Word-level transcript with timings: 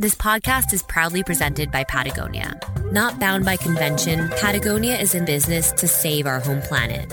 This 0.00 0.14
podcast 0.14 0.72
is 0.72 0.82
proudly 0.82 1.22
presented 1.22 1.70
by 1.70 1.84
Patagonia. 1.84 2.58
Not 2.90 3.20
bound 3.20 3.44
by 3.44 3.58
convention, 3.58 4.30
Patagonia 4.30 4.96
is 4.96 5.14
in 5.14 5.26
business 5.26 5.72
to 5.72 5.86
save 5.86 6.26
our 6.26 6.40
home 6.40 6.62
planet. 6.62 7.12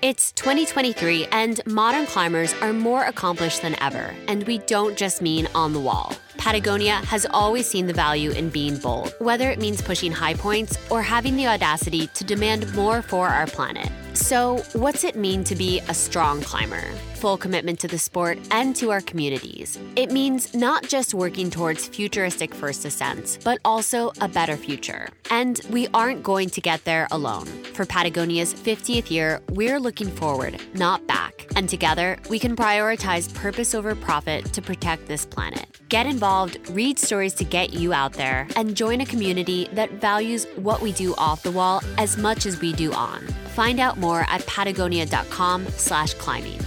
It's 0.00 0.32
2023, 0.32 1.26
and 1.26 1.60
modern 1.66 2.06
climbers 2.06 2.54
are 2.62 2.72
more 2.72 3.04
accomplished 3.04 3.60
than 3.60 3.78
ever, 3.82 4.14
and 4.26 4.44
we 4.44 4.56
don't 4.60 4.96
just 4.96 5.20
mean 5.20 5.46
on 5.54 5.74
the 5.74 5.80
wall. 5.80 6.14
Patagonia 6.38 6.94
has 6.94 7.26
always 7.26 7.66
seen 7.66 7.88
the 7.88 7.92
value 7.92 8.30
in 8.30 8.48
being 8.48 8.78
bold, 8.78 9.12
whether 9.18 9.50
it 9.50 9.58
means 9.58 9.82
pushing 9.82 10.12
high 10.12 10.32
points 10.32 10.78
or 10.90 11.02
having 11.02 11.36
the 11.36 11.46
audacity 11.46 12.06
to 12.14 12.24
demand 12.24 12.74
more 12.74 13.02
for 13.02 13.28
our 13.28 13.46
planet. 13.46 13.90
So, 14.20 14.62
what's 14.74 15.02
it 15.02 15.16
mean 15.16 15.44
to 15.44 15.56
be 15.56 15.80
a 15.88 15.94
strong 15.94 16.42
climber? 16.42 16.92
Full 17.14 17.38
commitment 17.38 17.80
to 17.80 17.88
the 17.88 17.98
sport 17.98 18.38
and 18.50 18.76
to 18.76 18.90
our 18.90 19.00
communities. 19.00 19.78
It 19.96 20.12
means 20.12 20.54
not 20.54 20.86
just 20.86 21.14
working 21.14 21.50
towards 21.50 21.88
futuristic 21.88 22.54
first 22.54 22.84
ascents, 22.84 23.38
but 23.42 23.58
also 23.64 24.12
a 24.20 24.28
better 24.28 24.56
future. 24.56 25.08
And 25.30 25.60
we 25.70 25.88
aren't 25.94 26.22
going 26.22 26.50
to 26.50 26.60
get 26.60 26.84
there 26.84 27.08
alone. 27.10 27.46
For 27.74 27.84
Patagonia's 27.86 28.54
50th 28.54 29.10
year, 29.10 29.40
we're 29.50 29.80
looking 29.80 30.10
forward, 30.10 30.60
not 30.74 31.04
back. 31.06 31.46
And 31.56 31.68
together, 31.68 32.16
we 32.28 32.38
can 32.38 32.54
prioritize 32.54 33.34
purpose 33.34 33.74
over 33.74 33.94
profit 33.94 34.52
to 34.52 34.62
protect 34.62 35.08
this 35.08 35.26
planet. 35.26 35.66
Get 35.88 36.06
involved, 36.06 36.70
read 36.70 36.98
stories 36.98 37.34
to 37.34 37.44
get 37.44 37.72
you 37.72 37.92
out 37.92 38.12
there, 38.12 38.46
and 38.54 38.76
join 38.76 39.00
a 39.00 39.06
community 39.06 39.68
that 39.72 39.90
values 39.92 40.46
what 40.56 40.80
we 40.80 40.92
do 40.92 41.14
off 41.16 41.42
the 41.42 41.50
wall 41.50 41.82
as 41.98 42.16
much 42.16 42.46
as 42.46 42.60
we 42.60 42.72
do 42.72 42.92
on. 42.92 43.26
Find 43.54 43.80
out 43.80 43.98
more 43.98 44.20
at 44.28 44.44
patagonia.com 44.46 45.66
slash 45.76 46.14
climbing. 46.14 46.58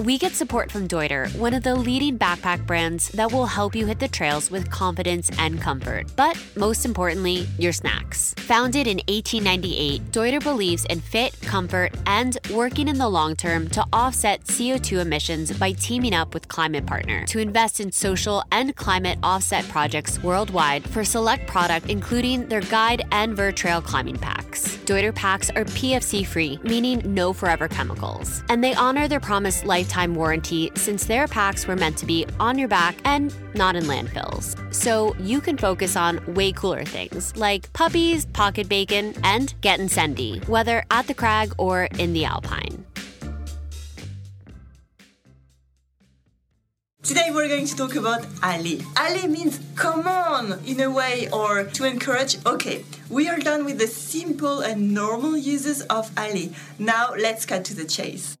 We 0.00 0.16
get 0.16 0.32
support 0.32 0.72
from 0.72 0.88
Deuter, 0.88 1.28
one 1.36 1.52
of 1.52 1.62
the 1.62 1.74
leading 1.74 2.18
backpack 2.18 2.64
brands 2.64 3.10
that 3.10 3.30
will 3.30 3.44
help 3.44 3.76
you 3.76 3.84
hit 3.84 3.98
the 3.98 4.08
trails 4.08 4.50
with 4.50 4.70
confidence 4.70 5.30
and 5.38 5.60
comfort. 5.60 6.06
But 6.16 6.42
most 6.56 6.86
importantly, 6.86 7.46
your 7.58 7.72
snacks. 7.72 8.32
Founded 8.38 8.86
in 8.86 8.96
1898, 9.08 10.10
Deuter 10.10 10.42
believes 10.42 10.86
in 10.86 11.02
fit, 11.02 11.38
comfort, 11.42 11.94
and 12.06 12.38
working 12.50 12.88
in 12.88 12.96
the 12.96 13.10
long 13.10 13.36
term 13.36 13.68
to 13.70 13.84
offset 13.92 14.42
CO2 14.44 15.02
emissions 15.02 15.52
by 15.58 15.72
teaming 15.72 16.14
up 16.14 16.32
with 16.32 16.48
Climate 16.48 16.86
Partner 16.86 17.26
to 17.26 17.38
invest 17.38 17.78
in 17.78 17.92
social 17.92 18.42
and 18.50 18.74
climate 18.76 19.18
offset 19.22 19.68
projects 19.68 20.22
worldwide 20.22 20.82
for 20.88 21.04
select 21.04 21.46
product, 21.46 21.90
including 21.90 22.48
their 22.48 22.62
guide 22.62 23.02
and 23.12 23.36
Vertrail 23.36 23.84
climbing 23.84 24.16
packs. 24.50 24.76
Deuter 24.84 25.14
packs 25.14 25.50
are 25.50 25.64
PFC 25.64 26.26
free, 26.26 26.58
meaning 26.62 27.02
no 27.04 27.32
forever 27.32 27.68
chemicals, 27.68 28.42
and 28.48 28.62
they 28.62 28.74
honor 28.74 29.08
their 29.08 29.20
promised 29.20 29.64
lifetime 29.64 30.14
warranty 30.14 30.70
since 30.74 31.04
their 31.04 31.26
packs 31.26 31.66
were 31.66 31.76
meant 31.76 31.96
to 31.98 32.06
be 32.06 32.26
on 32.38 32.58
your 32.58 32.68
back 32.68 32.96
and 33.04 33.34
not 33.54 33.76
in 33.76 33.84
landfills. 33.84 34.56
So 34.74 35.14
you 35.18 35.40
can 35.40 35.56
focus 35.56 35.96
on 35.96 36.20
way 36.34 36.52
cooler 36.52 36.84
things 36.84 37.36
like 37.36 37.72
puppies, 37.72 38.26
pocket 38.26 38.68
bacon, 38.68 39.14
and 39.24 39.54
getting 39.60 39.88
sendy, 39.88 40.46
whether 40.48 40.84
at 40.90 41.06
the 41.06 41.14
crag 41.14 41.52
or 41.58 41.84
in 41.98 42.12
the 42.12 42.24
alpine. 42.24 42.84
Today 47.02 47.30
we're 47.30 47.48
going 47.48 47.64
to 47.64 47.76
talk 47.76 47.96
about 47.96 48.26
Allez. 48.42 48.84
Allez 48.94 49.26
means 49.26 49.58
come 49.74 50.06
on 50.06 50.60
in 50.66 50.80
a 50.80 50.90
way 50.90 51.30
or 51.32 51.64
to 51.64 51.84
encourage. 51.84 52.36
Okay, 52.44 52.84
we 53.08 53.26
are 53.26 53.38
done 53.38 53.64
with 53.64 53.78
the 53.78 53.86
simple 53.86 54.60
and 54.60 54.92
normal 54.92 55.34
uses 55.34 55.80
of 55.82 56.10
Allez. 56.16 56.50
Now 56.78 57.14
let's 57.18 57.46
cut 57.46 57.64
to 57.66 57.74
the 57.74 57.86
chase. 57.86 58.36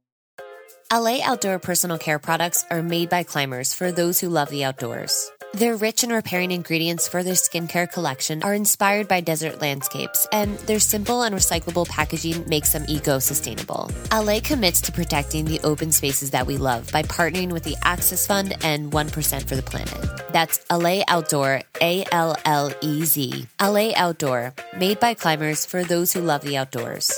Allez 0.90 1.22
Outdoor 1.24 1.58
personal 1.58 1.96
care 1.96 2.18
products 2.18 2.64
are 2.70 2.82
made 2.82 3.08
by 3.08 3.22
climbers 3.22 3.72
for 3.72 3.90
those 3.90 4.20
who 4.20 4.28
love 4.28 4.50
the 4.50 4.64
outdoors. 4.64 5.30
Their 5.52 5.74
rich 5.74 6.04
and 6.04 6.12
repairing 6.12 6.52
ingredients 6.52 7.08
for 7.08 7.24
their 7.24 7.34
skincare 7.34 7.90
collection 7.90 8.44
are 8.44 8.54
inspired 8.54 9.08
by 9.08 9.20
desert 9.20 9.60
landscapes, 9.60 10.28
and 10.30 10.56
their 10.60 10.78
simple 10.78 11.22
and 11.22 11.34
recyclable 11.34 11.88
packaging 11.88 12.48
makes 12.48 12.72
them 12.72 12.84
eco 12.86 13.18
sustainable. 13.18 13.90
Allez 14.12 14.42
commits 14.42 14.80
to 14.82 14.92
protecting 14.92 15.44
the 15.44 15.58
open 15.64 15.90
spaces 15.90 16.30
that 16.30 16.46
we 16.46 16.56
love 16.56 16.90
by 16.92 17.02
partnering 17.02 17.50
with 17.50 17.64
the 17.64 17.76
Access 17.82 18.28
Fund 18.28 18.54
and 18.62 18.92
1% 18.92 19.48
for 19.48 19.56
the 19.56 19.62
Planet. 19.62 20.32
That's 20.32 20.64
Allez 20.70 21.02
Outdoor, 21.08 21.62
A 21.80 22.04
L 22.12 22.36
L 22.44 22.72
E 22.80 23.04
Z. 23.04 23.48
Allez 23.58 23.92
Outdoor, 23.96 24.54
made 24.78 25.00
by 25.00 25.14
climbers 25.14 25.66
for 25.66 25.82
those 25.82 26.12
who 26.12 26.20
love 26.20 26.42
the 26.42 26.58
outdoors. 26.58 27.12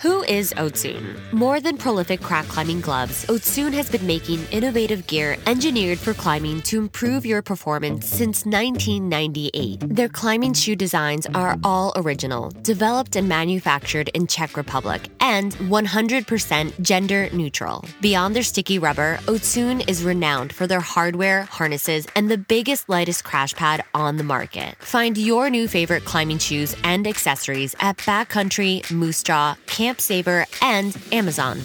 Who 0.00 0.24
is 0.24 0.52
Ocún? 0.58 1.16
More 1.32 1.58
than 1.58 1.78
prolific 1.78 2.20
crack 2.20 2.46
climbing 2.48 2.82
gloves, 2.82 3.24
Ocún 3.26 3.72
has 3.72 3.88
been 3.88 4.06
making 4.06 4.44
innovative 4.50 5.06
gear 5.06 5.38
engineered 5.46 5.98
for 5.98 6.12
climbing 6.12 6.60
to 6.62 6.78
improve 6.78 7.24
your 7.24 7.40
performance 7.40 8.06
since 8.06 8.44
1998. 8.44 9.80
Their 9.80 10.10
climbing 10.10 10.52
shoe 10.52 10.76
designs 10.76 11.26
are 11.34 11.56
all 11.64 11.94
original, 11.96 12.50
developed 12.60 13.16
and 13.16 13.26
manufactured 13.26 14.08
in 14.12 14.26
Czech 14.26 14.54
Republic, 14.58 15.08
and 15.20 15.54
100% 15.54 16.80
gender 16.82 17.30
neutral. 17.32 17.82
Beyond 18.02 18.36
their 18.36 18.42
sticky 18.42 18.78
rubber, 18.78 19.18
Ocún 19.22 19.82
is 19.88 20.04
renowned 20.04 20.52
for 20.52 20.66
their 20.66 20.80
hardware, 20.80 21.44
harnesses, 21.44 22.06
and 22.14 22.30
the 22.30 22.38
biggest, 22.38 22.90
lightest 22.90 23.24
crash 23.24 23.54
pad 23.54 23.82
on 23.94 24.18
the 24.18 24.24
market. 24.24 24.74
Find 24.80 25.16
your 25.16 25.48
new 25.48 25.66
favorite 25.68 26.04
climbing 26.04 26.38
shoes 26.38 26.76
and 26.84 27.06
accessories 27.06 27.74
at 27.80 27.96
Backcountry, 27.98 28.90
Moose 28.90 29.22
Jaw, 29.22 29.56
Camp 29.66 29.85
Saver, 29.94 30.46
and 30.60 30.96
Amazon. 31.12 31.60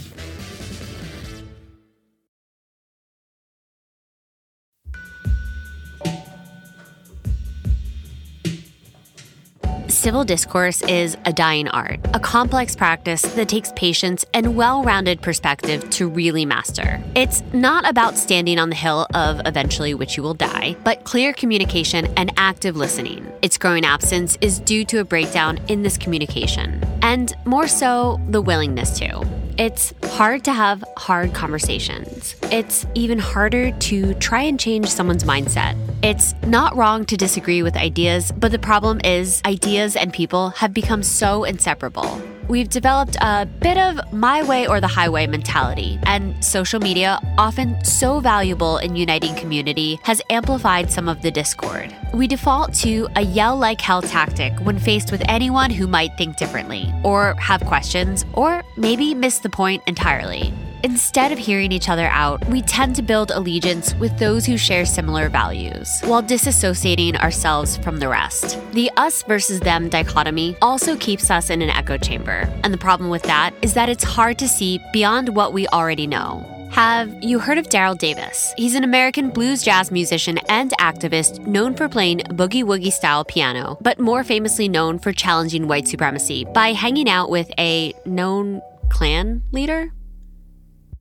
Civil 10.02 10.24
discourse 10.24 10.82
is 10.82 11.16
a 11.26 11.32
dying 11.32 11.68
art, 11.68 12.00
a 12.16 12.20
complex 12.20 12.76
practice 12.76 13.22
that 13.22 13.48
takes 13.48 13.72
patience 13.76 14.26
and 14.34 14.56
well 14.56 14.84
rounded 14.84 15.22
perspective 15.22 15.88
to 15.92 16.10
really 16.10 16.44
master. 16.44 17.00
It's 17.16 17.44
not 17.54 17.88
about 17.88 18.18
standing 18.18 18.58
on 18.58 18.70
the 18.70 18.76
hill 18.76 19.06
of 19.14 19.42
eventually 19.46 19.94
which 19.94 20.18
you 20.18 20.24
will 20.24 20.34
die, 20.34 20.76
but 20.84 21.04
clear 21.04 21.34
communication 21.34 22.12
and 22.18 22.34
active 22.36 22.76
listening. 22.76 23.32
Its 23.44 23.60
growing 23.60 23.86
absence 23.86 24.40
is 24.42 24.60
due 24.60 24.86
to 24.86 25.02
a 25.02 25.04
breakdown 25.04 25.60
in 25.68 25.84
this 25.84 26.00
communication, 26.00 26.82
and 27.02 27.34
more 27.46 27.68
so, 27.68 28.20
the 28.30 28.42
willingness 28.42 28.98
to. 29.00 29.26
It's 29.58 29.94
hard 30.04 30.44
to 30.46 30.54
have 30.54 30.84
hard 30.98 31.34
conversations. 31.34 32.36
It's 32.44 32.86
even 32.96 33.20
harder 33.20 33.72
to 33.72 34.14
try 34.16 34.42
and 34.42 34.60
change 34.60 34.88
someone's 34.88 35.24
mindset. 35.24 35.78
It's 36.04 36.34
not 36.48 36.76
wrong 36.76 37.06
to 37.06 37.18
disagree 37.18 37.62
with 37.62 37.76
ideas, 37.76 38.32
but 38.32 38.52
the 38.52 38.60
problem 38.60 39.02
is 39.04 39.42
ideas 39.46 39.96
and 39.96 40.12
people 40.12 40.50
have 40.52 40.74
become 40.74 41.04
so 41.04 41.44
inseparable. 41.44 42.22
We've 42.52 42.68
developed 42.68 43.16
a 43.22 43.46
bit 43.46 43.78
of 43.78 44.12
my 44.12 44.44
way 44.44 44.68
or 44.68 44.82
the 44.82 44.88
highway 44.88 45.26
mentality, 45.26 45.98
and 46.04 46.44
social 46.44 46.82
media, 46.82 47.18
often 47.38 47.82
so 47.86 48.20
valuable 48.20 48.78
in 48.80 48.98
uniting 48.98 49.34
community, 49.36 50.02
has 50.04 50.22
amplified 50.30 50.92
some 50.92 51.08
of 51.08 51.22
the 51.22 51.32
discord. 51.32 51.96
We 52.14 52.28
default 52.28 52.74
to 52.84 53.08
a 53.16 53.22
yell 53.22 53.56
like 53.56 53.80
hell 53.80 54.02
tactic 54.02 54.52
when 54.64 54.78
faced 54.78 55.14
with 55.14 55.24
anyone 55.30 55.70
who 55.70 55.88
might 55.88 56.18
think 56.18 56.36
differently, 56.36 56.94
or 57.06 57.36
have 57.36 57.64
questions, 57.64 58.26
or 58.34 58.64
maybe 58.76 59.16
miss 59.16 59.40
the 59.40 59.50
point 59.50 59.82
entirely. 59.88 60.54
Instead 60.84 61.32
of 61.32 61.38
hearing 61.38 61.72
each 61.72 61.90
other 61.90 62.08
out, 62.08 62.44
we 62.48 62.62
tend 62.64 62.96
to 62.96 63.04
build 63.04 63.30
allegiance 63.30 63.94
with 63.96 64.18
those 64.18 64.48
who 64.48 64.58
share 64.58 64.84
similar 64.84 65.30
values, 65.30 66.02
while 66.02 66.24
disassociating 66.24 67.16
ourselves 67.22 67.78
from 67.78 67.98
the 67.98 68.10
rest. 68.10 68.58
The 68.72 68.90
us 68.98 69.22
versus 69.24 69.60
them 69.60 69.90
dichotomy 69.90 70.58
also 70.60 70.98
keeps 70.98 71.30
us 71.30 71.52
in 71.52 71.62
an 71.62 71.70
echo 71.70 71.98
chamber, 71.98 72.52
and 72.64 72.74
the 72.74 72.80
problem 72.80 73.12
with 73.12 73.22
that 73.24 73.54
is 73.62 73.76
that 73.76 73.90
it's 73.90 74.04
hard 74.04 74.40
to 74.40 74.48
see 74.48 74.80
beyond 74.92 75.30
what 75.30 75.54
we 75.54 75.68
already 75.68 76.08
know. 76.08 76.48
Have 76.72 77.22
you 77.22 77.38
heard 77.38 77.60
of 77.60 77.68
Daryl 77.68 77.98
Davis? 77.98 78.54
He's 78.58 78.76
an 78.76 78.84
American 78.84 79.30
blues 79.30 79.62
jazz 79.62 79.92
musician 79.92 80.40
and 80.50 80.72
activist 80.80 81.46
known 81.46 81.76
for 81.76 81.90
playing 81.90 82.20
boogie 82.20 82.64
woogie 82.64 82.94
style 82.94 83.24
piano, 83.24 83.78
but 83.82 84.00
more 84.00 84.24
famously 84.24 84.68
known 84.68 84.98
for 84.98 85.12
challenging 85.12 85.68
white 85.68 85.88
supremacy 85.88 86.46
by 86.46 86.72
hanging 86.72 87.10
out 87.10 87.30
with 87.30 87.52
a 87.60 87.94
known 88.06 88.62
Klan 88.90 89.44
leader? 89.52 89.92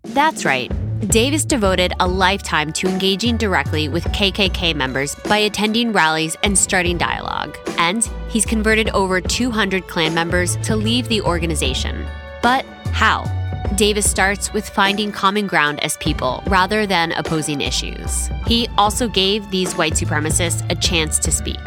That's 0.03 0.45
right. 0.45 0.71
Davis 1.09 1.45
devoted 1.45 1.93
a 2.01 2.07
lifetime 2.07 2.73
to 2.75 2.87
engaging 2.89 3.37
directly 3.37 3.89
with 3.89 4.05
KKK 4.07 4.75
members 4.75 5.15
by 5.15 5.39
attending 5.39 5.93
rallies 5.93 6.37
and 6.43 6.57
starting 6.59 6.99
dialogue. 6.99 7.57
And 7.79 8.09
he's 8.29 8.45
converted 8.45 8.91
over 8.91 9.21
200 9.21 9.89
Klan 9.89 10.15
members 10.15 10.57
to 10.59 10.77
leave 10.77 11.09
the 11.09 11.23
organization. 11.23 12.07
But 12.43 12.65
how? 12.93 13.25
Davis 13.77 14.11
starts 14.11 14.53
with 14.53 14.69
finding 14.69 15.13
common 15.13 15.47
ground 15.47 15.83
as 15.83 15.97
people 15.99 16.43
rather 16.47 16.87
than 16.87 17.13
opposing 17.13 17.61
issues. 17.61 18.29
He 18.47 18.69
also 18.77 19.09
gave 19.09 19.51
these 19.51 19.75
white 19.75 19.95
supremacists 19.95 20.69
a 20.71 20.75
chance 20.75 21.19
to 21.21 21.31
speak. 21.31 21.59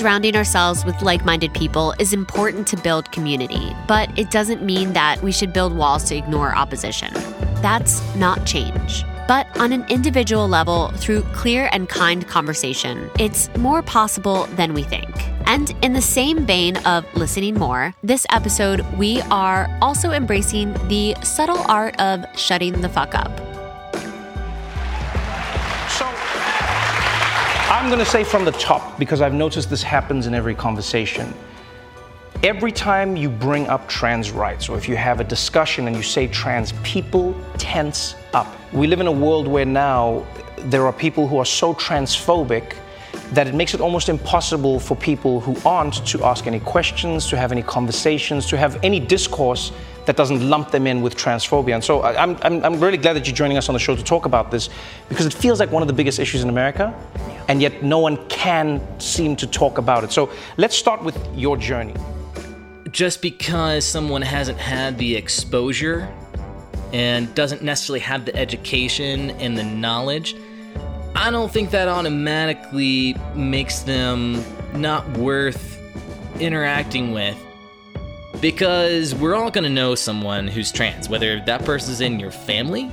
Surrounding 0.00 0.34
ourselves 0.34 0.82
with 0.86 1.02
like 1.02 1.26
minded 1.26 1.52
people 1.52 1.92
is 1.98 2.14
important 2.14 2.66
to 2.66 2.74
build 2.78 3.12
community, 3.12 3.76
but 3.86 4.08
it 4.18 4.30
doesn't 4.30 4.62
mean 4.62 4.94
that 4.94 5.22
we 5.22 5.30
should 5.30 5.52
build 5.52 5.76
walls 5.76 6.04
to 6.04 6.16
ignore 6.16 6.56
opposition. 6.56 7.12
That's 7.60 8.02
not 8.16 8.46
change. 8.46 9.04
But 9.28 9.46
on 9.60 9.72
an 9.72 9.84
individual 9.90 10.48
level, 10.48 10.88
through 10.92 11.20
clear 11.34 11.68
and 11.72 11.86
kind 11.86 12.26
conversation, 12.26 13.10
it's 13.18 13.54
more 13.58 13.82
possible 13.82 14.46
than 14.56 14.72
we 14.72 14.84
think. 14.84 15.10
And 15.44 15.74
in 15.82 15.92
the 15.92 16.00
same 16.00 16.46
vein 16.46 16.78
of 16.78 17.04
listening 17.14 17.56
more, 17.56 17.94
this 18.02 18.26
episode, 18.30 18.80
we 18.96 19.20
are 19.30 19.68
also 19.82 20.12
embracing 20.12 20.72
the 20.88 21.14
subtle 21.22 21.62
art 21.68 22.00
of 22.00 22.24
shutting 22.38 22.80
the 22.80 22.88
fuck 22.88 23.14
up. 23.14 23.49
I'm 27.80 27.88
going 27.88 27.98
to 27.98 28.04
say 28.04 28.24
from 28.24 28.44
the 28.44 28.52
top, 28.52 28.98
because 28.98 29.22
I've 29.22 29.32
noticed 29.32 29.70
this 29.70 29.82
happens 29.82 30.26
in 30.26 30.34
every 30.34 30.54
conversation. 30.54 31.32
Every 32.42 32.70
time 32.70 33.16
you 33.16 33.30
bring 33.30 33.68
up 33.68 33.88
trans 33.88 34.32
rights, 34.32 34.68
or 34.68 34.76
if 34.76 34.86
you 34.86 34.96
have 34.96 35.18
a 35.18 35.24
discussion 35.24 35.86
and 35.86 35.96
you 35.96 36.02
say 36.02 36.26
trans, 36.26 36.72
people 36.82 37.34
tense 37.56 38.16
up. 38.34 38.46
We 38.74 38.86
live 38.86 39.00
in 39.00 39.06
a 39.06 39.12
world 39.12 39.48
where 39.48 39.64
now 39.64 40.26
there 40.58 40.86
are 40.86 40.92
people 40.92 41.26
who 41.26 41.38
are 41.38 41.46
so 41.46 41.72
transphobic 41.72 42.76
that 43.32 43.46
it 43.46 43.54
makes 43.54 43.74
it 43.74 43.80
almost 43.80 44.08
impossible 44.08 44.80
for 44.80 44.96
people 44.96 45.40
who 45.40 45.56
aren't 45.68 46.04
to 46.06 46.24
ask 46.24 46.46
any 46.46 46.60
questions, 46.60 47.26
to 47.28 47.36
have 47.36 47.52
any 47.52 47.62
conversations, 47.62 48.46
to 48.46 48.56
have 48.56 48.78
any 48.82 48.98
discourse 48.98 49.72
that 50.06 50.16
doesn't 50.16 50.48
lump 50.48 50.70
them 50.70 50.86
in 50.86 51.02
with 51.02 51.16
transphobia. 51.16 51.74
And 51.74 51.84
so 51.84 52.02
I'm, 52.02 52.36
I'm, 52.42 52.64
I'm 52.64 52.80
really 52.80 52.96
glad 52.96 53.12
that 53.14 53.26
you're 53.26 53.36
joining 53.36 53.56
us 53.56 53.68
on 53.68 53.74
the 53.74 53.78
show 53.78 53.94
to 53.94 54.02
talk 54.02 54.26
about 54.26 54.50
this 54.50 54.68
because 55.08 55.26
it 55.26 55.34
feels 55.34 55.60
like 55.60 55.70
one 55.70 55.82
of 55.82 55.88
the 55.88 55.94
biggest 55.94 56.18
issues 56.18 56.42
in 56.42 56.48
America, 56.48 56.92
and 57.48 57.62
yet 57.62 57.82
no 57.82 57.98
one 57.98 58.16
can 58.28 58.80
seem 59.00 59.36
to 59.36 59.46
talk 59.46 59.78
about 59.78 60.02
it. 60.02 60.10
So 60.10 60.30
let's 60.56 60.76
start 60.76 61.04
with 61.04 61.16
your 61.36 61.56
journey. 61.56 61.94
Just 62.90 63.22
because 63.22 63.84
someone 63.84 64.22
hasn't 64.22 64.58
had 64.58 64.98
the 64.98 65.14
exposure 65.14 66.12
and 66.92 67.32
doesn't 67.36 67.62
necessarily 67.62 68.00
have 68.00 68.24
the 68.24 68.34
education 68.34 69.30
and 69.32 69.56
the 69.56 69.62
knowledge, 69.62 70.34
I 71.14 71.30
don't 71.30 71.50
think 71.50 71.70
that 71.70 71.88
automatically 71.88 73.16
makes 73.34 73.80
them 73.80 74.44
not 74.74 75.08
worth 75.16 75.78
interacting 76.40 77.12
with. 77.12 77.36
Because 78.40 79.14
we're 79.14 79.34
all 79.34 79.50
gonna 79.50 79.68
know 79.68 79.94
someone 79.94 80.48
who's 80.48 80.72
trans, 80.72 81.08
whether 81.08 81.40
that 81.40 81.64
person's 81.64 82.00
in 82.00 82.18
your 82.18 82.30
family, 82.30 82.90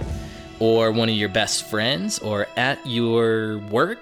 or 0.59 0.91
one 0.91 1.07
of 1.07 1.15
your 1.15 1.29
best 1.29 1.69
friends, 1.69 2.19
or 2.19 2.47
at 2.57 2.85
your 2.85 3.59
work. 3.69 3.99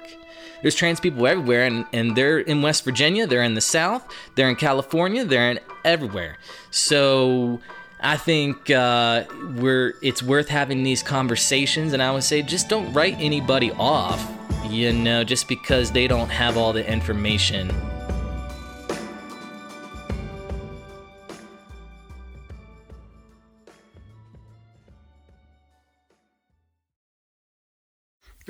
There's 0.61 0.73
trans 0.75 0.99
people 0.99 1.27
everywhere, 1.27 1.65
and, 1.65 1.85
and 1.93 2.15
they're 2.15 2.39
in 2.39 2.61
West 2.63 2.83
Virginia, 2.83 3.27
they're 3.27 3.43
in 3.43 3.53
the 3.53 3.61
South, 3.61 4.03
they're 4.33 4.49
in 4.49 4.55
California, 4.55 5.23
they're 5.23 5.51
in 5.51 5.59
everywhere. 5.83 6.37
So 6.71 7.59
I 8.05 8.17
think 8.17 8.69
uh, 8.69 9.23
we're 9.55 9.95
it's 10.03 10.21
worth 10.21 10.47
having 10.47 10.83
these 10.83 11.01
conversations, 11.01 11.91
and 11.91 12.03
I 12.03 12.11
would 12.11 12.23
say 12.23 12.43
just 12.43 12.69
don't 12.69 12.93
write 12.93 13.15
anybody 13.17 13.71
off, 13.71 14.31
you 14.69 14.93
know, 14.93 15.23
just 15.23 15.47
because 15.47 15.91
they 15.91 16.07
don't 16.07 16.29
have 16.29 16.55
all 16.55 16.71
the 16.71 16.87
information. 16.87 17.71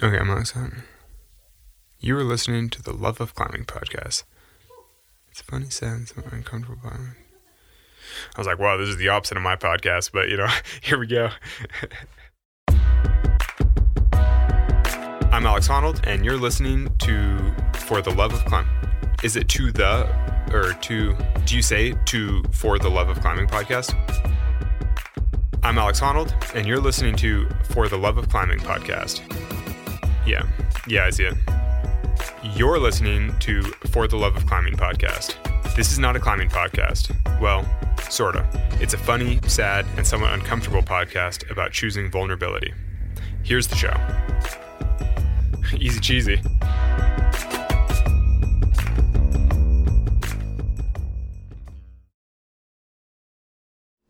Okay, 0.03 0.17
I'm 0.17 0.31
outside. 0.31 0.73
You 2.01 2.15
were 2.15 2.25
listening 2.25 2.69
to 2.71 2.83
the 2.83 2.91
Love 2.91 3.21
of 3.21 3.33
Climbing 3.33 3.63
podcast. 3.63 4.23
It's 5.31 5.41
funny, 5.41 5.69
sad, 5.69 6.09
so 6.09 6.21
uncomfortable. 6.29 6.91
I 8.35 8.39
was 8.39 8.47
like, 8.47 8.59
wow, 8.59 8.77
this 8.77 8.89
is 8.89 8.97
the 8.97 9.09
opposite 9.09 9.37
of 9.37 9.43
my 9.43 9.55
podcast, 9.55 10.11
but 10.11 10.29
you 10.29 10.37
know, 10.37 10.47
here 10.81 10.97
we 10.99 11.07
go. 11.07 11.29
I'm 15.31 15.45
Alex 15.45 15.67
Honnold, 15.67 15.99
and 16.07 16.23
you're 16.23 16.37
listening 16.37 16.87
to 16.99 17.53
For 17.73 18.01
the 18.01 18.11
Love 18.11 18.33
of 18.33 18.45
Climb. 18.45 18.67
Is 19.21 19.35
it 19.35 19.49
to 19.49 19.71
the, 19.71 20.07
or 20.53 20.73
to, 20.81 21.15
do 21.45 21.55
you 21.55 21.61
say 21.61 21.93
to 22.05 22.43
For 22.51 22.79
the 22.79 22.89
Love 22.89 23.09
of 23.09 23.19
Climbing 23.19 23.47
podcast? 23.47 23.93
I'm 25.61 25.77
Alex 25.77 25.99
Honnold, 25.99 26.33
and 26.55 26.65
you're 26.65 26.79
listening 26.79 27.15
to 27.17 27.49
For 27.65 27.89
the 27.89 27.97
Love 27.97 28.17
of 28.17 28.29
Climbing 28.29 28.59
podcast. 28.59 29.21
Yeah, 30.25 30.43
yeah, 30.87 31.05
I 31.05 31.09
see 31.09 31.25
it. 31.25 31.35
You're 32.55 32.79
listening 32.79 33.37
to 33.39 33.63
For 33.89 34.07
the 34.07 34.15
Love 34.15 34.37
of 34.37 34.45
Climbing 34.45 34.75
podcast. 34.75 35.35
This 35.75 35.91
is 35.91 35.99
not 35.99 36.15
a 36.15 36.19
climbing 36.19 36.49
podcast. 36.49 37.11
Well, 37.41 37.65
sorta. 38.11 38.47
It's 38.81 38.93
a 38.93 38.97
funny, 38.97 39.39
sad, 39.47 39.85
and 39.97 40.05
somewhat 40.05 40.33
uncomfortable 40.33 40.81
podcast 40.81 41.49
about 41.49 41.71
choosing 41.71 42.09
vulnerability. 42.09 42.73
Here's 43.43 43.67
the 43.67 43.75
show. 43.75 43.93
Easy 45.77 45.99
cheesy. 45.99 46.41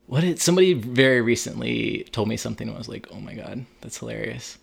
What 0.05 0.21
did 0.21 0.39
somebody 0.39 0.73
very 0.73 1.21
recently 1.21 2.07
told 2.11 2.29
me 2.29 2.37
something 2.37 2.67
and 2.67 2.75
I 2.75 2.77
was 2.77 2.87
like, 2.87 3.07
oh 3.11 3.19
my 3.19 3.33
god, 3.33 3.65
that's 3.81 3.97
hilarious. 3.97 4.57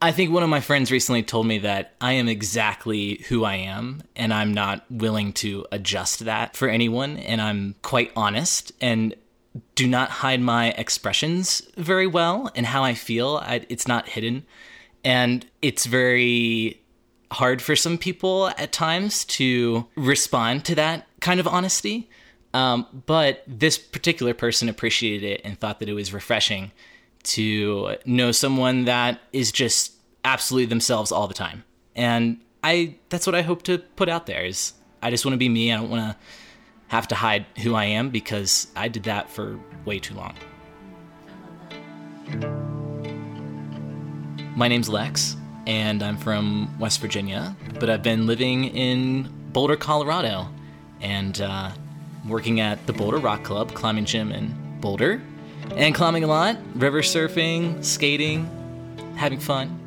I 0.00 0.12
think 0.12 0.30
one 0.30 0.42
of 0.42 0.48
my 0.48 0.60
friends 0.60 0.92
recently 0.92 1.22
told 1.22 1.46
me 1.46 1.58
that 1.58 1.94
I 2.00 2.12
am 2.12 2.28
exactly 2.28 3.24
who 3.28 3.44
I 3.44 3.56
am 3.56 4.02
and 4.14 4.32
I'm 4.32 4.52
not 4.52 4.84
willing 4.90 5.32
to 5.34 5.66
adjust 5.72 6.20
that 6.26 6.54
for 6.54 6.68
anyone 6.68 7.16
and 7.16 7.40
I'm 7.40 7.76
quite 7.82 8.12
honest 8.14 8.72
and 8.80 9.14
do 9.74 9.86
not 9.86 10.10
hide 10.10 10.40
my 10.40 10.70
expressions 10.72 11.62
very 11.78 12.06
well 12.06 12.50
and 12.54 12.66
how 12.66 12.84
I 12.84 12.92
feel. 12.92 13.38
I, 13.42 13.64
it's 13.70 13.88
not 13.88 14.10
hidden 14.10 14.44
and 15.02 15.46
it's 15.62 15.86
very 15.86 16.82
hard 17.30 17.62
for 17.62 17.74
some 17.74 17.96
people 17.96 18.48
at 18.58 18.72
times 18.72 19.24
to 19.24 19.86
respond 19.96 20.66
to 20.66 20.74
that 20.74 21.06
kind 21.20 21.40
of 21.40 21.48
honesty. 21.48 22.10
Um, 22.52 23.02
but 23.06 23.42
this 23.46 23.78
particular 23.78 24.34
person 24.34 24.68
appreciated 24.68 25.24
it 25.24 25.40
and 25.44 25.58
thought 25.58 25.80
that 25.80 25.88
it 25.88 25.94
was 25.94 26.12
refreshing 26.12 26.72
to 27.26 27.96
know 28.04 28.32
someone 28.32 28.84
that 28.84 29.20
is 29.32 29.52
just 29.52 29.92
absolutely 30.24 30.66
themselves 30.66 31.12
all 31.12 31.26
the 31.26 31.34
time. 31.34 31.64
And 31.94 32.40
I 32.62 32.96
that's 33.08 33.26
what 33.26 33.34
I 33.34 33.42
hope 33.42 33.62
to 33.64 33.78
put 33.78 34.08
out 34.08 34.26
there 34.26 34.44
is 34.44 34.72
I 35.02 35.10
just 35.10 35.24
want 35.24 35.34
to 35.34 35.38
be 35.38 35.48
me. 35.48 35.72
I 35.72 35.76
don't 35.76 35.90
want 35.90 36.02
to 36.02 36.16
have 36.88 37.08
to 37.08 37.14
hide 37.14 37.46
who 37.62 37.74
I 37.74 37.84
am 37.84 38.10
because 38.10 38.68
I 38.76 38.88
did 38.88 39.04
that 39.04 39.30
for 39.30 39.58
way 39.84 39.98
too 39.98 40.14
long. 40.14 40.34
My 44.56 44.68
name's 44.68 44.88
Lex 44.88 45.36
and 45.66 46.02
I'm 46.02 46.16
from 46.16 46.76
West 46.78 47.00
Virginia, 47.00 47.56
but 47.78 47.90
I've 47.90 48.02
been 48.02 48.26
living 48.26 48.64
in 48.64 49.32
Boulder, 49.52 49.76
Colorado 49.76 50.48
and 51.00 51.40
uh, 51.40 51.70
working 52.26 52.60
at 52.60 52.84
the 52.86 52.92
Boulder 52.92 53.18
Rock 53.18 53.42
Club, 53.42 53.74
climbing 53.74 54.04
gym 54.04 54.32
in 54.32 54.54
Boulder, 54.80 55.20
and 55.74 55.94
climbing 55.94 56.24
a 56.24 56.26
lot, 56.26 56.56
river 56.74 57.02
surfing, 57.02 57.84
skating, 57.84 58.48
having 59.16 59.40
fun. 59.40 59.80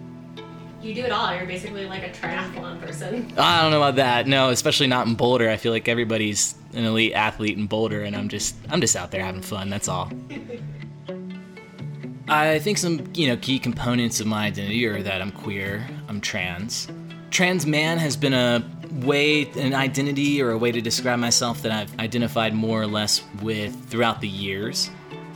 You 0.82 0.94
do 0.94 1.04
it 1.04 1.12
all. 1.12 1.36
You're 1.36 1.46
basically 1.46 1.86
like 1.88 2.04
a 2.04 2.10
triathlon 2.10 2.80
person. 2.82 3.34
I 3.38 3.62
don't 3.62 3.72
know 3.72 3.78
about 3.78 3.96
that. 3.98 4.28
No, 4.28 4.50
especially 4.50 4.88
not 4.88 5.08
in 5.08 5.16
Boulder. 5.16 5.50
I 5.50 5.58
feel 5.58 5.74
like 5.74 5.90
everybody's 5.90 6.56
an 6.74 6.86
elite 6.86 7.14
athlete 7.14 7.58
in 7.58 7.68
Boulder, 7.68 8.04
and 8.04 8.16
I'm 8.16 8.30
just 8.30 8.56
I'm 8.70 8.80
just 8.80 8.96
out 8.96 9.12
there 9.12 9.24
having 9.24 9.42
fun. 9.42 9.70
That's 9.70 9.90
all. 9.90 10.12
I 12.30 12.60
think 12.60 12.78
some 12.78 13.10
you 13.16 13.28
know 13.28 13.38
key 13.38 13.60
components 13.60 14.20
of 14.20 14.28
my 14.28 14.46
identity 14.46 14.86
are 14.86 15.02
that 15.02 15.22
I'm 15.22 15.32
queer, 15.32 15.86
I'm 16.08 16.22
trans. 16.22 16.88
Trans 17.32 17.66
man 17.66 17.98
has 17.98 18.16
been 18.16 18.34
a 18.34 18.64
way, 18.92 19.50
an 19.52 19.74
identity 19.74 20.42
or 20.42 20.52
a 20.52 20.58
way 20.58 20.72
to 20.72 20.82
describe 20.82 21.20
myself 21.20 21.62
that 21.64 21.72
I've 21.72 22.00
identified 22.00 22.54
more 22.54 22.82
or 22.82 22.88
less 22.88 23.24
with 23.42 23.90
throughout 23.90 24.22
the 24.22 24.28
years. 24.28 24.90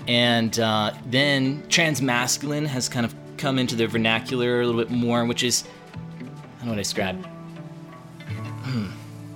And 0.07 0.59
uh, 0.59 0.93
then 1.05 1.63
trans 1.69 2.01
masculine 2.01 2.65
has 2.65 2.89
kind 2.89 3.05
of 3.05 3.15
come 3.37 3.59
into 3.59 3.75
the 3.75 3.87
vernacular 3.87 4.61
a 4.61 4.65
little 4.65 4.81
bit 4.81 4.91
more, 4.91 5.25
which 5.25 5.43
is, 5.43 5.63
I 5.93 6.59
don't 6.59 6.65
know 6.65 6.71
what 6.71 6.79
I 6.79 6.81
describe? 6.81 7.25
Hmm, 8.63 8.87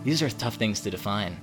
these 0.03 0.21
are 0.21 0.29
tough 0.29 0.55
things 0.55 0.81
to 0.81 0.89
define. 0.89 1.37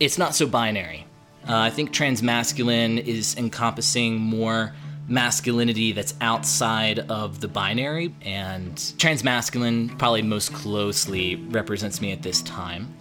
It's 0.00 0.18
not 0.18 0.34
so 0.34 0.46
binary. 0.46 1.06
Uh, 1.48 1.58
I 1.58 1.70
think 1.70 1.92
transmasculine 1.92 2.98
is 3.04 3.36
encompassing 3.36 4.18
more 4.18 4.74
masculinity 5.08 5.92
that's 5.92 6.14
outside 6.20 6.98
of 6.98 7.40
the 7.40 7.48
binary, 7.48 8.12
and 8.22 8.74
transmasculine 8.74 9.96
probably 9.98 10.22
most 10.22 10.52
closely 10.52 11.36
represents 11.36 12.00
me 12.00 12.12
at 12.12 12.22
this 12.22 12.42
time. 12.42 12.92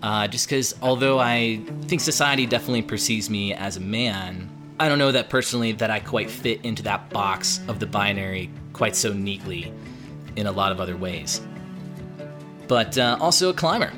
Uh, 0.00 0.28
just 0.28 0.46
because, 0.46 0.74
although 0.80 1.18
I 1.18 1.60
think 1.86 2.00
society 2.00 2.46
definitely 2.46 2.82
perceives 2.82 3.28
me 3.28 3.52
as 3.52 3.76
a 3.76 3.80
man, 3.80 4.48
I 4.80 4.88
don't 4.88 4.98
know 4.98 5.10
that 5.10 5.28
personally 5.28 5.72
that 5.72 5.90
I 5.90 5.98
quite 5.98 6.30
fit 6.30 6.64
into 6.64 6.84
that 6.84 7.10
box 7.10 7.60
of 7.66 7.80
the 7.80 7.86
binary 7.86 8.48
quite 8.72 8.94
so 8.94 9.12
neatly 9.12 9.72
in 10.36 10.46
a 10.46 10.52
lot 10.52 10.70
of 10.70 10.80
other 10.80 10.96
ways. 10.96 11.40
But 12.68 12.96
uh, 12.96 13.18
also 13.20 13.50
a 13.50 13.54
climber. 13.54 13.92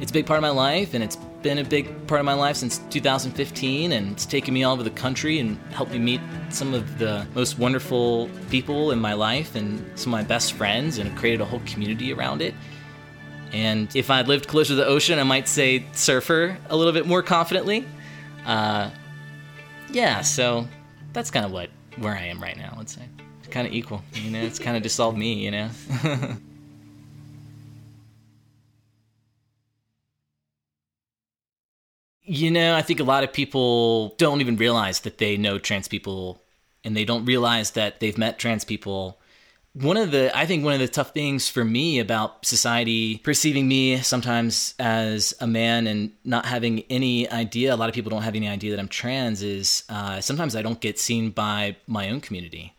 it's 0.00 0.12
a 0.12 0.14
big 0.14 0.26
part 0.26 0.38
of 0.38 0.42
my 0.42 0.50
life, 0.50 0.94
and 0.94 1.02
it's 1.02 1.16
been 1.42 1.58
a 1.58 1.64
big 1.64 2.06
part 2.06 2.20
of 2.20 2.24
my 2.24 2.34
life 2.34 2.56
since 2.56 2.78
2015, 2.90 3.90
and 3.90 4.12
it's 4.12 4.24
taken 4.24 4.54
me 4.54 4.62
all 4.62 4.72
over 4.72 4.84
the 4.84 4.90
country 4.90 5.40
and 5.40 5.58
helped 5.72 5.90
me 5.90 5.98
meet 5.98 6.20
some 6.48 6.74
of 6.74 6.98
the 6.98 7.26
most 7.34 7.58
wonderful 7.58 8.30
people 8.50 8.92
in 8.92 9.00
my 9.00 9.14
life 9.14 9.56
and 9.56 9.84
some 9.98 10.14
of 10.14 10.20
my 10.20 10.22
best 10.22 10.52
friends, 10.52 10.98
and 10.98 11.16
created 11.16 11.40
a 11.40 11.44
whole 11.44 11.60
community 11.66 12.12
around 12.12 12.40
it. 12.40 12.54
And 13.52 13.94
if 13.96 14.10
I'd 14.10 14.28
lived 14.28 14.46
closer 14.46 14.68
to 14.68 14.74
the 14.76 14.86
ocean, 14.86 15.18
I 15.18 15.24
might 15.24 15.48
say 15.48 15.86
surfer 15.92 16.56
a 16.68 16.76
little 16.76 16.92
bit 16.92 17.06
more 17.06 17.22
confidently. 17.22 17.84
Uh, 18.46 18.90
yeah, 19.94 20.20
so 20.22 20.66
that's 21.12 21.30
kind 21.30 21.46
of 21.46 21.52
what 21.52 21.70
where 21.98 22.14
I 22.14 22.24
am 22.24 22.42
right 22.42 22.56
now. 22.56 22.74
Let's 22.76 22.94
say 22.94 23.02
it's 23.38 23.48
kind 23.48 23.66
of 23.66 23.72
equal. 23.72 24.02
You 24.12 24.30
know, 24.30 24.40
it's 24.40 24.58
kind 24.58 24.76
of 24.76 24.82
just 24.82 24.98
all 24.98 25.12
me. 25.12 25.34
You 25.34 25.50
know. 25.52 25.70
you 32.22 32.50
know, 32.50 32.74
I 32.74 32.82
think 32.82 33.00
a 33.00 33.04
lot 33.04 33.22
of 33.24 33.32
people 33.32 34.14
don't 34.18 34.40
even 34.40 34.56
realize 34.56 35.00
that 35.00 35.18
they 35.18 35.36
know 35.36 35.58
trans 35.58 35.88
people, 35.88 36.42
and 36.82 36.96
they 36.96 37.04
don't 37.04 37.24
realize 37.24 37.70
that 37.72 38.00
they've 38.00 38.18
met 38.18 38.38
trans 38.38 38.64
people 38.64 39.20
one 39.74 39.96
of 39.96 40.12
the 40.12 40.36
i 40.36 40.46
think 40.46 40.64
one 40.64 40.72
of 40.72 40.78
the 40.78 40.88
tough 40.88 41.12
things 41.12 41.48
for 41.48 41.64
me 41.64 41.98
about 41.98 42.46
society 42.46 43.18
perceiving 43.18 43.66
me 43.66 43.98
sometimes 43.98 44.74
as 44.78 45.34
a 45.40 45.46
man 45.46 45.86
and 45.88 46.12
not 46.24 46.46
having 46.46 46.84
any 46.90 47.28
idea 47.30 47.74
a 47.74 47.76
lot 47.76 47.88
of 47.88 47.94
people 47.94 48.10
don't 48.10 48.22
have 48.22 48.36
any 48.36 48.48
idea 48.48 48.70
that 48.70 48.78
i'm 48.78 48.88
trans 48.88 49.42
is 49.42 49.82
uh, 49.88 50.20
sometimes 50.20 50.54
i 50.54 50.62
don't 50.62 50.80
get 50.80 50.98
seen 50.98 51.30
by 51.30 51.76
my 51.86 52.08
own 52.10 52.20
community. 52.20 52.74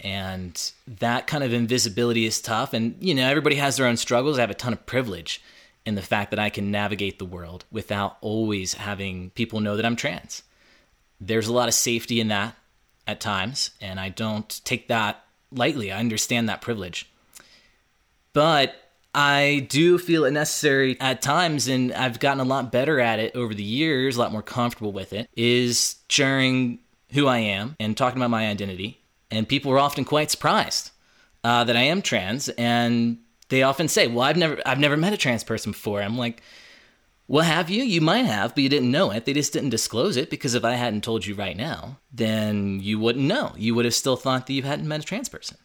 And 0.00 0.72
that 0.86 1.26
kind 1.26 1.42
of 1.42 1.52
invisibility 1.52 2.26
is 2.26 2.40
tough. 2.40 2.74
And 2.74 2.96
you 3.00 3.14
know 3.14 3.28
everybody 3.28 3.56
has 3.56 3.76
their 3.76 3.86
own 3.86 3.96
struggles. 3.96 4.38
I 4.38 4.42
have 4.42 4.50
a 4.50 4.54
ton 4.54 4.74
of 4.74 4.84
privilege 4.84 5.42
in 5.86 5.94
the 5.94 6.02
fact 6.02 6.30
that 6.30 6.38
i 6.38 6.50
can 6.50 6.70
navigate 6.70 7.18
the 7.18 7.24
world 7.24 7.64
without 7.70 8.18
always 8.20 8.74
having 8.74 9.30
people 9.30 9.60
know 9.60 9.76
that 9.76 9.86
i'm 9.86 9.96
trans. 9.96 10.42
There's 11.20 11.46
a 11.46 11.52
lot 11.52 11.68
of 11.68 11.74
safety 11.74 12.20
in 12.20 12.28
that 12.28 12.56
at 13.06 13.20
times. 13.20 13.70
And 13.80 13.98
i 13.98 14.08
don't 14.08 14.60
take 14.64 14.88
that 14.88 15.24
lightly. 15.56 15.92
I 15.92 15.98
understand 15.98 16.48
that 16.48 16.60
privilege. 16.60 17.10
But 18.32 18.74
I 19.14 19.66
do 19.70 19.96
feel 19.96 20.26
it 20.26 20.32
necessary 20.32 21.00
at 21.00 21.22
times, 21.22 21.68
and 21.68 21.92
I've 21.94 22.20
gotten 22.20 22.40
a 22.40 22.44
lot 22.44 22.70
better 22.70 23.00
at 23.00 23.18
it 23.18 23.34
over 23.34 23.54
the 23.54 23.62
years, 23.62 24.16
a 24.16 24.20
lot 24.20 24.30
more 24.30 24.42
comfortable 24.42 24.92
with 24.92 25.14
it, 25.14 25.30
is 25.34 25.96
sharing 26.08 26.80
who 27.12 27.26
I 27.26 27.38
am 27.38 27.76
and 27.80 27.96
talking 27.96 28.18
about 28.18 28.30
my 28.30 28.46
identity. 28.46 29.00
And 29.30 29.48
people 29.48 29.72
are 29.72 29.78
often 29.78 30.04
quite 30.04 30.30
surprised 30.30 30.90
uh, 31.42 31.64
that 31.64 31.76
I 31.76 31.82
am 31.82 32.02
trans, 32.02 32.48
and 32.50 33.18
they 33.48 33.62
often 33.62 33.88
say, 33.88 34.06
"Well, 34.06 34.20
I've 34.20 34.36
never, 34.36 34.60
I've 34.66 34.78
never 34.78 34.96
met 34.96 35.12
a 35.12 35.16
trans 35.16 35.42
person 35.44 35.72
before." 35.72 36.02
I'm 36.02 36.18
like, 36.18 36.42
well, 37.28 37.44
have 37.44 37.68
you? 37.70 37.82
You 37.82 38.00
might 38.00 38.24
have, 38.24 38.54
but 38.54 38.62
you 38.62 38.68
didn't 38.68 38.90
know 38.90 39.10
it. 39.10 39.24
They 39.24 39.32
just 39.32 39.52
didn't 39.52 39.70
disclose 39.70 40.16
it 40.16 40.30
because 40.30 40.54
if 40.54 40.64
I 40.64 40.72
hadn't 40.72 41.02
told 41.02 41.26
you 41.26 41.34
right 41.34 41.56
now, 41.56 41.98
then 42.12 42.80
you 42.80 43.00
wouldn't 43.00 43.24
know. 43.24 43.52
You 43.56 43.74
would 43.74 43.84
have 43.84 43.94
still 43.94 44.16
thought 44.16 44.46
that 44.46 44.52
you 44.52 44.62
hadn't 44.62 44.86
met 44.86 45.00
a 45.00 45.02
trans 45.02 45.28
person. 45.28 45.56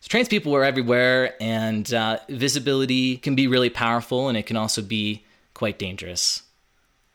So, 0.00 0.08
trans 0.08 0.28
people 0.28 0.54
are 0.54 0.64
everywhere, 0.64 1.34
and 1.40 1.92
uh, 1.92 2.18
visibility 2.28 3.18
can 3.18 3.34
be 3.34 3.46
really 3.46 3.70
powerful, 3.70 4.28
and 4.28 4.38
it 4.38 4.46
can 4.46 4.56
also 4.56 4.80
be 4.80 5.24
quite 5.52 5.78
dangerous. 5.78 6.42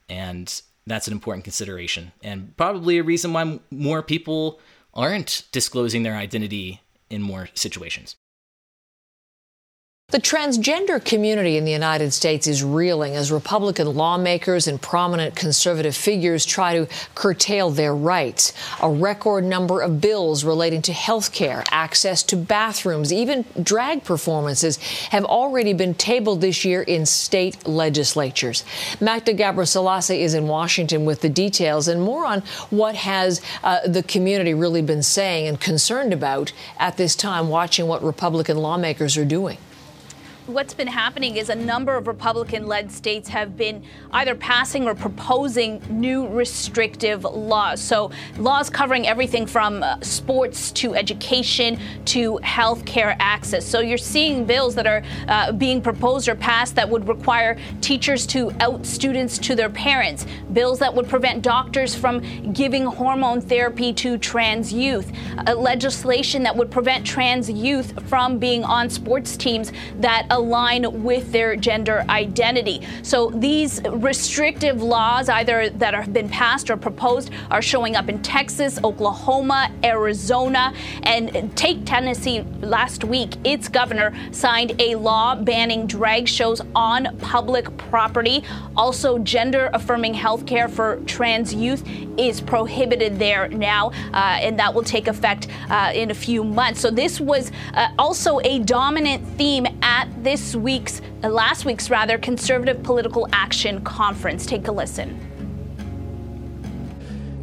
And 0.08 0.62
that's 0.86 1.08
an 1.08 1.14
important 1.14 1.44
consideration, 1.44 2.12
and 2.24 2.56
probably 2.58 2.98
a 2.98 3.04
reason 3.04 3.34
why 3.34 3.60
more 3.72 4.02
people 4.04 4.60
aren't 4.94 5.44
disclosing 5.52 6.04
their 6.04 6.16
identity 6.16 6.82
in 7.10 7.22
more 7.22 7.50
situations. 7.54 8.16
The 10.12 10.18
transgender 10.18 11.04
community 11.06 11.56
in 11.56 11.66
the 11.66 11.72
United 11.72 12.14
States 12.14 12.48
is 12.48 12.64
reeling 12.64 13.16
as 13.16 13.32
Republican 13.32 13.94
lawmakers 13.94 14.68
and 14.68 14.82
prominent 14.82 15.36
conservative 15.36 15.96
figures 15.96 16.48
try 16.48 16.80
to 16.80 16.88
curtail 17.14 17.70
their 17.70 17.94
rights. 17.94 18.52
A 18.82 18.90
record 18.90 19.44
number 19.44 19.82
of 19.82 20.02
bills 20.02 20.44
relating 20.44 20.82
to 20.84 20.94
health 20.94 21.32
care, 21.32 21.64
access 21.70 22.24
to 22.24 22.36
bathrooms, 22.36 23.14
even 23.14 23.46
drag 23.62 24.04
performances 24.04 24.78
have 25.12 25.26
already 25.26 25.74
been 25.74 25.94
tabled 25.94 26.42
this 26.42 26.66
year 26.66 26.82
in 26.82 27.06
state 27.06 27.68
legislatures. 27.68 28.64
Magda 29.00 29.36
Gabriselassie 29.36 30.22
is 30.22 30.34
in 30.34 30.48
Washington 30.48 31.06
with 31.06 31.22
the 31.22 31.30
details 31.30 31.88
and 31.88 32.02
more 32.02 32.26
on 32.26 32.42
what 32.72 32.96
has 32.96 33.44
uh, 33.64 33.88
the 33.88 34.02
community 34.02 34.56
really 34.56 34.82
been 34.82 35.04
saying 35.04 35.48
and 35.48 35.60
concerned 35.60 36.14
about 36.14 36.52
at 36.80 36.98
this 36.98 37.16
time, 37.16 37.50
watching 37.50 37.86
what 37.86 38.02
Republican 38.02 38.58
lawmakers 38.58 39.16
are 39.16 39.24
doing 39.24 39.60
what's 40.50 40.74
been 40.74 40.88
happening 40.88 41.38
is 41.38 41.50
a 41.50 41.56
number 41.56 41.96
of 41.96 42.08
Republican 42.08 42.66
led 42.66 42.92
states 42.92 43.30
have 43.30 43.56
been 43.56 43.84
either 44.12 44.34
passing 44.34 44.88
or 44.88 44.96
proposing 44.96 45.82
new 45.90 46.28
restrictive 46.28 47.24
laws. 47.24 47.80
So, 47.80 48.12
laws 48.38 48.70
covering 48.70 49.08
everything 49.08 49.46
from 49.46 49.84
uh, 49.84 50.00
sports 50.02 50.72
to 50.74 50.96
education 50.96 51.80
to 52.06 52.38
health 52.38 52.84
care 52.86 53.16
access. 53.20 53.66
So, 53.66 53.80
you're 53.80 53.98
seeing 53.98 54.46
bills 54.46 54.74
that 54.76 54.88
are 54.88 55.04
uh, 55.28 55.52
being 55.52 55.82
proposed 55.82 56.28
or 56.28 56.36
passed 56.36 56.76
that 56.76 56.90
would 56.90 57.08
require 57.08 57.58
teachers 57.82 58.26
to 58.28 58.52
out 58.60 58.86
students 58.86 59.38
to 59.40 59.56
their 59.56 59.70
parents, 59.70 60.26
bills 60.54 60.80
that 60.80 60.94
would 60.94 61.08
prevent 61.08 61.44
doctors 61.44 61.94
from 61.94 62.22
giving 62.54 62.86
hormone 62.86 63.40
therapy 63.40 63.94
to 63.94 64.18
trans 64.18 64.74
youth, 64.74 65.12
uh, 65.46 65.54
legislation 65.54 66.42
that 66.44 66.56
would 66.56 66.72
prevent 66.72 67.06
trans 67.06 67.50
youth 67.50 68.08
from 68.10 68.40
being 68.40 68.64
on 68.64 68.90
sports 68.90 69.38
teams 69.38 69.72
that 70.00 70.26
align 70.40 71.04
with 71.04 71.32
their 71.32 71.56
gender 71.56 72.06
identity. 72.10 72.82
So 73.04 73.30
these 73.30 73.82
restrictive 73.84 74.82
laws, 74.82 75.30
either 75.30 75.70
that 75.70 75.94
have 75.94 76.14
been 76.14 76.30
passed 76.30 76.70
or 76.70 76.78
proposed, 76.78 77.30
are 77.52 77.62
showing 77.62 77.96
up 77.96 78.10
in 78.10 78.22
Texas, 78.22 78.80
Oklahoma, 78.84 79.72
Arizona, 79.84 80.74
and 81.04 81.56
take 81.56 81.86
Tennessee 81.86 82.42
last 82.62 83.04
week. 83.04 83.36
Its 83.44 83.68
governor 83.68 84.14
signed 84.32 84.80
a 84.80 84.96
law 84.96 85.36
banning 85.36 85.86
drag 85.86 86.28
shows 86.28 86.62
on 86.76 87.18
public 87.20 87.76
property. 87.78 88.44
Also, 88.76 89.20
gender 89.20 89.70
affirming 89.74 90.14
health 90.14 90.46
care 90.46 90.68
for 90.68 91.02
trans 91.06 91.54
youth 91.54 91.84
is 92.18 92.42
prohibited 92.42 93.20
there 93.20 93.48
now, 93.50 93.92
uh, 94.14 94.40
and 94.42 94.58
that 94.60 94.74
will 94.74 94.84
take 94.84 95.08
effect 95.08 95.48
uh, 95.70 95.92
in 95.94 96.12
a 96.12 96.16
few 96.16 96.44
months. 96.44 96.80
So, 96.80 96.90
this 96.90 97.20
was 97.20 97.52
uh, 97.74 97.90
also 97.98 98.40
a 98.42 98.60
dominant 98.60 99.26
theme 99.38 99.68
at 99.82 100.19
this 100.24 100.56
week's, 100.56 101.02
uh, 101.24 101.30
last 101.30 101.66
week's 101.66 101.90
rather, 101.90 102.18
Conservative 102.18 102.84
Political 102.84 103.28
Action 103.32 103.82
Conference. 103.82 104.46
Take 104.46 104.68
a 104.68 104.72
listen. 104.72 105.20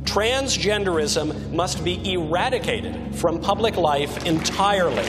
Transgenderism 0.04 1.52
must 1.52 1.84
be 1.84 2.12
eradicated 2.12 3.14
from 3.16 3.40
public 3.40 3.76
life 3.76 4.24
entirely. 4.24 5.04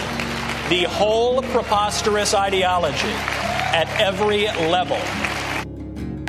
The 0.70 0.86
whole 0.90 1.42
preposterous 1.44 2.34
ideology 2.34 3.14
at 3.74 3.88
every 4.00 4.48
level 4.70 5.00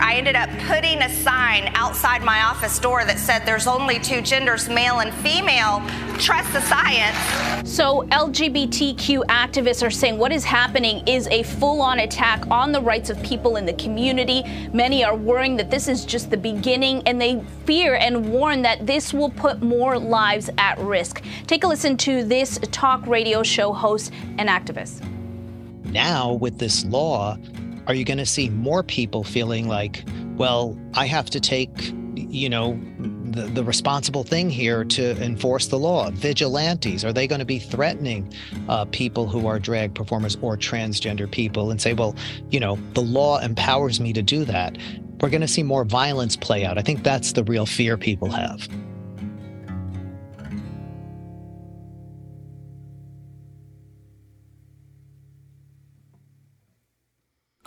I 0.00 0.14
ended 0.16 0.36
up 0.36 0.48
putting 0.66 1.02
a 1.02 1.08
sign 1.08 1.70
outside 1.74 2.22
my 2.22 2.42
office 2.42 2.78
door 2.78 3.04
that 3.04 3.18
said 3.18 3.44
there's 3.44 3.66
only 3.66 3.98
two 3.98 4.22
genders, 4.22 4.68
male 4.68 5.00
and 5.00 5.12
female. 5.14 5.82
Trust 6.18 6.52
the 6.52 6.60
science. 6.62 7.16
So, 7.68 8.02
LGBTQ 8.08 9.26
activists 9.26 9.86
are 9.86 9.90
saying 9.90 10.18
what 10.18 10.32
is 10.32 10.44
happening 10.44 11.06
is 11.06 11.26
a 11.28 11.42
full 11.42 11.80
on 11.80 12.00
attack 12.00 12.44
on 12.50 12.72
the 12.72 12.80
rights 12.80 13.10
of 13.10 13.22
people 13.22 13.56
in 13.56 13.66
the 13.66 13.74
community. 13.74 14.42
Many 14.72 15.04
are 15.04 15.16
worrying 15.16 15.56
that 15.56 15.70
this 15.70 15.88
is 15.88 16.04
just 16.04 16.30
the 16.30 16.36
beginning, 16.36 17.02
and 17.06 17.20
they 17.20 17.42
fear 17.66 17.94
and 17.94 18.30
warn 18.32 18.62
that 18.62 18.86
this 18.86 19.12
will 19.12 19.30
put 19.30 19.62
more 19.62 19.98
lives 19.98 20.50
at 20.58 20.78
risk. 20.78 21.22
Take 21.46 21.64
a 21.64 21.66
listen 21.66 21.96
to 21.98 22.24
this 22.24 22.58
talk 22.70 23.06
radio 23.06 23.42
show 23.42 23.72
host 23.72 24.12
and 24.38 24.48
activist. 24.48 25.04
Now, 25.84 26.32
with 26.32 26.58
this 26.58 26.84
law, 26.84 27.38
are 27.88 27.94
you 27.94 28.04
going 28.04 28.18
to 28.18 28.26
see 28.26 28.50
more 28.50 28.82
people 28.82 29.24
feeling 29.24 29.66
like, 29.66 30.04
well, 30.36 30.78
I 30.94 31.06
have 31.06 31.30
to 31.30 31.40
take, 31.40 31.70
you 32.14 32.50
know, 32.50 32.78
the, 32.98 33.42
the 33.42 33.64
responsible 33.64 34.24
thing 34.24 34.50
here 34.50 34.84
to 34.84 35.22
enforce 35.22 35.68
the 35.68 35.78
law? 35.78 36.10
Vigilantes, 36.10 37.02
are 37.02 37.14
they 37.14 37.26
going 37.26 37.38
to 37.38 37.46
be 37.46 37.58
threatening 37.58 38.32
uh, 38.68 38.84
people 38.86 39.26
who 39.26 39.46
are 39.46 39.58
drag 39.58 39.94
performers 39.94 40.36
or 40.42 40.56
transgender 40.58 41.28
people 41.30 41.70
and 41.70 41.80
say, 41.80 41.94
well, 41.94 42.14
you 42.50 42.60
know, 42.60 42.78
the 42.92 43.00
law 43.02 43.38
empowers 43.38 44.00
me 44.00 44.12
to 44.12 44.22
do 44.22 44.44
that? 44.44 44.76
We're 45.20 45.30
going 45.30 45.40
to 45.40 45.48
see 45.48 45.62
more 45.62 45.84
violence 45.84 46.36
play 46.36 46.66
out. 46.66 46.76
I 46.76 46.82
think 46.82 47.02
that's 47.02 47.32
the 47.32 47.42
real 47.42 47.64
fear 47.64 47.96
people 47.96 48.30
have. 48.30 48.68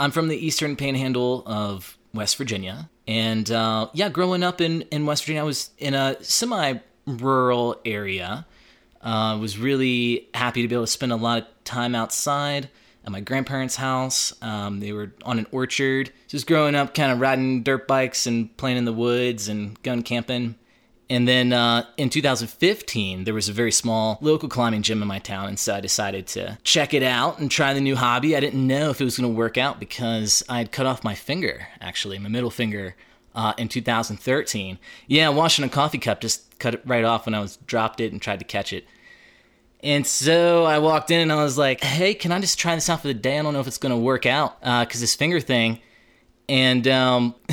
I'm 0.01 0.09
from 0.09 0.29
the 0.29 0.35
eastern 0.35 0.75
panhandle 0.75 1.43
of 1.45 1.95
West 2.11 2.35
Virginia. 2.37 2.89
And 3.07 3.49
uh, 3.51 3.89
yeah, 3.93 4.09
growing 4.09 4.41
up 4.41 4.59
in, 4.59 4.81
in 4.83 5.05
West 5.05 5.23
Virginia, 5.23 5.41
I 5.41 5.45
was 5.45 5.69
in 5.77 5.93
a 5.93 6.21
semi 6.23 6.79
rural 7.05 7.79
area. 7.85 8.47
Uh, 8.99 9.37
was 9.39 9.59
really 9.59 10.27
happy 10.33 10.63
to 10.63 10.67
be 10.67 10.73
able 10.73 10.85
to 10.85 10.91
spend 10.91 11.11
a 11.11 11.15
lot 11.15 11.43
of 11.43 11.63
time 11.65 11.93
outside. 11.93 12.69
at 13.05 13.11
my 13.11 13.19
grandparents' 13.21 13.75
house. 13.75 14.33
Um, 14.41 14.79
they 14.79 14.91
were 14.91 15.11
on 15.23 15.37
an 15.37 15.45
orchard. 15.51 16.11
Just 16.27 16.47
growing 16.47 16.73
up, 16.73 16.95
kind 16.95 17.11
of 17.11 17.19
riding 17.19 17.61
dirt 17.61 17.87
bikes 17.87 18.25
and 18.25 18.55
playing 18.57 18.77
in 18.77 18.85
the 18.85 18.93
woods 18.93 19.47
and 19.49 19.81
gun 19.83 20.01
camping. 20.01 20.55
And 21.11 21.27
then 21.27 21.51
uh, 21.51 21.83
in 21.97 22.09
2015, 22.09 23.25
there 23.25 23.33
was 23.33 23.49
a 23.49 23.51
very 23.51 23.73
small 23.73 24.17
local 24.21 24.47
climbing 24.47 24.81
gym 24.81 25.01
in 25.01 25.09
my 25.09 25.19
town, 25.19 25.49
and 25.49 25.59
so 25.59 25.75
I 25.75 25.81
decided 25.81 26.25
to 26.27 26.57
check 26.63 26.93
it 26.93 27.03
out 27.03 27.37
and 27.37 27.51
try 27.51 27.73
the 27.73 27.81
new 27.81 27.97
hobby. 27.97 28.33
I 28.33 28.39
didn't 28.39 28.65
know 28.65 28.91
if 28.91 29.01
it 29.01 29.03
was 29.03 29.17
going 29.17 29.29
to 29.29 29.37
work 29.37 29.57
out 29.57 29.77
because 29.77 30.41
I 30.47 30.59
had 30.59 30.71
cut 30.71 30.85
off 30.85 31.03
my 31.03 31.13
finger, 31.13 31.67
actually, 31.81 32.17
my 32.17 32.29
middle 32.29 32.49
finger, 32.49 32.95
uh, 33.35 33.51
in 33.57 33.67
2013. 33.67 34.79
Yeah, 35.05 35.27
washing 35.27 35.65
a 35.65 35.69
coffee 35.69 35.97
cup, 35.97 36.21
just 36.21 36.57
cut 36.59 36.75
it 36.75 36.81
right 36.85 37.03
off 37.03 37.25
when 37.25 37.35
I 37.35 37.41
was 37.41 37.57
dropped 37.57 37.99
it 37.99 38.13
and 38.13 38.21
tried 38.21 38.39
to 38.39 38.45
catch 38.45 38.71
it. 38.71 38.85
And 39.83 40.07
so 40.07 40.63
I 40.63 40.79
walked 40.79 41.11
in 41.11 41.19
and 41.19 41.29
I 41.29 41.43
was 41.43 41.57
like, 41.57 41.83
"Hey, 41.83 42.13
can 42.13 42.31
I 42.31 42.39
just 42.39 42.57
try 42.57 42.73
this 42.73 42.89
out 42.89 43.01
for 43.01 43.09
the 43.09 43.13
day? 43.13 43.37
I 43.37 43.41
don't 43.41 43.51
know 43.51 43.59
if 43.59 43.67
it's 43.67 43.77
going 43.77 43.93
to 43.93 43.99
work 43.99 44.25
out 44.25 44.61
because 44.61 45.01
uh, 45.01 45.03
this 45.03 45.15
finger 45.15 45.41
thing." 45.41 45.81
And 46.47 46.87
um, 46.87 47.35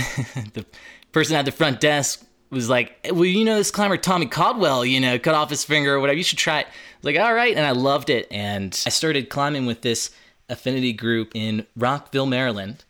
the 0.54 0.64
person 1.10 1.34
at 1.34 1.44
the 1.44 1.50
front 1.50 1.80
desk 1.80 2.24
was 2.50 2.68
like, 2.68 3.06
well, 3.12 3.24
you 3.24 3.44
know, 3.44 3.56
this 3.56 3.70
climber 3.70 3.96
Tommy 3.96 4.26
Caldwell, 4.26 4.84
you 4.84 5.00
know, 5.00 5.18
cut 5.18 5.34
off 5.34 5.50
his 5.50 5.64
finger 5.64 5.94
or 5.94 6.00
whatever. 6.00 6.16
You 6.16 6.24
should 6.24 6.38
try 6.38 6.60
it. 6.60 6.66
I 6.66 6.96
was 6.98 7.04
like, 7.14 7.18
all 7.24 7.34
right, 7.34 7.56
and 7.56 7.66
I 7.66 7.72
loved 7.72 8.10
it. 8.10 8.26
And 8.30 8.80
I 8.86 8.90
started 8.90 9.28
climbing 9.28 9.66
with 9.66 9.82
this 9.82 10.10
affinity 10.48 10.92
group 10.92 11.32
in 11.34 11.66
Rockville, 11.76 12.26
Maryland. 12.26 12.84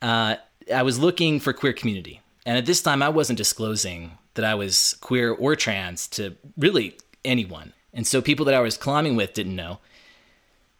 Uh, 0.00 0.36
I 0.74 0.82
was 0.82 0.98
looking 0.98 1.40
for 1.40 1.52
queer 1.52 1.72
community, 1.72 2.20
and 2.46 2.56
at 2.56 2.66
this 2.66 2.82
time, 2.82 3.02
I 3.02 3.10
wasn't 3.10 3.36
disclosing 3.36 4.12
that 4.34 4.44
I 4.44 4.54
was 4.54 4.96
queer 5.00 5.32
or 5.32 5.56
trans 5.56 6.08
to 6.08 6.36
really 6.56 6.96
anyone. 7.24 7.72
And 7.92 8.06
so 8.06 8.20
people 8.20 8.44
that 8.46 8.54
I 8.54 8.60
was 8.60 8.76
climbing 8.76 9.16
with 9.16 9.34
didn't 9.34 9.54
know. 9.54 9.78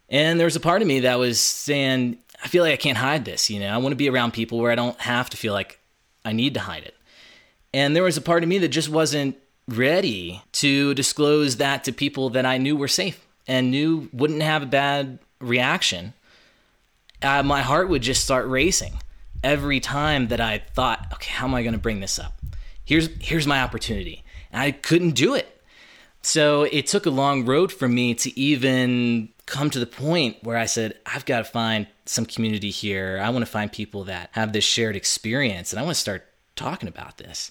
And 0.09 0.39
there 0.39 0.47
was 0.47 0.57
a 0.57 0.61
part 0.61 0.83
of 0.83 0.89
me 0.89 1.01
that 1.01 1.19
was 1.19 1.41
saying, 1.41 2.19
I 2.43 2.49
feel 2.49 2.63
like 2.63 2.73
I 2.73 2.77
can't 2.77 2.99
hide 2.99 3.25
this. 3.25 3.49
You 3.49 3.61
know, 3.61 3.69
I 3.69 3.79
want 3.79 3.93
to 3.93 3.97
be 3.97 4.09
around 4.09 4.33
people 4.33 4.59
where 4.59 4.73
I 4.73 4.75
don't 4.75 4.99
have 5.01 5.31
to 5.31 5.37
feel 5.37 5.53
like 5.53 5.79
I 6.25 6.33
need 6.33 6.55
to 6.55 6.61
hide 6.61 6.85
it. 6.85 6.95
And 7.75 7.97
there 7.97 8.05
was 8.05 8.17
a 8.17 8.21
part 8.21 8.45
of 8.45 8.49
me 8.49 8.59
that 8.59 8.69
just 8.69 8.89
wasn't 8.89 9.37
ready 9.67 10.41
to 10.53 10.95
disclose 10.95 11.57
that 11.57 11.83
to 11.85 11.93
people 11.93 12.31
that 12.31 12.47
I 12.47 12.57
knew 12.57 12.77
were 12.77 12.87
safe 12.87 13.27
and 13.49 13.73
knew 13.73 14.09
wouldn't 14.13 14.43
have 14.43 14.63
a 14.63 14.67
bad 14.67 15.19
reaction. 15.41 16.15
Uh, 17.21 17.43
my 17.43 17.63
heart 17.63 17.89
would 17.89 18.03
just 18.03 18.23
start 18.23 18.47
racing 18.47 18.93
every 19.43 19.81
time 19.81 20.29
that 20.29 20.41
I 20.41 20.59
thought, 20.59 21.05
okay, 21.15 21.33
how 21.33 21.47
am 21.47 21.55
I 21.57 21.65
going 21.65 21.73
to 21.73 21.81
bring 21.81 21.99
this 21.99 22.17
up? 22.17 22.35
Here's 22.85 23.09
here's 23.19 23.47
my 23.47 23.61
opportunity. 23.61 24.23
And 24.53 24.63
I 24.63 24.71
couldn't 24.71 25.17
do 25.17 25.35
it. 25.35 25.61
So 26.23 26.63
it 26.63 26.87
took 26.87 27.07
a 27.07 27.11
long 27.11 27.45
road 27.45 27.73
for 27.73 27.89
me 27.89 28.15
to 28.15 28.39
even 28.39 29.31
come 29.47 29.69
to 29.71 29.81
the 29.81 29.87
point 29.87 30.37
where 30.45 30.57
I 30.57 30.67
said, 30.67 30.97
I've 31.07 31.25
got 31.25 31.39
to 31.39 31.45
find 31.45 31.89
some 32.07 32.25
community 32.25 32.71
here. 32.71 33.21
I 33.21 33.31
want 33.31 33.45
to 33.45 33.51
find 33.51 33.73
people 33.73 34.05
that 34.05 34.31
have 34.31 34.53
this 34.53 34.63
shared 34.63 34.95
experience 34.95 35.73
and 35.73 35.81
I 35.81 35.83
want 35.83 35.97
to 35.97 36.01
start 36.01 36.25
talking 36.55 36.89
about 36.89 37.19
this. 37.19 37.51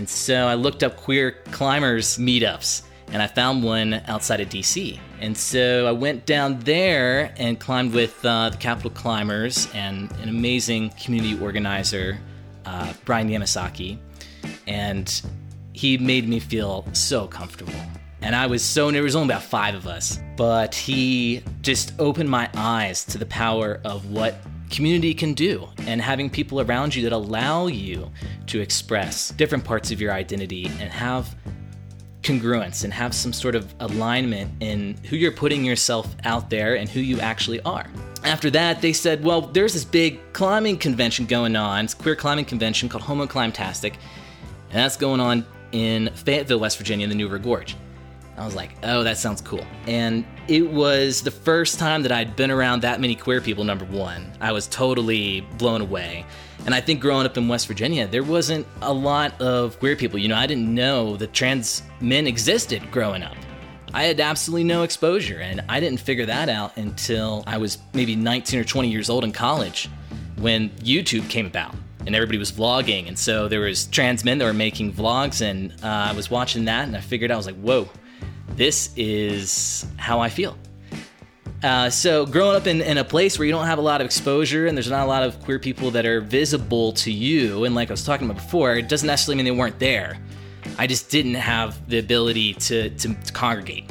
And 0.00 0.08
so 0.08 0.46
I 0.46 0.54
looked 0.54 0.82
up 0.82 0.96
queer 0.96 1.32
climbers 1.50 2.16
meetups 2.16 2.84
and 3.08 3.20
I 3.20 3.26
found 3.26 3.62
one 3.62 4.00
outside 4.06 4.40
of 4.40 4.48
DC. 4.48 4.98
And 5.20 5.36
so 5.36 5.86
I 5.86 5.92
went 5.92 6.24
down 6.24 6.58
there 6.60 7.34
and 7.36 7.60
climbed 7.60 7.92
with 7.92 8.24
uh, 8.24 8.48
the 8.48 8.56
Capital 8.56 8.90
Climbers 8.92 9.68
and 9.74 10.10
an 10.22 10.30
amazing 10.30 10.88
community 10.98 11.38
organizer, 11.38 12.18
uh, 12.64 12.94
Brian 13.04 13.28
Yamasaki. 13.28 13.98
And 14.66 15.20
he 15.74 15.98
made 15.98 16.26
me 16.26 16.40
feel 16.40 16.86
so 16.94 17.26
comfortable. 17.26 17.74
And 18.22 18.34
I 18.34 18.46
was 18.46 18.64
so, 18.64 18.90
was 19.02 19.14
only 19.14 19.34
about 19.34 19.42
five 19.42 19.74
of 19.74 19.86
us, 19.86 20.18
but 20.38 20.74
he 20.74 21.42
just 21.60 21.92
opened 21.98 22.30
my 22.30 22.48
eyes 22.56 23.04
to 23.04 23.18
the 23.18 23.26
power 23.26 23.82
of 23.84 24.10
what 24.10 24.36
community 24.70 25.12
can 25.12 25.34
do 25.34 25.68
and 25.86 26.00
having 26.00 26.30
people 26.30 26.60
around 26.60 26.94
you 26.94 27.02
that 27.02 27.12
allow 27.12 27.66
you 27.66 28.10
to 28.46 28.60
express 28.60 29.30
different 29.30 29.64
parts 29.64 29.90
of 29.90 30.00
your 30.00 30.12
identity 30.12 30.66
and 30.66 30.90
have 30.90 31.34
congruence 32.22 32.84
and 32.84 32.92
have 32.92 33.14
some 33.14 33.32
sort 33.32 33.54
of 33.54 33.74
alignment 33.80 34.50
in 34.60 34.96
who 35.08 35.16
you're 35.16 35.32
putting 35.32 35.64
yourself 35.64 36.14
out 36.24 36.50
there 36.50 36.76
and 36.76 36.88
who 36.88 37.00
you 37.00 37.18
actually 37.20 37.60
are. 37.62 37.88
After 38.24 38.50
that, 38.50 38.82
they 38.82 38.92
said, 38.92 39.24
well, 39.24 39.40
there's 39.40 39.72
this 39.72 39.84
big 39.84 40.20
climbing 40.32 40.76
convention 40.76 41.26
going 41.26 41.56
on. 41.56 41.86
It's 41.86 41.94
a 41.94 41.96
queer 41.96 42.16
climbing 42.16 42.44
convention 42.44 42.88
called 42.88 43.02
Homo 43.02 43.26
Climbtastic, 43.26 43.94
and 43.94 44.78
that's 44.78 44.96
going 44.96 45.20
on 45.20 45.46
in 45.72 46.10
Fayetteville, 46.14 46.60
West 46.60 46.76
Virginia, 46.76 47.04
in 47.04 47.10
the 47.10 47.16
New 47.16 47.26
River 47.26 47.38
Gorge. 47.38 47.76
I 48.40 48.44
was 48.46 48.54
like, 48.54 48.70
oh, 48.84 49.02
that 49.04 49.18
sounds 49.18 49.42
cool. 49.42 49.66
And 49.86 50.24
it 50.48 50.70
was 50.70 51.20
the 51.20 51.30
first 51.30 51.78
time 51.78 52.02
that 52.04 52.10
I'd 52.10 52.36
been 52.36 52.50
around 52.50 52.80
that 52.82 52.98
many 52.98 53.14
queer 53.14 53.42
people, 53.42 53.64
number 53.64 53.84
one. 53.84 54.32
I 54.40 54.52
was 54.52 54.66
totally 54.66 55.42
blown 55.58 55.82
away. 55.82 56.24
And 56.64 56.74
I 56.74 56.80
think 56.80 57.00
growing 57.00 57.26
up 57.26 57.36
in 57.36 57.48
West 57.48 57.66
Virginia, 57.66 58.06
there 58.06 58.22
wasn't 58.22 58.66
a 58.80 58.92
lot 58.92 59.38
of 59.42 59.78
queer 59.78 59.94
people. 59.94 60.18
You 60.18 60.28
know, 60.28 60.36
I 60.36 60.46
didn't 60.46 60.74
know 60.74 61.16
that 61.18 61.34
trans 61.34 61.82
men 62.00 62.26
existed 62.26 62.90
growing 62.90 63.22
up. 63.22 63.36
I 63.92 64.04
had 64.04 64.20
absolutely 64.20 64.64
no 64.64 64.84
exposure, 64.84 65.40
and 65.40 65.62
I 65.68 65.80
didn't 65.80 66.00
figure 66.00 66.26
that 66.26 66.48
out 66.48 66.76
until 66.78 67.44
I 67.46 67.58
was 67.58 67.76
maybe 67.92 68.16
19 68.16 68.58
or 68.58 68.64
20 68.64 68.88
years 68.88 69.10
old 69.10 69.24
in 69.24 69.32
college 69.32 69.90
when 70.36 70.70
YouTube 70.78 71.28
came 71.28 71.44
about 71.44 71.74
and 72.06 72.14
everybody 72.14 72.38
was 72.38 72.50
vlogging 72.50 73.08
and 73.08 73.18
so 73.18 73.46
there 73.46 73.60
was 73.60 73.86
trans 73.88 74.24
men 74.24 74.38
that 74.38 74.44
were 74.46 74.54
making 74.54 74.90
vlogs 74.90 75.42
and 75.42 75.72
uh, 75.84 76.08
i 76.08 76.12
was 76.12 76.30
watching 76.30 76.64
that 76.64 76.88
and 76.88 76.96
i 76.96 77.00
figured 77.00 77.30
i 77.30 77.36
was 77.36 77.44
like 77.44 77.56
whoa 77.56 77.86
this 78.56 78.90
is 78.96 79.86
how 79.96 80.20
I 80.20 80.28
feel. 80.28 80.56
Uh, 81.62 81.90
so, 81.90 82.24
growing 82.24 82.56
up 82.56 82.66
in, 82.66 82.80
in 82.80 82.96
a 82.96 83.04
place 83.04 83.38
where 83.38 83.44
you 83.44 83.52
don't 83.52 83.66
have 83.66 83.78
a 83.78 83.82
lot 83.82 84.00
of 84.00 84.06
exposure 84.06 84.66
and 84.66 84.76
there's 84.76 84.88
not 84.88 85.04
a 85.04 85.08
lot 85.08 85.22
of 85.22 85.38
queer 85.42 85.58
people 85.58 85.90
that 85.90 86.06
are 86.06 86.22
visible 86.22 86.92
to 86.92 87.12
you, 87.12 87.64
and 87.64 87.74
like 87.74 87.90
I 87.90 87.92
was 87.92 88.04
talking 88.04 88.30
about 88.30 88.42
before, 88.42 88.76
it 88.76 88.88
doesn't 88.88 89.06
necessarily 89.06 89.36
mean 89.36 89.44
they 89.44 89.58
weren't 89.58 89.78
there. 89.78 90.18
I 90.78 90.86
just 90.86 91.10
didn't 91.10 91.34
have 91.34 91.88
the 91.88 91.98
ability 91.98 92.54
to, 92.54 92.88
to, 92.90 93.14
to 93.14 93.32
congregate. 93.32 93.90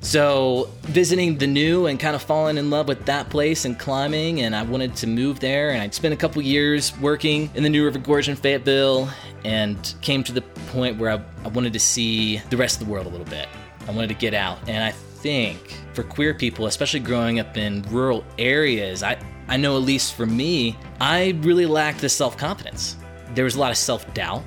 So, 0.00 0.68
visiting 0.82 1.38
the 1.38 1.46
new 1.46 1.86
and 1.86 1.98
kind 1.98 2.14
of 2.14 2.22
falling 2.22 2.58
in 2.58 2.68
love 2.68 2.88
with 2.88 3.06
that 3.06 3.30
place 3.30 3.64
and 3.64 3.78
climbing, 3.78 4.40
and 4.40 4.54
I 4.54 4.62
wanted 4.62 4.94
to 4.96 5.06
move 5.06 5.40
there. 5.40 5.70
And 5.70 5.80
I'd 5.80 5.94
spent 5.94 6.12
a 6.12 6.16
couple 6.16 6.42
years 6.42 6.92
working 6.98 7.48
in 7.54 7.62
the 7.62 7.70
New 7.70 7.84
River 7.84 8.00
Gorge 8.00 8.28
in 8.28 8.36
Fayetteville, 8.36 9.08
and 9.44 9.94
came 10.02 10.22
to 10.24 10.32
the 10.32 10.42
point 10.72 10.98
where 10.98 11.10
I, 11.10 11.22
I 11.44 11.48
wanted 11.48 11.72
to 11.72 11.80
see 11.80 12.38
the 12.50 12.56
rest 12.56 12.80
of 12.80 12.86
the 12.86 12.92
world 12.92 13.06
a 13.06 13.10
little 13.10 13.26
bit. 13.26 13.48
I 13.86 13.90
wanted 13.92 14.08
to 14.08 14.14
get 14.14 14.34
out. 14.34 14.58
And 14.68 14.82
I 14.82 14.90
think 14.92 15.76
for 15.94 16.02
queer 16.02 16.34
people, 16.34 16.66
especially 16.66 17.00
growing 17.00 17.38
up 17.40 17.56
in 17.56 17.82
rural 17.90 18.24
areas, 18.38 19.02
I, 19.02 19.18
I 19.48 19.56
know 19.56 19.76
at 19.76 19.82
least 19.82 20.14
for 20.14 20.26
me, 20.26 20.76
I 21.00 21.38
really 21.40 21.66
lacked 21.66 22.00
the 22.00 22.08
self 22.08 22.36
confidence. 22.36 22.96
There 23.34 23.44
was 23.44 23.54
a 23.54 23.60
lot 23.60 23.70
of 23.70 23.76
self 23.76 24.12
doubt. 24.14 24.42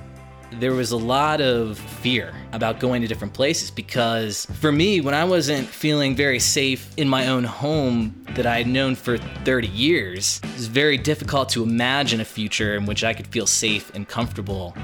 There 0.59 0.73
was 0.73 0.91
a 0.91 0.97
lot 0.97 1.41
of 1.41 1.77
fear 1.77 2.33
about 2.53 2.79
going 2.79 3.01
to 3.01 3.07
different 3.07 3.33
places 3.33 3.71
because 3.71 4.45
for 4.61 4.71
me, 4.71 5.01
when 5.01 5.13
I 5.13 5.25
wasn't 5.25 5.67
feeling 5.67 6.15
very 6.15 6.39
safe 6.39 6.93
in 6.97 7.09
my 7.09 7.27
own 7.27 7.43
home 7.43 8.23
that 8.35 8.45
I 8.45 8.59
had 8.59 8.67
known 8.67 8.95
for 8.95 9.17
30 9.17 9.67
years, 9.67 10.39
it 10.43 10.53
was 10.53 10.67
very 10.67 10.97
difficult 10.97 11.49
to 11.49 11.63
imagine 11.63 12.21
a 12.21 12.25
future 12.25 12.75
in 12.75 12.85
which 12.85 13.03
I 13.03 13.13
could 13.13 13.27
feel 13.27 13.47
safe 13.47 13.93
and 13.95 14.07
comfortable 14.07 14.75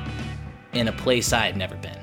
in 0.74 0.88
a 0.88 0.94
place 0.94 1.32
I 1.32 1.46
had 1.46 1.56
never 1.56 1.76
been. 1.76 2.01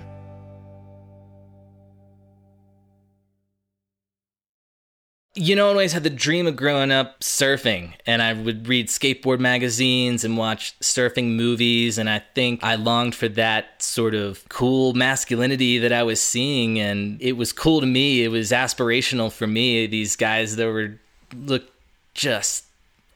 You 5.38 5.54
know, 5.54 5.66
I 5.66 5.70
always 5.70 5.92
had 5.92 6.02
the 6.02 6.10
dream 6.10 6.48
of 6.48 6.56
growing 6.56 6.90
up 6.90 7.20
surfing, 7.20 7.92
and 8.06 8.20
I 8.20 8.32
would 8.32 8.66
read 8.66 8.88
skateboard 8.88 9.38
magazines 9.38 10.24
and 10.24 10.36
watch 10.36 10.78
surfing 10.80 11.36
movies, 11.36 11.96
and 11.96 12.10
I 12.10 12.22
think 12.34 12.64
I 12.64 12.74
longed 12.74 13.14
for 13.14 13.28
that 13.28 13.80
sort 13.80 14.16
of 14.16 14.48
cool 14.48 14.94
masculinity 14.94 15.78
that 15.78 15.92
I 15.92 16.02
was 16.02 16.20
seeing, 16.20 16.80
and 16.80 17.22
it 17.22 17.36
was 17.36 17.52
cool 17.52 17.80
to 17.80 17.86
me. 17.86 18.24
It 18.24 18.28
was 18.28 18.50
aspirational 18.50 19.30
for 19.30 19.46
me. 19.46 19.86
These 19.86 20.16
guys 20.16 20.56
that 20.56 20.66
were 20.66 20.98
look 21.34 21.70
just 22.14 22.64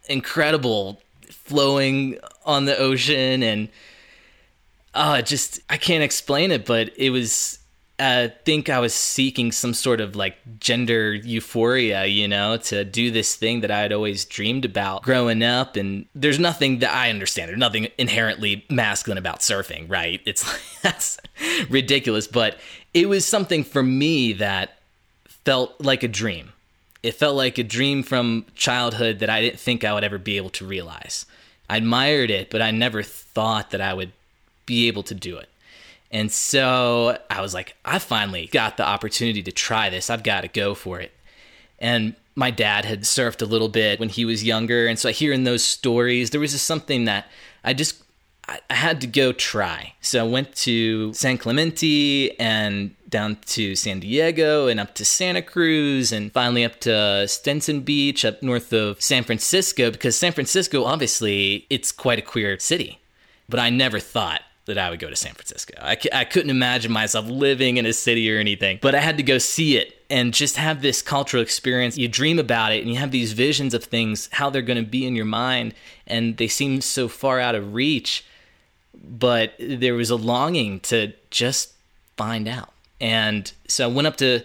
incredible, 0.08 1.02
flowing 1.28 2.18
on 2.46 2.66
the 2.66 2.78
ocean, 2.78 3.42
and 3.42 3.68
oh, 4.94 5.20
just 5.22 5.60
I 5.68 5.76
can't 5.76 6.04
explain 6.04 6.52
it, 6.52 6.64
but 6.66 6.96
it 6.96 7.10
was 7.10 7.58
uh, 8.02 8.28
think 8.44 8.68
I 8.68 8.80
was 8.80 8.92
seeking 8.92 9.52
some 9.52 9.74
sort 9.74 10.00
of 10.00 10.16
like 10.16 10.36
gender 10.58 11.14
euphoria, 11.14 12.04
you 12.06 12.26
know, 12.26 12.56
to 12.56 12.84
do 12.84 13.12
this 13.12 13.36
thing 13.36 13.60
that 13.60 13.70
I 13.70 13.78
had 13.78 13.92
always 13.92 14.24
dreamed 14.24 14.64
about 14.64 15.02
growing 15.02 15.44
up. 15.44 15.76
And 15.76 16.06
there's 16.12 16.40
nothing 16.40 16.80
that 16.80 16.92
I 16.92 17.10
understand. 17.10 17.48
There's 17.48 17.60
nothing 17.60 17.86
inherently 17.98 18.64
masculine 18.68 19.18
about 19.18 19.38
surfing, 19.38 19.88
right? 19.88 20.20
It's 20.26 20.42
that's 20.82 21.16
ridiculous. 21.70 22.26
But 22.26 22.58
it 22.92 23.08
was 23.08 23.24
something 23.24 23.62
for 23.62 23.84
me 23.84 24.32
that 24.32 24.80
felt 25.28 25.80
like 25.80 26.02
a 26.02 26.08
dream. 26.08 26.52
It 27.04 27.14
felt 27.14 27.36
like 27.36 27.56
a 27.58 27.64
dream 27.64 28.02
from 28.02 28.46
childhood 28.56 29.20
that 29.20 29.30
I 29.30 29.42
didn't 29.42 29.60
think 29.60 29.84
I 29.84 29.92
would 29.92 30.04
ever 30.04 30.18
be 30.18 30.38
able 30.38 30.50
to 30.50 30.66
realize. 30.66 31.24
I 31.70 31.76
admired 31.76 32.32
it, 32.32 32.50
but 32.50 32.62
I 32.62 32.72
never 32.72 33.04
thought 33.04 33.70
that 33.70 33.80
I 33.80 33.94
would 33.94 34.10
be 34.66 34.88
able 34.88 35.04
to 35.04 35.14
do 35.14 35.36
it. 35.36 35.48
And 36.12 36.30
so 36.30 37.18
I 37.30 37.40
was 37.40 37.54
like, 37.54 37.74
I 37.84 37.98
finally 37.98 38.46
got 38.52 38.76
the 38.76 38.86
opportunity 38.86 39.42
to 39.42 39.52
try 39.52 39.88
this. 39.88 40.10
I've 40.10 40.22
got 40.22 40.42
to 40.42 40.48
go 40.48 40.74
for 40.74 41.00
it. 41.00 41.12
And 41.78 42.14
my 42.34 42.50
dad 42.50 42.84
had 42.84 43.02
surfed 43.02 43.42
a 43.42 43.46
little 43.46 43.68
bit 43.68 43.98
when 43.98 44.10
he 44.10 44.24
was 44.24 44.44
younger. 44.44 44.86
And 44.86 44.98
so 44.98 45.10
hearing 45.10 45.44
those 45.44 45.64
stories, 45.64 46.30
there 46.30 46.40
was 46.40 46.52
just 46.52 46.66
something 46.66 47.06
that 47.06 47.28
I 47.64 47.72
just, 47.72 48.02
I 48.46 48.60
had 48.74 49.00
to 49.00 49.06
go 49.06 49.32
try. 49.32 49.94
So 50.02 50.24
I 50.24 50.28
went 50.28 50.54
to 50.56 51.14
San 51.14 51.38
Clemente 51.38 52.36
and 52.38 52.94
down 53.08 53.36
to 53.46 53.74
San 53.74 54.00
Diego 54.00 54.68
and 54.68 54.80
up 54.80 54.94
to 54.96 55.04
Santa 55.04 55.42
Cruz 55.42 56.12
and 56.12 56.32
finally 56.32 56.64
up 56.64 56.80
to 56.80 57.26
Stinson 57.28 57.80
Beach 57.80 58.24
up 58.24 58.42
north 58.42 58.72
of 58.72 59.00
San 59.00 59.24
Francisco 59.24 59.90
because 59.90 60.16
San 60.16 60.32
Francisco, 60.32 60.84
obviously, 60.84 61.66
it's 61.70 61.90
quite 61.90 62.18
a 62.18 62.22
queer 62.22 62.58
city. 62.58 62.98
But 63.48 63.60
I 63.60 63.70
never 63.70 63.98
thought 63.98 64.42
that 64.66 64.78
I 64.78 64.90
would 64.90 65.00
go 65.00 65.10
to 65.10 65.16
San 65.16 65.32
Francisco. 65.34 65.74
I, 65.80 65.96
I 66.12 66.24
couldn't 66.24 66.50
imagine 66.50 66.92
myself 66.92 67.26
living 67.26 67.76
in 67.78 67.86
a 67.86 67.92
city 67.92 68.32
or 68.32 68.38
anything, 68.38 68.78
but 68.80 68.94
I 68.94 69.00
had 69.00 69.16
to 69.16 69.22
go 69.22 69.38
see 69.38 69.76
it 69.76 69.96
and 70.08 70.32
just 70.32 70.56
have 70.56 70.82
this 70.82 71.02
cultural 71.02 71.42
experience. 71.42 71.98
You 71.98 72.06
dream 72.06 72.38
about 72.38 72.72
it 72.72 72.82
and 72.82 72.90
you 72.90 72.98
have 72.98 73.10
these 73.10 73.32
visions 73.32 73.74
of 73.74 73.84
things, 73.84 74.28
how 74.32 74.50
they're 74.50 74.62
going 74.62 74.82
to 74.82 74.88
be 74.88 75.06
in 75.06 75.16
your 75.16 75.24
mind, 75.24 75.74
and 76.06 76.36
they 76.36 76.48
seem 76.48 76.80
so 76.80 77.08
far 77.08 77.40
out 77.40 77.54
of 77.54 77.74
reach. 77.74 78.24
But 78.94 79.54
there 79.58 79.94
was 79.94 80.10
a 80.10 80.16
longing 80.16 80.80
to 80.80 81.12
just 81.30 81.72
find 82.16 82.46
out. 82.46 82.72
And 83.00 83.50
so 83.66 83.88
I 83.88 83.92
went 83.92 84.06
up 84.06 84.16
to 84.18 84.44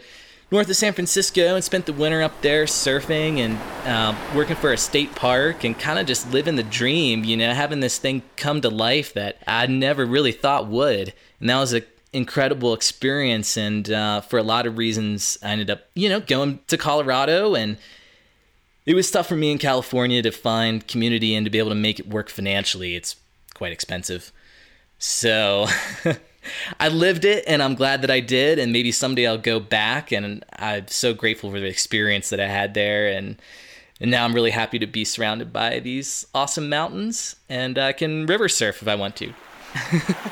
north 0.49 0.69
of 0.69 0.75
San 0.75 0.93
Francisco 0.93 1.55
and 1.55 1.63
spent 1.63 1.85
the 1.85 1.93
winter 1.93 2.21
up 2.21 2.41
there 2.41 2.65
surfing 2.65 3.39
and 3.39 3.57
uh, 3.85 4.15
working 4.35 4.55
for 4.55 4.71
a 4.71 4.77
state 4.77 5.13
park 5.13 5.63
and 5.63 5.77
kind 5.77 5.99
of 5.99 6.05
just 6.05 6.31
living 6.31 6.55
the 6.55 6.63
dream, 6.63 7.23
you 7.23 7.35
know, 7.35 7.53
having 7.53 7.81
this 7.81 7.97
thing 7.97 8.21
come 8.37 8.61
to 8.61 8.69
life 8.69 9.13
that 9.13 9.41
I 9.45 9.67
never 9.67 10.05
really 10.05 10.31
thought 10.31 10.67
would. 10.67 11.13
And 11.39 11.49
that 11.49 11.59
was 11.59 11.73
an 11.73 11.83
incredible 12.13 12.73
experience. 12.73 13.57
And 13.57 13.91
uh, 13.91 14.21
for 14.21 14.39
a 14.39 14.43
lot 14.43 14.65
of 14.65 14.77
reasons, 14.77 15.37
I 15.43 15.49
ended 15.49 15.69
up, 15.69 15.81
you 15.95 16.07
know, 16.07 16.21
going 16.21 16.59
to 16.67 16.77
Colorado 16.77 17.53
and 17.55 17.77
it 18.85 18.95
was 18.95 19.11
tough 19.11 19.27
for 19.27 19.35
me 19.35 19.51
in 19.51 19.57
California 19.57 20.21
to 20.21 20.31
find 20.31 20.87
community 20.87 21.35
and 21.35 21.45
to 21.45 21.49
be 21.49 21.59
able 21.59 21.69
to 21.69 21.75
make 21.75 21.99
it 21.99 22.07
work 22.07 22.29
financially. 22.29 22.95
It's 22.95 23.17
quite 23.53 23.73
expensive. 23.73 24.31
So 24.97 25.67
I 26.79 26.87
lived 26.89 27.25
it 27.25 27.43
and 27.47 27.61
I'm 27.63 27.75
glad 27.75 28.01
that 28.01 28.11
I 28.11 28.19
did. 28.19 28.59
And 28.59 28.71
maybe 28.71 28.91
someday 28.91 29.27
I'll 29.27 29.37
go 29.37 29.59
back. 29.59 30.11
And 30.11 30.43
I'm 30.57 30.87
so 30.87 31.13
grateful 31.13 31.51
for 31.51 31.59
the 31.59 31.67
experience 31.67 32.29
that 32.29 32.39
I 32.39 32.47
had 32.47 32.73
there. 32.73 33.07
And, 33.07 33.37
and 33.99 34.11
now 34.11 34.25
I'm 34.25 34.33
really 34.33 34.51
happy 34.51 34.79
to 34.79 34.87
be 34.87 35.05
surrounded 35.05 35.51
by 35.53 35.79
these 35.79 36.27
awesome 36.33 36.69
mountains 36.69 37.35
and 37.49 37.77
I 37.77 37.93
can 37.93 38.25
river 38.25 38.49
surf 38.49 38.81
if 38.81 38.87
I 38.87 38.95
want 38.95 39.15
to. 39.17 39.33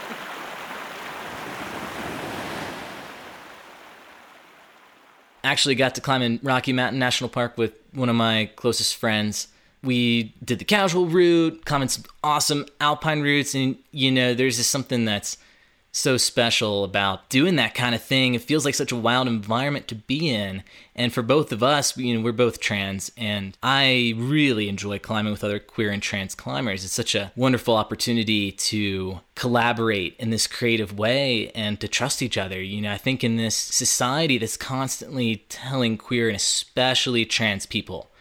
Actually, 5.44 5.76
got 5.76 5.94
to 5.94 6.02
climb 6.02 6.24
in 6.24 6.40
Rocky 6.42 6.74
Mountain 6.74 6.98
National 6.98 7.30
Park 7.30 7.56
with 7.56 7.74
one 7.94 8.10
of 8.10 8.16
my 8.16 8.50
closest 8.56 8.96
friends 8.96 9.50
we 9.86 10.34
did 10.44 10.60
the 10.60 10.66
casual 10.66 11.06
route, 11.06 11.64
climbing 11.66 11.88
some 11.88 12.04
awesome 12.24 12.66
alpine 12.82 13.22
routes, 13.22 13.54
and 13.56 13.78
you 13.92 14.12
know, 14.12 14.34
there's 14.34 14.58
just 14.58 14.72
something 14.72 15.06
that's 15.06 15.38
so 15.96 16.18
special 16.18 16.84
about 16.84 17.30
doing 17.30 17.56
that 17.56 17.74
kind 17.74 17.96
of 17.96 18.04
thing. 18.04 18.34
It 18.34 18.42
feels 18.42 18.66
like 18.66 18.76
such 18.76 18.92
a 18.92 18.98
wild 18.98 19.30
environment 19.30 19.88
to 19.88 19.96
be 19.96 20.30
in. 20.30 20.62
And 20.94 21.14
for 21.14 21.22
both 21.22 21.54
of 21.54 21.64
us, 21.64 21.96
you 21.98 22.14
know, 22.14 22.22
we're 22.22 22.34
both 22.34 22.60
trans, 22.60 23.12
and 23.18 23.58
I 23.64 24.14
really 24.18 24.68
enjoy 24.68 25.00
climbing 25.00 25.32
with 25.32 25.44
other 25.44 25.58
queer 25.60 25.92
and 25.92 26.04
trans 26.04 26.36
climbers. 26.36 26.84
It's 26.84 26.94
such 26.94 27.16
a 27.16 27.32
wonderful 27.38 27.76
opportunity 27.76 28.52
to 28.52 29.22
collaborate 29.36 30.18
in 30.20 30.32
this 30.32 30.48
creative 30.48 30.98
way 30.98 31.50
and 31.52 31.80
to 31.80 31.88
trust 31.88 32.22
each 32.22 32.38
other. 32.38 32.62
You 32.62 32.82
know, 32.82 32.92
I 32.92 32.98
think 32.98 33.24
in 33.24 33.38
this 33.38 33.56
society 33.56 34.38
that's 34.38 34.58
constantly 34.58 35.46
telling 35.48 35.98
queer 35.98 36.28
and 36.28 36.36
especially 36.36 37.26
trans 37.26 37.66
people 37.66 38.12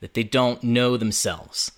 that 0.00 0.14
they 0.14 0.22
don't 0.22 0.62
know 0.62 0.96
themselves, 0.96 1.72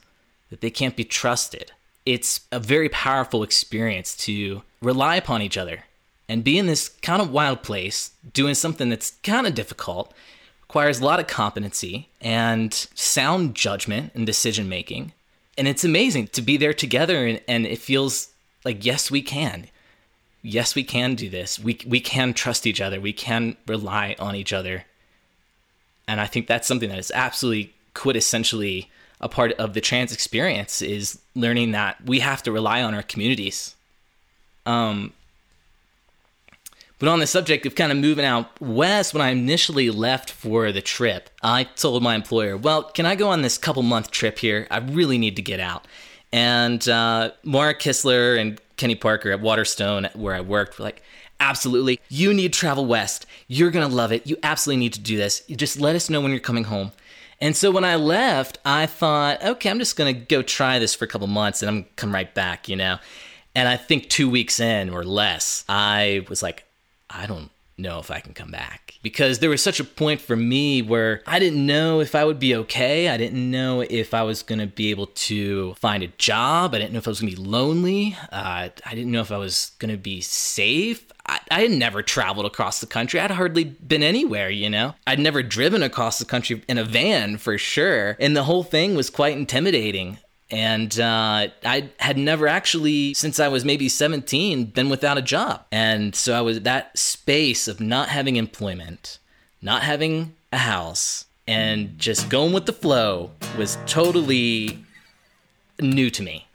that 0.51 0.61
they 0.61 0.71
can't 0.71 0.97
be 0.97 1.05
trusted. 1.05 1.73
It's 2.05 2.41
a 2.53 2.61
very 2.61 2.91
powerful 2.91 3.43
experience 3.43 4.15
to 4.19 4.63
rely 4.81 5.17
upon 5.17 5.43
each 5.43 5.57
other 5.57 5.85
and 6.29 6.45
be 6.45 6.59
in 6.59 6.67
this 6.67 6.89
kind 6.89 7.23
of 7.23 7.33
wild 7.33 7.63
place 7.63 8.13
doing 8.33 8.55
something 8.55 8.89
that's 8.89 9.13
kind 9.23 9.47
of 9.47 9.55
difficult 9.55 10.13
requires 10.63 11.01
a 11.01 11.05
lot 11.05 11.21
of 11.21 11.27
competency 11.27 12.09
and 12.21 12.73
sound 12.95 13.55
judgment 13.55 14.13
and 14.15 14.27
decision 14.27 14.69
making 14.69 15.13
and 15.59 15.67
it's 15.67 15.85
amazing 15.85 16.29
to 16.29 16.41
be 16.41 16.57
there 16.57 16.73
together 16.73 17.27
and, 17.27 17.41
and 17.49 17.67
it 17.67 17.81
feels 17.81 18.29
like 18.65 18.85
yes 18.85 19.11
we 19.11 19.21
can. 19.21 19.67
Yes 20.41 20.77
we 20.77 20.85
can 20.85 21.17
do 21.17 21.29
this. 21.29 21.59
We, 21.59 21.81
we 21.85 22.01
can 22.01 22.33
trust 22.33 22.67
each 22.67 22.81
other. 22.81 23.01
We 23.01 23.13
can 23.13 23.57
rely 23.67 24.15
on 24.21 24.37
each 24.37 24.53
other. 24.53 24.85
And 26.07 26.21
i 26.21 26.27
think 26.27 26.47
that's 26.47 26.67
something 26.67 26.89
that 26.89 26.99
is 26.99 27.13
absolutely 27.15 27.75
quintessentially 27.95 28.87
a 29.21 29.29
part 29.29 29.53
of 29.55 29.75
the 29.75 29.81
trans 29.81 30.13
experience 30.13 30.81
is 30.81 31.19
learning 31.35 31.73
that 31.73 32.03
we 32.05 32.21
have 32.21 32.43
to 32.45 32.53
rely 32.53 32.83
on 32.83 32.95
our 32.95 33.03
communities 33.03 33.75
um, 34.69 35.13
but 36.99 37.09
on 37.09 37.21
the 37.21 37.27
subject 37.27 37.65
of 37.65 37.75
kind 37.75 37.91
of 37.91 37.99
moving 37.99 38.25
out 38.25 38.61
west, 38.61 39.15
when 39.15 39.23
I 39.23 39.31
initially 39.31 39.89
left 39.91 40.31
for 40.31 40.73
the 40.73 40.83
trip, 40.83 41.31
I 41.43 41.65
told 41.65 42.03
my 42.03 42.15
employer, 42.15 42.57
well, 42.57 42.83
can 42.83 43.07
I 43.07 43.15
go 43.15 43.29
on 43.29 43.43
this 43.43 43.57
couple 43.57 43.83
month 43.83 44.11
trip 44.11 44.39
here? 44.39 44.67
I 44.71 44.79
really 44.79 45.17
need 45.17 45.37
to 45.37 45.43
get 45.43 45.59
out. 45.59 45.87
And 46.33 46.87
uh, 46.87 47.31
Mark 47.45 47.81
Kistler 47.81 48.39
and 48.39 48.61
Kenny 48.77 48.95
Parker 48.95 49.31
at 49.31 49.41
Waterstone, 49.41 50.11
where 50.15 50.35
I 50.35 50.43
worked, 50.43 50.79
were 50.79 50.85
like, 50.85 51.03
absolutely, 51.41 51.99
you 52.11 52.35
need 52.35 52.53
to 52.53 52.59
travel 52.59 52.85
west. 52.85 53.25
You're 53.47 53.71
going 53.71 53.89
to 53.89 53.95
love 53.95 54.13
it. 54.13 54.27
You 54.27 54.37
absolutely 54.43 54.81
need 54.81 54.93
to 54.95 55.01
do 55.01 55.17
this. 55.17 55.45
You 55.47 55.57
just 55.57 55.81
let 55.81 55.97
us 55.97 56.11
know 56.11 56.21
when 56.21 56.33
you're 56.33 56.41
coming 56.41 56.65
home. 56.65 56.93
And 57.41 57.57
so 57.57 57.71
when 57.71 57.85
I 57.85 57.95
left, 57.95 58.59
I 58.65 58.87
thought, 58.87 59.43
okay, 59.43 59.71
I'm 59.71 59.79
just 59.79 59.97
going 59.97 60.13
to 60.13 60.21
go 60.21 60.43
try 60.43 60.79
this 60.79 60.95
for 60.95 61.05
a 61.05 61.09
couple 61.09 61.29
months 61.29 61.63
and 61.63 61.71
I'm 61.71 61.75
going 61.77 61.85
to 61.85 61.91
come 61.95 62.13
right 62.13 62.35
back, 62.35 62.69
you 62.69 62.77
know? 62.77 62.99
And 63.59 63.67
I 63.67 63.77
think 63.77 64.09
two 64.09 64.31
weeks 64.31 64.61
in 64.61 64.89
or 64.89 65.03
less, 65.03 65.65
I 65.69 66.25
was 66.29 66.45
like, 66.45 66.63
I 67.11 67.27
don't 67.27 67.51
know 67.77 67.99
if 67.99 68.09
I 68.09 68.21
can 68.21 68.33
come 68.33 68.53
back. 68.53 68.95
Because 69.03 69.41
there 69.41 69.51
was 69.51 69.61
such 69.61 69.81
a 69.81 69.85
point 69.85 70.21
for 70.21 70.37
me 70.37 70.81
where 70.81 71.23
I 71.27 71.41
didn't 71.41 71.67
know 71.67 71.99
if 71.99 72.15
I 72.15 72.25
would 72.25 72.39
be 72.39 72.55
okay. 72.55 73.09
I 73.09 73.17
didn't 73.17 73.51
know 73.51 73.81
if 73.81 74.15
I 74.15 74.23
was 74.23 74.45
going 74.45 74.61
to 74.61 74.69
be 74.69 74.91
able 74.91 75.09
to 75.09 75.75
find 75.75 76.05
a 76.05 76.09
job. 76.19 76.73
I 76.73 76.79
didn't 76.79 76.93
know 76.93 76.99
if 76.99 77.09
I 77.09 77.11
was 77.11 77.21
going 77.21 77.33
to 77.33 77.37
be 77.37 77.49
lonely. 77.49 78.17
Uh, 78.31 78.69
I 78.87 78.95
didn't 78.95 79.11
know 79.11 79.23
if 79.23 79.33
I 79.33 79.39
was 79.39 79.73
going 79.81 79.91
to 79.91 79.99
be 79.99 80.21
safe. 80.21 81.05
I, 81.27 81.41
I 81.51 81.61
had 81.63 81.73
never 81.73 82.01
traveled 82.01 82.47
across 82.47 82.81
the 82.81 82.87
country. 82.87 83.19
I'd 83.19 83.33
hardly 83.33 83.65
been 83.65 84.05
anywhere, 84.05 84.51
you 84.51 84.71
know? 84.71 84.95
I'd 85.05 85.19
never 85.19 85.43
driven 85.43 85.83
across 85.83 86.21
the 86.21 86.25
country 86.25 86.63
in 86.69 86.79
a 86.79 86.85
van 86.85 87.39
for 87.39 87.59
sure. 87.59 88.17
And 88.21 88.37
the 88.37 88.45
whole 88.45 88.63
thing 88.63 88.95
was 88.95 89.11
quite 89.11 89.37
intimidating. 89.37 90.19
And 90.51 90.99
uh, 90.99 91.49
I 91.65 91.91
had 91.99 92.17
never 92.17 92.49
actually, 92.49 93.13
since 93.15 93.39
I 93.39 93.49
was 93.49 93.65
maybe 93.65 93.89
17, 93.89 94.67
been 94.67 94.89
without 94.89 95.19
a 95.19 95.23
job. 95.23 95.67
And 95.71 96.15
so 96.15 96.35
I 96.35 96.41
was 96.41 96.63
that 96.63 96.97
space 96.97 97.69
of 97.69 97.81
not 97.81 98.09
having 98.09 98.37
employment, 98.37 99.19
not 99.61 99.83
having 99.83 100.35
a 100.53 100.59
house, 100.59 101.27
and 101.47 101.99
just 101.99 102.29
going 102.31 102.53
with 102.53 102.67
the 102.67 102.73
flow 102.73 103.33
was 103.59 103.77
totally 103.87 104.85
new 105.81 106.11
to 106.11 106.23
me. 106.23 106.47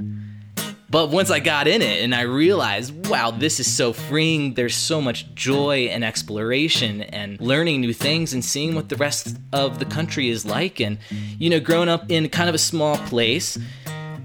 But 0.93 1.09
once 1.09 1.31
I 1.31 1.39
got 1.39 1.67
in 1.67 1.81
it 1.81 2.03
and 2.03 2.13
I 2.13 2.21
realized, 2.21 3.07
wow, 3.07 3.31
this 3.31 3.59
is 3.59 3.65
so 3.65 3.93
freeing. 3.93 4.53
There's 4.53 4.75
so 4.75 5.01
much 5.01 5.33
joy 5.33 5.87
and 5.91 6.03
exploration 6.03 7.01
and 7.01 7.41
learning 7.41 7.81
new 7.81 7.93
things 7.93 8.31
and 8.31 8.45
seeing 8.45 8.75
what 8.75 8.89
the 8.89 8.95
rest 8.95 9.35
of 9.51 9.79
the 9.79 9.85
country 9.85 10.29
is 10.29 10.45
like. 10.45 10.79
And, 10.79 10.99
you 11.39 11.49
know, 11.49 11.59
growing 11.59 11.89
up 11.89 12.11
in 12.11 12.29
kind 12.29 12.47
of 12.47 12.53
a 12.53 12.59
small 12.59 12.97
place, 12.97 13.57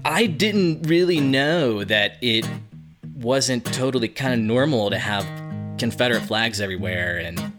I 0.09 0.25
didn't 0.25 0.87
really 0.87 1.19
know 1.19 1.83
that 1.83 2.17
it 2.23 2.43
wasn't 3.17 3.63
totally 3.63 4.07
kind 4.07 4.33
of 4.33 4.39
normal 4.39 4.89
to 4.89 4.97
have 4.97 5.23
Confederate 5.77 6.21
flags 6.21 6.59
everywhere 6.59 7.19
and 7.19 7.53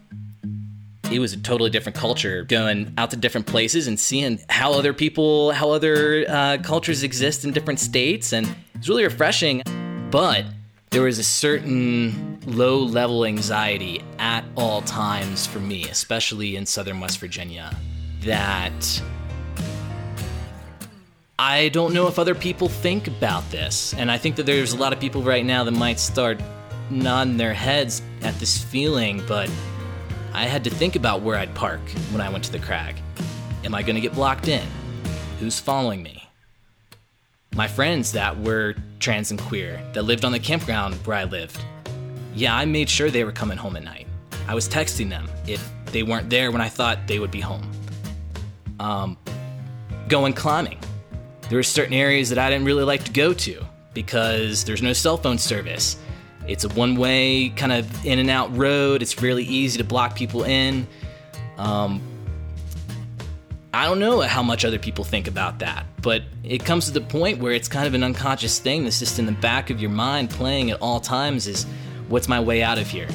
it 1.12 1.20
was 1.20 1.32
a 1.32 1.36
totally 1.36 1.70
different 1.70 1.96
culture 1.96 2.42
going 2.42 2.92
out 2.98 3.12
to 3.12 3.16
different 3.16 3.46
places 3.46 3.86
and 3.86 4.00
seeing 4.00 4.40
how 4.48 4.72
other 4.72 4.92
people 4.92 5.52
how 5.52 5.70
other 5.70 6.24
uh, 6.28 6.58
cultures 6.60 7.04
exist 7.04 7.44
in 7.44 7.52
different 7.52 7.78
states 7.78 8.32
and 8.32 8.52
it's 8.74 8.88
really 8.88 9.04
refreshing. 9.04 9.62
But 10.10 10.44
there 10.90 11.02
was 11.02 11.20
a 11.20 11.24
certain 11.24 12.40
low 12.46 12.80
level 12.80 13.24
anxiety 13.26 14.02
at 14.18 14.44
all 14.56 14.82
times 14.82 15.46
for 15.46 15.60
me 15.60 15.84
especially 15.84 16.56
in 16.56 16.66
southern 16.66 16.98
west 16.98 17.20
virginia 17.20 17.76
that 18.22 19.00
I 21.42 21.70
don't 21.70 21.94
know 21.94 22.06
if 22.06 22.18
other 22.18 22.34
people 22.34 22.68
think 22.68 23.08
about 23.08 23.50
this. 23.50 23.94
And 23.94 24.10
I 24.10 24.18
think 24.18 24.36
that 24.36 24.44
there's 24.44 24.74
a 24.74 24.76
lot 24.76 24.92
of 24.92 25.00
people 25.00 25.22
right 25.22 25.42
now 25.42 25.64
that 25.64 25.70
might 25.70 25.98
start 25.98 26.38
nodding 26.90 27.38
their 27.38 27.54
heads 27.54 28.02
at 28.20 28.34
this 28.34 28.62
feeling, 28.62 29.22
but 29.26 29.50
I 30.34 30.44
had 30.44 30.64
to 30.64 30.70
think 30.70 30.96
about 30.96 31.22
where 31.22 31.38
I'd 31.38 31.54
park 31.54 31.80
when 32.12 32.20
I 32.20 32.28
went 32.28 32.44
to 32.44 32.52
the 32.52 32.58
crag. 32.58 32.96
Am 33.64 33.74
I 33.74 33.80
going 33.80 33.94
to 33.94 34.02
get 34.02 34.12
blocked 34.12 34.48
in? 34.48 34.66
Who's 35.38 35.58
following 35.58 36.02
me? 36.02 36.28
My 37.54 37.66
friends 37.66 38.12
that 38.12 38.38
were 38.38 38.74
trans 38.98 39.30
and 39.30 39.40
queer 39.40 39.80
that 39.94 40.02
lived 40.02 40.26
on 40.26 40.32
the 40.32 40.38
campground 40.38 40.94
where 41.06 41.16
I 41.16 41.24
lived. 41.24 41.58
Yeah, 42.34 42.54
I 42.54 42.66
made 42.66 42.90
sure 42.90 43.08
they 43.08 43.24
were 43.24 43.32
coming 43.32 43.56
home 43.56 43.76
at 43.76 43.82
night. 43.82 44.06
I 44.46 44.54
was 44.54 44.68
texting 44.68 45.08
them 45.08 45.26
if 45.46 45.66
they 45.86 46.02
weren't 46.02 46.28
there 46.28 46.50
when 46.50 46.60
I 46.60 46.68
thought 46.68 47.06
they 47.06 47.18
would 47.18 47.30
be 47.30 47.40
home. 47.40 47.66
um, 48.78 49.16
going 50.06 50.34
climbing. 50.34 50.78
There 51.50 51.56
were 51.56 51.64
certain 51.64 51.94
areas 51.94 52.28
that 52.28 52.38
I 52.38 52.48
didn't 52.48 52.64
really 52.64 52.84
like 52.84 53.02
to 53.04 53.12
go 53.12 53.34
to 53.34 53.66
because 53.92 54.62
there's 54.62 54.82
no 54.82 54.92
cell 54.92 55.16
phone 55.16 55.36
service. 55.36 55.96
It's 56.46 56.62
a 56.62 56.68
one 56.68 56.94
way 56.94 57.48
kind 57.50 57.72
of 57.72 58.06
in 58.06 58.20
and 58.20 58.30
out 58.30 58.56
road. 58.56 59.02
It's 59.02 59.20
really 59.20 59.42
easy 59.42 59.76
to 59.78 59.84
block 59.84 60.14
people 60.14 60.44
in. 60.44 60.86
Um, 61.58 62.00
I 63.74 63.86
don't 63.86 63.98
know 63.98 64.20
how 64.20 64.44
much 64.44 64.64
other 64.64 64.78
people 64.78 65.02
think 65.02 65.26
about 65.26 65.58
that, 65.58 65.86
but 66.02 66.22
it 66.44 66.64
comes 66.64 66.86
to 66.86 66.92
the 66.92 67.00
point 67.00 67.40
where 67.40 67.52
it's 67.52 67.66
kind 67.66 67.88
of 67.88 67.94
an 67.94 68.04
unconscious 68.04 68.60
thing 68.60 68.84
that's 68.84 69.00
just 69.00 69.18
in 69.18 69.26
the 69.26 69.32
back 69.32 69.70
of 69.70 69.80
your 69.80 69.90
mind 69.90 70.30
playing 70.30 70.70
at 70.70 70.80
all 70.80 71.00
times 71.00 71.48
is 71.48 71.66
what's 72.08 72.28
my 72.28 72.38
way 72.38 72.62
out 72.62 72.78
of 72.78 72.86
here? 72.86 73.08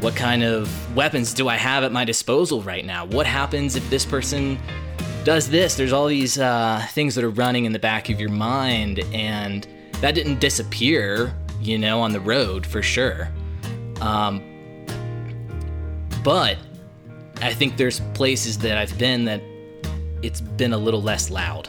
What 0.00 0.16
kind 0.16 0.42
of 0.42 0.96
weapons 0.96 1.34
do 1.34 1.50
I 1.50 1.56
have 1.56 1.84
at 1.84 1.92
my 1.92 2.06
disposal 2.06 2.62
right 2.62 2.86
now? 2.86 3.04
What 3.04 3.26
happens 3.26 3.76
if 3.76 3.88
this 3.90 4.06
person 4.06 4.58
does 5.24 5.48
this? 5.48 5.74
There's 5.76 5.92
all 5.92 6.06
these 6.06 6.38
uh, 6.38 6.86
things 6.90 7.14
that 7.14 7.24
are 7.24 7.30
running 7.30 7.64
in 7.64 7.72
the 7.72 7.78
back 7.78 8.08
of 8.08 8.20
your 8.20 8.30
mind, 8.30 9.00
and 9.12 9.66
that 10.00 10.14
didn't 10.14 10.40
disappear, 10.40 11.34
you 11.60 11.78
know, 11.78 12.00
on 12.00 12.12
the 12.12 12.20
road 12.20 12.66
for 12.66 12.82
sure. 12.82 13.28
Um, 14.00 14.42
but 16.24 16.58
I 17.40 17.52
think 17.52 17.76
there's 17.76 18.00
places 18.14 18.58
that 18.58 18.78
I've 18.78 18.96
been 18.98 19.24
that 19.24 19.42
it's 20.22 20.40
been 20.40 20.72
a 20.72 20.78
little 20.78 21.02
less 21.02 21.30
loud. 21.30 21.68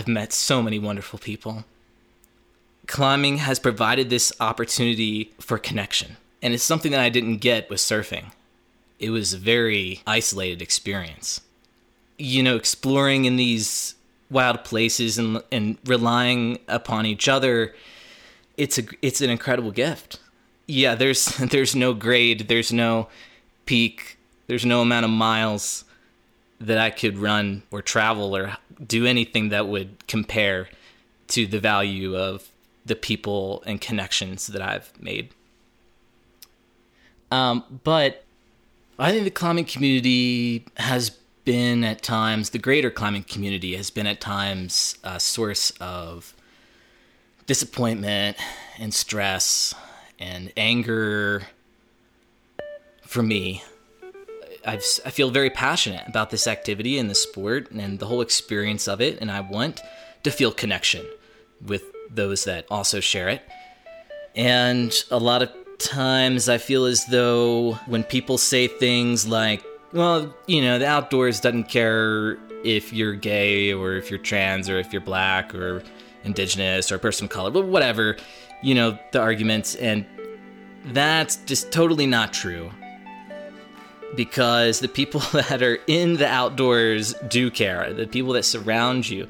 I've 0.00 0.08
met 0.08 0.32
so 0.32 0.62
many 0.62 0.78
wonderful 0.78 1.18
people. 1.18 1.64
Climbing 2.86 3.36
has 3.36 3.58
provided 3.58 4.08
this 4.08 4.32
opportunity 4.40 5.30
for 5.38 5.58
connection, 5.58 6.16
and 6.40 6.54
it's 6.54 6.62
something 6.62 6.90
that 6.92 7.02
I 7.02 7.10
didn't 7.10 7.36
get 7.36 7.68
with 7.68 7.80
surfing. 7.80 8.32
It 8.98 9.10
was 9.10 9.34
a 9.34 9.38
very 9.38 10.00
isolated 10.06 10.62
experience. 10.62 11.42
You 12.16 12.42
know, 12.42 12.56
exploring 12.56 13.26
in 13.26 13.36
these 13.36 13.94
wild 14.30 14.64
places 14.64 15.18
and 15.18 15.42
and 15.52 15.76
relying 15.84 16.60
upon 16.66 17.04
each 17.04 17.28
other, 17.28 17.74
it's 18.56 18.78
a 18.78 18.84
it's 19.02 19.20
an 19.20 19.28
incredible 19.28 19.70
gift. 19.70 20.18
Yeah, 20.66 20.94
there's 20.94 21.26
there's 21.52 21.76
no 21.76 21.92
grade, 21.92 22.48
there's 22.48 22.72
no 22.72 23.08
peak, 23.66 24.16
there's 24.46 24.64
no 24.64 24.80
amount 24.80 25.04
of 25.04 25.10
miles 25.10 25.84
that 26.58 26.78
I 26.78 26.88
could 26.88 27.18
run 27.18 27.64
or 27.70 27.82
travel 27.82 28.34
or 28.34 28.56
do 28.84 29.06
anything 29.06 29.50
that 29.50 29.68
would 29.68 30.06
compare 30.06 30.68
to 31.28 31.46
the 31.46 31.60
value 31.60 32.16
of 32.16 32.48
the 32.84 32.96
people 32.96 33.62
and 33.66 33.80
connections 33.80 34.46
that 34.48 34.62
I've 34.62 34.92
made. 35.00 35.30
Um, 37.30 37.80
but 37.84 38.24
I 38.98 39.12
think 39.12 39.24
the 39.24 39.30
climbing 39.30 39.66
community 39.66 40.66
has 40.76 41.10
been 41.44 41.84
at 41.84 42.02
times, 42.02 42.50
the 42.50 42.58
greater 42.58 42.90
climbing 42.90 43.24
community 43.24 43.76
has 43.76 43.90
been 43.90 44.06
at 44.06 44.20
times 44.20 44.96
a 45.04 45.20
source 45.20 45.70
of 45.80 46.34
disappointment 47.46 48.36
and 48.78 48.92
stress 48.92 49.74
and 50.18 50.52
anger 50.56 51.42
for 53.02 53.22
me 53.22 53.62
I've, 54.66 54.84
I 55.04 55.10
feel 55.10 55.30
very 55.30 55.50
passionate 55.50 56.06
about 56.06 56.30
this 56.30 56.46
activity 56.46 56.98
and 56.98 57.08
the 57.08 57.14
sport 57.14 57.70
and 57.70 57.98
the 57.98 58.06
whole 58.06 58.20
experience 58.20 58.88
of 58.88 59.00
it, 59.00 59.18
and 59.20 59.30
I 59.30 59.40
want 59.40 59.80
to 60.22 60.30
feel 60.30 60.52
connection 60.52 61.04
with 61.64 61.84
those 62.10 62.44
that 62.44 62.66
also 62.70 63.00
share 63.00 63.28
it. 63.28 63.42
And 64.34 64.94
a 65.10 65.18
lot 65.18 65.42
of 65.42 65.50
times 65.78 66.48
I 66.48 66.58
feel 66.58 66.84
as 66.84 67.06
though 67.06 67.74
when 67.86 68.04
people 68.04 68.38
say 68.38 68.68
things 68.68 69.26
like, 69.26 69.64
well, 69.92 70.34
you 70.46 70.62
know, 70.62 70.78
the 70.78 70.86
outdoors 70.86 71.40
doesn't 71.40 71.64
care 71.64 72.38
if 72.62 72.92
you're 72.92 73.14
gay 73.14 73.72
or 73.72 73.94
if 73.94 74.10
you're 74.10 74.18
trans 74.18 74.68
or 74.68 74.78
if 74.78 74.92
you're 74.92 75.00
black 75.00 75.54
or 75.54 75.82
indigenous 76.24 76.92
or 76.92 76.96
a 76.96 76.98
person 76.98 77.24
of 77.24 77.30
color, 77.30 77.64
whatever, 77.64 78.16
you 78.62 78.74
know, 78.74 78.98
the 79.12 79.20
arguments. 79.20 79.74
And 79.74 80.04
that's 80.86 81.36
just 81.36 81.72
totally 81.72 82.06
not 82.06 82.32
true 82.32 82.70
because 84.14 84.80
the 84.80 84.88
people 84.88 85.20
that 85.32 85.62
are 85.62 85.78
in 85.86 86.14
the 86.14 86.26
outdoors 86.26 87.14
do 87.28 87.50
care. 87.50 87.92
The 87.92 88.06
people 88.06 88.32
that 88.34 88.44
surround 88.44 89.08
you. 89.08 89.28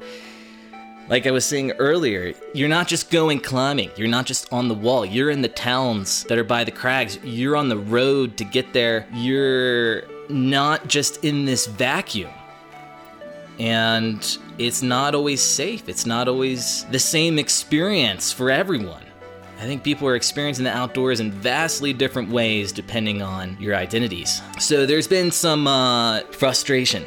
Like 1.09 1.27
I 1.27 1.31
was 1.31 1.43
saying 1.43 1.71
earlier, 1.73 2.33
you're 2.53 2.69
not 2.69 2.87
just 2.87 3.11
going 3.11 3.41
climbing. 3.41 3.91
You're 3.97 4.07
not 4.07 4.25
just 4.25 4.51
on 4.53 4.69
the 4.69 4.73
wall. 4.73 5.05
You're 5.05 5.29
in 5.29 5.41
the 5.41 5.49
towns 5.49 6.23
that 6.25 6.37
are 6.37 6.43
by 6.43 6.63
the 6.63 6.71
crags. 6.71 7.19
You're 7.23 7.57
on 7.57 7.67
the 7.67 7.77
road 7.77 8.37
to 8.37 8.45
get 8.45 8.71
there. 8.71 9.07
You're 9.13 10.03
not 10.29 10.87
just 10.87 11.25
in 11.25 11.43
this 11.45 11.65
vacuum. 11.65 12.31
And 13.59 14.37
it's 14.57 14.81
not 14.81 15.13
always 15.13 15.41
safe. 15.41 15.89
It's 15.89 16.05
not 16.05 16.27
always 16.27 16.85
the 16.85 16.99
same 16.99 17.37
experience 17.37 18.31
for 18.31 18.49
everyone. 18.49 19.03
I 19.61 19.65
think 19.65 19.83
people 19.83 20.07
are 20.07 20.15
experiencing 20.15 20.63
the 20.63 20.75
outdoors 20.75 21.19
in 21.19 21.31
vastly 21.31 21.93
different 21.93 22.29
ways 22.29 22.71
depending 22.71 23.21
on 23.21 23.57
your 23.59 23.75
identities. 23.75 24.41
So 24.59 24.87
there's 24.87 25.07
been 25.07 25.29
some 25.29 25.67
uh, 25.67 26.21
frustration 26.31 27.05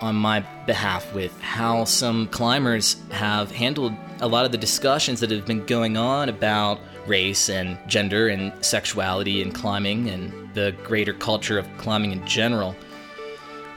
on 0.00 0.14
my 0.14 0.38
behalf 0.64 1.12
with 1.12 1.36
how 1.40 1.82
some 1.84 2.28
climbers 2.28 2.94
have 3.10 3.50
handled 3.50 3.94
a 4.20 4.28
lot 4.28 4.46
of 4.46 4.52
the 4.52 4.58
discussions 4.58 5.18
that 5.18 5.32
have 5.32 5.44
been 5.44 5.66
going 5.66 5.96
on 5.96 6.28
about 6.28 6.78
race 7.08 7.48
and 7.48 7.76
gender 7.88 8.28
and 8.28 8.52
sexuality 8.64 9.42
and 9.42 9.52
climbing 9.52 10.08
and 10.08 10.54
the 10.54 10.76
greater 10.84 11.12
culture 11.12 11.58
of 11.58 11.66
climbing 11.78 12.12
in 12.12 12.24
general. 12.24 12.76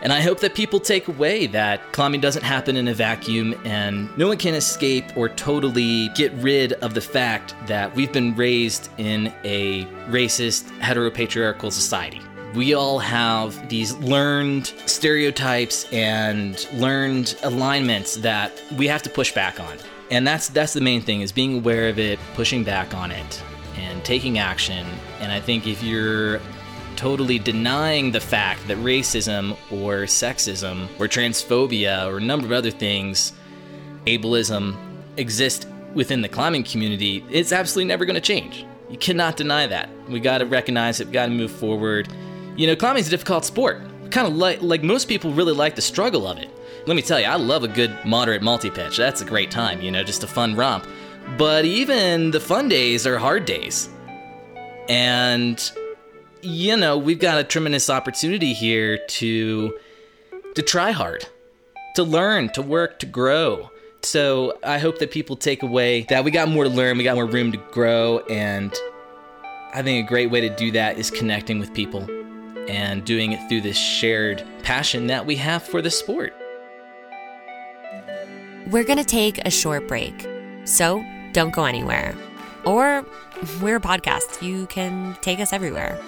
And 0.01 0.11
I 0.11 0.21
hope 0.21 0.39
that 0.39 0.55
people 0.55 0.79
take 0.79 1.07
away 1.07 1.45
that 1.47 1.91
climbing 1.91 2.21
doesn't 2.21 2.41
happen 2.43 2.75
in 2.75 2.87
a 2.87 2.93
vacuum 2.93 3.53
and 3.65 4.15
no 4.17 4.27
one 4.27 4.37
can 4.37 4.55
escape 4.55 5.05
or 5.15 5.29
totally 5.29 6.09
get 6.09 6.33
rid 6.33 6.73
of 6.73 6.95
the 6.95 7.01
fact 7.01 7.53
that 7.67 7.95
we've 7.95 8.11
been 8.11 8.35
raised 8.35 8.89
in 8.97 9.31
a 9.43 9.85
racist, 10.09 10.63
heteropatriarchal 10.79 11.71
society. 11.71 12.19
We 12.55 12.73
all 12.73 12.97
have 12.99 13.69
these 13.69 13.95
learned 13.97 14.67
stereotypes 14.85 15.85
and 15.93 16.67
learned 16.73 17.35
alignments 17.43 18.15
that 18.17 18.59
we 18.77 18.87
have 18.87 19.03
to 19.03 19.09
push 19.09 19.31
back 19.33 19.59
on. 19.59 19.77
And 20.09 20.27
that's 20.27 20.49
that's 20.49 20.73
the 20.73 20.81
main 20.81 21.01
thing 21.01 21.21
is 21.21 21.31
being 21.31 21.59
aware 21.59 21.87
of 21.87 21.97
it, 21.97 22.19
pushing 22.33 22.65
back 22.65 22.93
on 22.93 23.11
it, 23.11 23.41
and 23.77 24.03
taking 24.03 24.39
action. 24.39 24.85
And 25.21 25.31
I 25.31 25.39
think 25.39 25.65
if 25.65 25.81
you're 25.81 26.41
totally 27.01 27.39
denying 27.39 28.11
the 28.11 28.19
fact 28.19 28.67
that 28.67 28.77
racism 28.77 29.57
or 29.71 30.03
sexism 30.03 30.83
or 30.99 31.07
transphobia 31.07 32.05
or 32.05 32.17
a 32.17 32.21
number 32.21 32.45
of 32.45 32.51
other 32.51 32.69
things, 32.69 33.33
ableism, 34.05 34.77
exist 35.17 35.67
within 35.95 36.21
the 36.21 36.29
climbing 36.29 36.63
community, 36.63 37.25
it's 37.31 37.51
absolutely 37.51 37.87
never 37.87 38.05
going 38.05 38.13
to 38.13 38.21
change. 38.21 38.67
You 38.87 38.99
cannot 38.99 39.35
deny 39.35 39.65
that. 39.65 39.89
We 40.09 40.19
got 40.19 40.37
to 40.37 40.45
recognize 40.45 40.99
it. 40.99 41.07
We 41.07 41.13
got 41.13 41.25
to 41.25 41.31
move 41.31 41.49
forward. 41.49 42.07
You 42.55 42.67
know, 42.67 42.75
climbing 42.75 42.99
is 42.99 43.07
a 43.07 43.09
difficult 43.09 43.45
sport. 43.45 43.81
Kind 44.11 44.27
of 44.27 44.35
like 44.35 44.61
like 44.61 44.83
most 44.83 45.07
people 45.07 45.33
really 45.33 45.53
like 45.53 45.75
the 45.75 45.81
struggle 45.81 46.27
of 46.27 46.37
it. 46.37 46.51
Let 46.85 46.95
me 46.95 47.01
tell 47.01 47.19
you, 47.19 47.25
I 47.25 47.37
love 47.37 47.63
a 47.63 47.67
good 47.67 47.97
moderate 48.05 48.43
multi 48.43 48.69
pitch. 48.69 48.97
That's 48.97 49.21
a 49.21 49.25
great 49.25 49.49
time. 49.49 49.81
You 49.81 49.89
know, 49.89 50.03
just 50.03 50.23
a 50.23 50.27
fun 50.27 50.55
romp. 50.55 50.85
But 51.35 51.65
even 51.65 52.29
the 52.29 52.39
fun 52.39 52.69
days 52.69 53.07
are 53.07 53.17
hard 53.17 53.45
days. 53.45 53.89
And 54.87 55.71
you 56.41 56.77
know, 56.77 56.97
we've 56.97 57.19
got 57.19 57.39
a 57.39 57.43
tremendous 57.43 57.89
opportunity 57.89 58.53
here 58.53 58.97
to 58.97 59.77
to 60.55 60.61
try 60.61 60.91
hard, 60.91 61.25
to 61.95 62.03
learn, 62.03 62.49
to 62.49 62.61
work, 62.61 62.99
to 62.99 63.05
grow. 63.05 63.69
So 64.03 64.57
I 64.63 64.79
hope 64.79 64.99
that 64.99 65.11
people 65.11 65.35
take 65.35 65.63
away 65.63 66.03
that 66.09 66.23
we 66.23 66.31
got 66.31 66.49
more 66.49 66.63
to 66.63 66.69
learn, 66.69 66.97
we 66.97 67.03
got 67.03 67.15
more 67.15 67.25
room 67.25 67.51
to 67.51 67.57
grow, 67.71 68.19
and 68.29 68.73
I 69.73 69.81
think 69.81 70.05
a 70.05 70.07
great 70.07 70.31
way 70.31 70.41
to 70.41 70.49
do 70.49 70.71
that 70.71 70.97
is 70.97 71.11
connecting 71.11 71.59
with 71.59 71.73
people 71.73 72.09
and 72.67 73.05
doing 73.05 73.31
it 73.31 73.47
through 73.47 73.61
this 73.61 73.77
shared 73.77 74.43
passion 74.63 75.07
that 75.07 75.25
we 75.25 75.35
have 75.35 75.63
for 75.63 75.81
the 75.81 75.91
sport. 75.91 76.33
We're 78.69 78.83
going 78.83 78.99
to 78.99 79.05
take 79.05 79.37
a 79.45 79.51
short 79.51 79.87
break, 79.87 80.27
so 80.65 81.03
don't 81.33 81.53
go 81.53 81.65
anywhere. 81.65 82.15
Or 82.65 83.05
we're 83.61 83.77
a 83.77 83.81
podcast, 83.81 84.41
you 84.41 84.65
can 84.67 85.17
take 85.21 85.39
us 85.39 85.53
everywhere. 85.53 85.99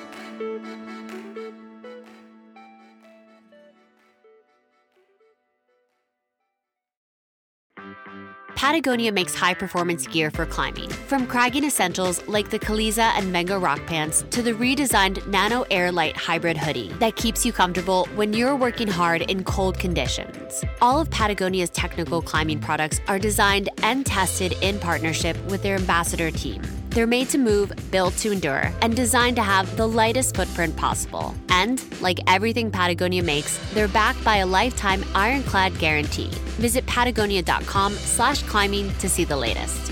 Patagonia 8.56 9.12
makes 9.12 9.36
high 9.36 9.54
performance 9.54 10.08
gear 10.08 10.32
for 10.32 10.46
climbing. 10.46 10.90
From 10.90 11.28
cragging 11.28 11.64
essentials 11.64 12.26
like 12.28 12.50
the 12.50 12.60
Caliza 12.60 13.12
and 13.18 13.32
Mango 13.32 13.60
Rock 13.60 13.86
Pants 13.86 14.26
to 14.32 14.42
the 14.42 14.54
redesigned 14.54 15.26
Nano 15.28 15.66
Air 15.72 15.92
Light 15.92 16.16
Hybrid 16.16 16.58
Hoodie 16.58 16.94
that 17.00 17.16
keeps 17.16 17.46
you 17.46 17.52
comfortable 17.52 18.08
when 18.16 18.34
you're 18.34 18.56
working 18.56 18.88
hard 18.88 19.24
in 19.24 19.44
cold 19.44 19.80
conditions. 19.80 20.64
All 20.82 21.00
of 21.00 21.10
Patagonia's 21.10 21.70
technical 21.70 22.22
climbing 22.22 22.60
products 22.60 23.00
are 23.08 23.20
designed 23.20 23.70
and 23.82 24.06
tested 24.06 24.54
in 24.62 24.80
partnership 24.80 25.38
with 25.46 25.64
their 25.64 25.76
ambassador 25.76 26.32
team. 26.32 26.62
They're 26.94 27.08
made 27.08 27.30
to 27.30 27.40
move, 27.40 27.74
built 27.90 28.16
to 28.18 28.32
endure, 28.32 28.72
and 28.84 28.96
designed 28.96 29.38
to 29.38 29.42
have 29.42 29.76
the 29.78 29.88
lightest 29.88 30.36
footprint 30.36 30.78
possible. 30.78 31.34
And, 31.50 31.84
like 32.02 32.20
everything 32.28 32.70
Patagonia 32.70 33.24
makes, 33.24 33.58
they're 33.74 33.88
backed 33.88 34.24
by 34.24 34.38
a 34.38 34.46
lifetime 34.46 35.04
ironclad 35.16 35.80
guarantee. 35.80 36.30
Visit 36.60 36.86
patagonia.com 36.86 37.94
slash 37.94 38.44
climbing 38.44 38.94
to 39.00 39.10
see 39.10 39.24
the 39.24 39.36
latest. 39.36 39.92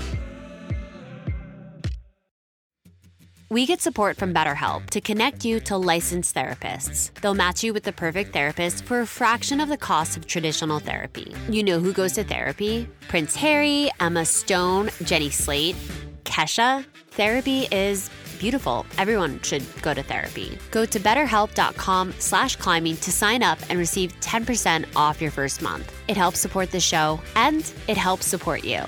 We 3.50 3.66
get 3.66 3.80
support 3.82 4.16
from 4.16 4.32
BetterHelp 4.32 4.88
to 4.90 5.00
connect 5.00 5.44
you 5.44 5.58
to 5.60 5.76
licensed 5.76 6.34
therapists. 6.34 7.12
They'll 7.20 7.34
match 7.34 7.64
you 7.64 7.74
with 7.74 7.82
the 7.82 7.92
perfect 7.92 8.32
therapist 8.32 8.84
for 8.84 9.00
a 9.00 9.06
fraction 9.06 9.60
of 9.60 9.68
the 9.68 9.76
cost 9.76 10.16
of 10.16 10.26
traditional 10.26 10.78
therapy. 10.78 11.34
You 11.50 11.64
know 11.64 11.80
who 11.80 11.92
goes 11.92 12.12
to 12.12 12.24
therapy? 12.24 12.88
Prince 13.08 13.34
Harry, 13.36 13.90
Emma 14.00 14.24
Stone, 14.24 14.88
Jenny 15.02 15.30
Slate. 15.30 15.76
Kesha, 16.24 16.84
therapy 17.10 17.68
is 17.70 18.10
beautiful. 18.38 18.84
Everyone 18.98 19.40
should 19.42 19.62
go 19.82 19.94
to 19.94 20.02
therapy. 20.02 20.58
Go 20.72 20.84
to 20.84 20.98
betterhelp.com 20.98 22.14
slash 22.18 22.56
climbing 22.56 22.96
to 22.96 23.12
sign 23.12 23.42
up 23.42 23.58
and 23.68 23.78
receive 23.78 24.18
10% 24.20 24.84
off 24.96 25.20
your 25.20 25.30
first 25.30 25.62
month. 25.62 25.92
It 26.08 26.16
helps 26.16 26.40
support 26.40 26.72
the 26.72 26.80
show 26.80 27.20
and 27.36 27.72
it 27.86 27.96
helps 27.96 28.26
support 28.26 28.64
you. 28.64 28.82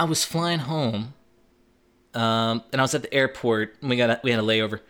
I 0.00 0.04
was 0.04 0.24
flying 0.24 0.60
home, 0.60 1.12
um, 2.14 2.64
and 2.72 2.80
I 2.80 2.82
was 2.82 2.94
at 2.94 3.02
the 3.02 3.12
airport. 3.12 3.76
And 3.82 3.90
we 3.90 3.96
got 3.96 4.08
a, 4.08 4.20
we 4.24 4.30
had 4.30 4.40
a 4.40 4.42
layover 4.42 4.80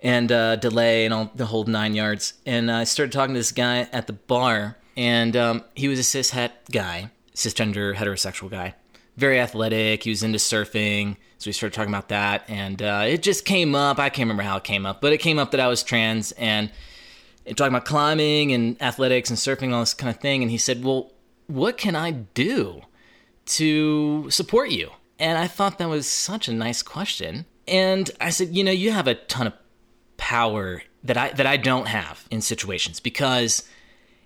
and 0.00 0.30
uh, 0.30 0.54
delay 0.54 1.04
and 1.04 1.12
all 1.12 1.32
the 1.34 1.46
whole 1.46 1.64
nine 1.64 1.96
yards. 1.96 2.34
And 2.46 2.70
I 2.70 2.84
started 2.84 3.10
talking 3.10 3.34
to 3.34 3.40
this 3.40 3.50
guy 3.50 3.88
at 3.92 4.06
the 4.06 4.12
bar, 4.12 4.76
and 4.96 5.36
um, 5.36 5.64
he 5.74 5.88
was 5.88 5.98
a 5.98 6.04
cis 6.04 6.32
guy, 6.70 7.10
cisgender 7.34 7.96
heterosexual 7.96 8.48
guy, 8.48 8.76
very 9.16 9.40
athletic. 9.40 10.04
He 10.04 10.10
was 10.10 10.22
into 10.22 10.38
surfing, 10.38 11.16
so 11.38 11.48
we 11.48 11.52
started 11.52 11.74
talking 11.74 11.92
about 11.92 12.10
that, 12.10 12.44
and 12.48 12.80
uh, 12.80 13.02
it 13.08 13.24
just 13.24 13.44
came 13.44 13.74
up. 13.74 13.98
I 13.98 14.10
can't 14.10 14.28
remember 14.28 14.44
how 14.44 14.58
it 14.58 14.64
came 14.64 14.86
up, 14.86 15.00
but 15.00 15.12
it 15.12 15.18
came 15.18 15.40
up 15.40 15.50
that 15.50 15.60
I 15.60 15.66
was 15.66 15.82
trans 15.82 16.30
and. 16.32 16.70
and 17.46 17.56
talking 17.56 17.74
about 17.74 17.84
climbing 17.84 18.52
and 18.52 18.80
athletics 18.80 19.28
and 19.28 19.36
surfing, 19.36 19.74
all 19.74 19.80
this 19.80 19.92
kind 19.92 20.14
of 20.14 20.20
thing. 20.22 20.42
And 20.42 20.52
he 20.52 20.58
said, 20.58 20.84
Well, 20.84 21.10
what 21.48 21.76
can 21.76 21.96
I 21.96 22.12
do 22.12 22.82
to 23.50 24.30
support 24.30 24.70
you? 24.70 24.90
And 25.18 25.36
I 25.38 25.46
thought 25.46 25.78
that 25.78 25.88
was 25.88 26.06
such 26.08 26.48
a 26.48 26.52
nice 26.52 26.82
question. 26.82 27.46
And 27.68 28.10
I 28.20 28.30
said, 28.30 28.56
you 28.56 28.64
know, 28.64 28.72
you 28.72 28.90
have 28.90 29.06
a 29.06 29.14
ton 29.14 29.46
of 29.46 29.52
power 30.16 30.82
that 31.04 31.16
I 31.16 31.30
that 31.32 31.46
I 31.46 31.56
don't 31.56 31.88
have 31.88 32.26
in 32.30 32.40
situations 32.40 33.00
because 33.00 33.68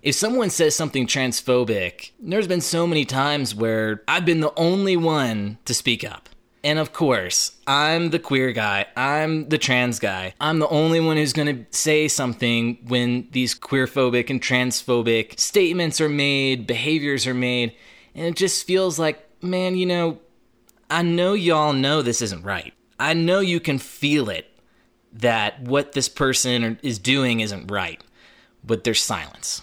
if 0.01 0.13
someone 0.13 0.49
says 0.49 0.75
something 0.75 1.07
transphobic, 1.07 2.11
there's 2.19 2.47
been 2.47 2.61
so 2.61 2.85
many 2.85 3.05
times 3.05 3.55
where 3.55 4.03
I've 4.07 4.25
been 4.25 4.39
the 4.39 4.53
only 4.55 4.95
one 4.95 5.57
to 5.65 5.73
speak 5.73 6.03
up. 6.03 6.29
And 6.63 6.79
of 6.79 6.93
course, 6.93 7.57
I'm 7.67 8.09
the 8.09 8.19
queer 8.19 8.51
guy, 8.51 8.85
I'm 8.95 9.49
the 9.49 9.57
trans 9.57 9.99
guy. 9.99 10.33
I'm 10.41 10.59
the 10.59 10.67
only 10.67 10.99
one 10.99 11.17
who's 11.17 11.33
going 11.33 11.55
to 11.55 11.65
say 11.75 12.07
something 12.07 12.79
when 12.87 13.27
these 13.31 13.53
queerphobic 13.53 14.29
and 14.29 14.41
transphobic 14.41 15.39
statements 15.39 16.01
are 16.01 16.09
made, 16.09 16.65
behaviors 16.65 17.27
are 17.27 17.35
made. 17.35 17.75
And 18.15 18.25
it 18.25 18.35
just 18.35 18.65
feels 18.65 18.97
like, 18.97 19.27
man, 19.43 19.75
you 19.75 19.85
know, 19.85 20.19
I 20.89 21.01
know 21.01 21.33
y'all 21.33 21.73
know 21.73 22.01
this 22.01 22.21
isn't 22.21 22.43
right. 22.43 22.73
I 22.99 23.13
know 23.13 23.41
you 23.41 23.59
can 23.59 23.77
feel 23.77 24.29
it 24.29 24.49
that 25.13 25.61
what 25.61 25.91
this 25.91 26.09
person 26.09 26.79
is 26.81 26.97
doing 26.97 27.41
isn't 27.41 27.69
right, 27.69 28.01
but 28.63 28.83
there's 28.83 29.01
silence. 29.01 29.61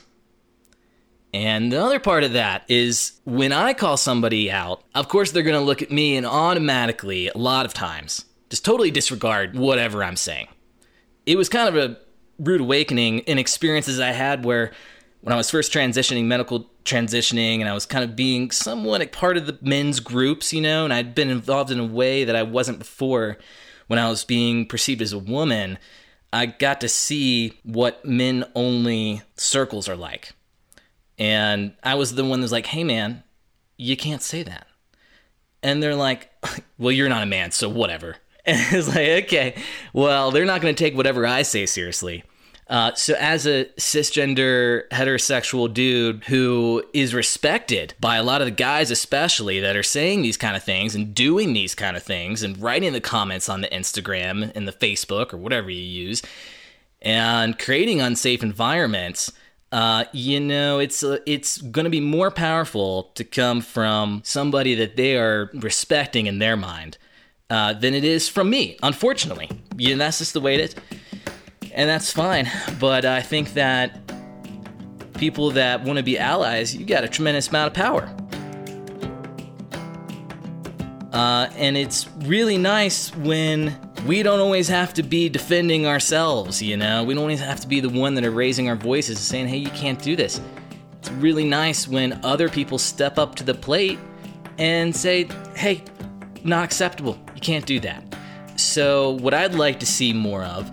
And 1.34 1.72
the 1.72 1.82
other 1.82 1.98
part 1.98 2.24
of 2.24 2.34
that 2.34 2.64
is 2.68 3.12
when 3.24 3.52
I 3.52 3.72
call 3.72 3.96
somebody 3.96 4.50
out, 4.50 4.82
of 4.94 5.08
course 5.08 5.30
they're 5.30 5.42
going 5.42 5.58
to 5.58 5.64
look 5.64 5.80
at 5.80 5.90
me 5.90 6.16
and 6.16 6.26
automatically, 6.26 7.28
a 7.28 7.38
lot 7.38 7.64
of 7.64 7.72
times, 7.72 8.26
just 8.50 8.64
totally 8.64 8.90
disregard 8.90 9.56
whatever 9.56 10.04
I'm 10.04 10.16
saying. 10.16 10.48
It 11.24 11.38
was 11.38 11.48
kind 11.48 11.74
of 11.74 11.76
a 11.76 11.96
rude 12.38 12.60
awakening 12.60 13.20
in 13.20 13.38
experiences 13.38 13.98
I 13.98 14.10
had 14.10 14.44
where 14.44 14.72
when 15.22 15.32
I 15.32 15.37
was 15.37 15.50
first 15.50 15.72
transitioning, 15.72 16.24
medical 16.24 16.68
transitioning, 16.85 17.61
and 17.61 17.68
I 17.68 17.74
was 17.74 17.87
kind 17.87 18.04
of 18.04 18.16
being 18.16 18.50
somewhat 18.50 19.02
a 19.02 19.06
part 19.06 19.37
of 19.37 19.46
the 19.46 19.56
men's 19.62 20.00
groups, 20.00 20.52
you 20.52 20.61
know, 20.61 20.85
and 20.85 20.92
I'd 20.92 21.14
been 21.14 21.30
involved 21.30 21.70
in 21.70 21.78
a 21.78 21.87
way 21.87 22.24
that 22.24 22.37
I 22.37 22.42
wasn't 22.42 22.80
before 22.80 23.38
when 23.87 24.00
I 24.00 24.08
was 24.08 24.24
being 24.24 24.66
perceived 24.66 25.00
as 25.00 25.12
a 25.12 25.18
woman. 25.18 25.78
I 26.32 26.46
got 26.46 26.80
to 26.80 26.88
see 26.88 27.61
what 27.62 28.04
men 28.04 28.44
only 28.56 29.22
circles 29.37 29.88
are 29.88 29.96
like. 29.96 30.32
And 31.18 31.74
I 31.85 31.94
was 31.94 32.14
the 32.14 32.24
one 32.24 32.40
that 32.40 32.44
was 32.44 32.52
like, 32.52 32.66
hey, 32.66 32.82
man, 32.82 33.22
you 33.76 33.96
can't 33.96 34.22
say 34.22 34.42
that. 34.42 34.66
And 35.62 35.80
they're 35.80 35.94
like, 35.94 36.30
well, 36.78 36.90
you're 36.90 37.08
not 37.08 37.22
a 37.22 37.26
man, 37.26 37.52
so 37.52 37.68
whatever. 37.68 38.16
And 38.44 38.58
it's 38.74 38.88
like, 38.88 39.24
okay, 39.26 39.54
well, 39.92 40.32
they're 40.32 40.44
not 40.44 40.61
going 40.61 40.74
to 40.74 40.85
take 40.85 40.96
whatever 40.96 41.24
I 41.24 41.42
say 41.42 41.64
seriously. 41.64 42.24
Uh, 42.72 42.94
so, 42.94 43.14
as 43.18 43.46
a 43.46 43.66
cisgender 43.76 44.88
heterosexual 44.88 45.72
dude 45.72 46.24
who 46.24 46.82
is 46.94 47.12
respected 47.12 47.92
by 48.00 48.16
a 48.16 48.22
lot 48.22 48.40
of 48.40 48.46
the 48.46 48.50
guys, 48.50 48.90
especially 48.90 49.61
that 49.61 49.76
are 49.76 49.82
saying 49.82 50.22
these 50.22 50.38
kind 50.38 50.56
of 50.56 50.62
things 50.62 50.94
and 50.94 51.14
doing 51.14 51.52
these 51.52 51.74
kind 51.74 51.98
of 51.98 52.02
things 52.02 52.42
and 52.42 52.58
writing 52.62 52.94
the 52.94 53.00
comments 53.00 53.50
on 53.50 53.61
the 53.61 53.68
Instagram 53.68 54.50
and 54.56 54.66
the 54.66 54.72
Facebook 54.72 55.35
or 55.35 55.37
whatever 55.37 55.68
you 55.68 55.82
use 55.82 56.22
and 57.02 57.58
creating 57.58 58.00
unsafe 58.00 58.42
environments, 58.42 59.30
uh, 59.70 60.04
you 60.12 60.40
know, 60.40 60.78
it's 60.78 61.02
uh, 61.02 61.18
it's 61.26 61.58
going 61.58 61.85
to 61.85 61.90
be 61.90 62.00
more 62.00 62.30
powerful 62.30 63.11
to 63.16 63.22
come 63.22 63.61
from 63.61 64.22
somebody 64.24 64.74
that 64.76 64.96
they 64.96 65.18
are 65.18 65.50
respecting 65.52 66.26
in 66.26 66.38
their 66.38 66.56
mind 66.56 66.96
uh, 67.50 67.74
than 67.74 67.92
it 67.92 68.04
is 68.04 68.30
from 68.30 68.48
me. 68.48 68.78
Unfortunately, 68.82 69.50
you 69.76 69.90
know, 69.90 69.98
that's 69.98 70.20
just 70.20 70.32
the 70.32 70.40
way 70.40 70.54
it 70.54 70.61
is, 70.61 70.74
and 71.74 71.88
that's 71.88 72.12
fine. 72.12 72.50
But 72.78 73.04
I 73.04 73.22
think 73.22 73.54
that 73.54 74.00
people 75.14 75.50
that 75.52 75.85
want 75.85 75.98
to 75.98 76.02
be 76.02 76.18
allies, 76.18 76.74
you 76.74 76.85
got 76.85 77.04
a 77.04 77.08
tremendous 77.08 77.48
amount 77.48 77.68
of 77.68 77.74
power. 77.74 78.14
Uh, 81.12 81.50
and 81.56 81.76
it's 81.76 82.08
really 82.18 82.56
nice 82.56 83.14
when 83.16 83.78
we 84.06 84.22
don't 84.22 84.40
always 84.40 84.66
have 84.68 84.94
to 84.94 85.02
be 85.02 85.28
defending 85.28 85.87
ourselves, 85.87 86.62
you 86.62 86.76
know? 86.76 87.04
We 87.04 87.14
don't 87.14 87.22
always 87.22 87.40
have 87.40 87.61
to 87.61 87.68
be 87.68 87.80
the 87.80 87.90
one 87.90 88.14
that 88.14 88.24
are 88.24 88.30
raising 88.30 88.68
our 88.68 88.76
voices 88.76 89.18
and 89.18 89.24
saying, 89.24 89.48
hey, 89.48 89.58
you 89.58 89.70
can't 89.70 90.02
do 90.02 90.16
this. 90.16 90.40
It's 90.98 91.11
really 91.12 91.44
nice 91.44 91.87
when 91.87 92.18
other 92.24 92.48
people 92.48 92.78
step 92.78 93.18
up 93.18 93.35
to 93.37 93.44
the 93.44 93.54
plate 93.54 93.98
and 94.58 94.94
say, 94.94 95.28
hey, 95.54 95.85
not 96.44 96.64
acceptable. 96.64 97.18
You 97.35 97.40
can't 97.40 97.66
do 97.66 97.78
that. 97.80 98.02
So, 98.56 99.11
what 99.12 99.35
I'd 99.35 99.54
like 99.54 99.80
to 99.80 99.87
see 99.87 100.12
more 100.12 100.44
of 100.44 100.70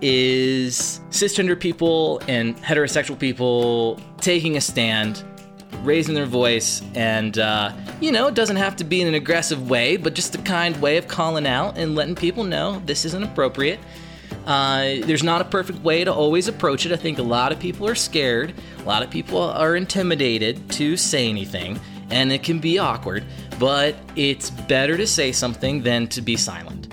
is 0.00 1.00
cisgender 1.10 1.58
people 1.58 2.20
and 2.28 2.56
heterosexual 2.58 3.18
people 3.18 4.00
taking 4.18 4.56
a 4.56 4.60
stand 4.60 5.24
raising 5.82 6.14
their 6.14 6.26
voice, 6.26 6.82
and 6.94 7.38
uh, 7.38 7.72
you 8.00 8.12
know, 8.12 8.26
it 8.26 8.34
doesn't 8.34 8.56
have 8.56 8.76
to 8.76 8.84
be 8.84 9.00
in 9.00 9.08
an 9.08 9.14
aggressive 9.14 9.68
way, 9.68 9.96
but 9.96 10.14
just 10.14 10.34
a 10.34 10.38
kind 10.38 10.80
way 10.80 10.96
of 10.96 11.08
calling 11.08 11.46
out 11.46 11.78
and 11.78 11.94
letting 11.94 12.14
people 12.14 12.44
know 12.44 12.80
this 12.86 13.04
isn't 13.04 13.22
appropriate. 13.22 13.78
Uh, 14.46 15.00
there's 15.04 15.22
not 15.22 15.40
a 15.40 15.44
perfect 15.44 15.80
way 15.80 16.04
to 16.04 16.12
always 16.12 16.48
approach 16.48 16.86
it. 16.86 16.92
I 16.92 16.96
think 16.96 17.18
a 17.18 17.22
lot 17.22 17.52
of 17.52 17.58
people 17.58 17.88
are 17.88 17.94
scared, 17.94 18.54
a 18.78 18.82
lot 18.82 19.02
of 19.02 19.10
people 19.10 19.40
are 19.40 19.76
intimidated 19.76 20.70
to 20.72 20.96
say 20.96 21.28
anything, 21.28 21.80
and 22.10 22.32
it 22.32 22.42
can 22.42 22.58
be 22.58 22.78
awkward, 22.78 23.24
but 23.58 23.96
it's 24.14 24.50
better 24.50 24.96
to 24.96 25.06
say 25.06 25.32
something 25.32 25.82
than 25.82 26.06
to 26.08 26.22
be 26.22 26.36
silent. 26.36 26.85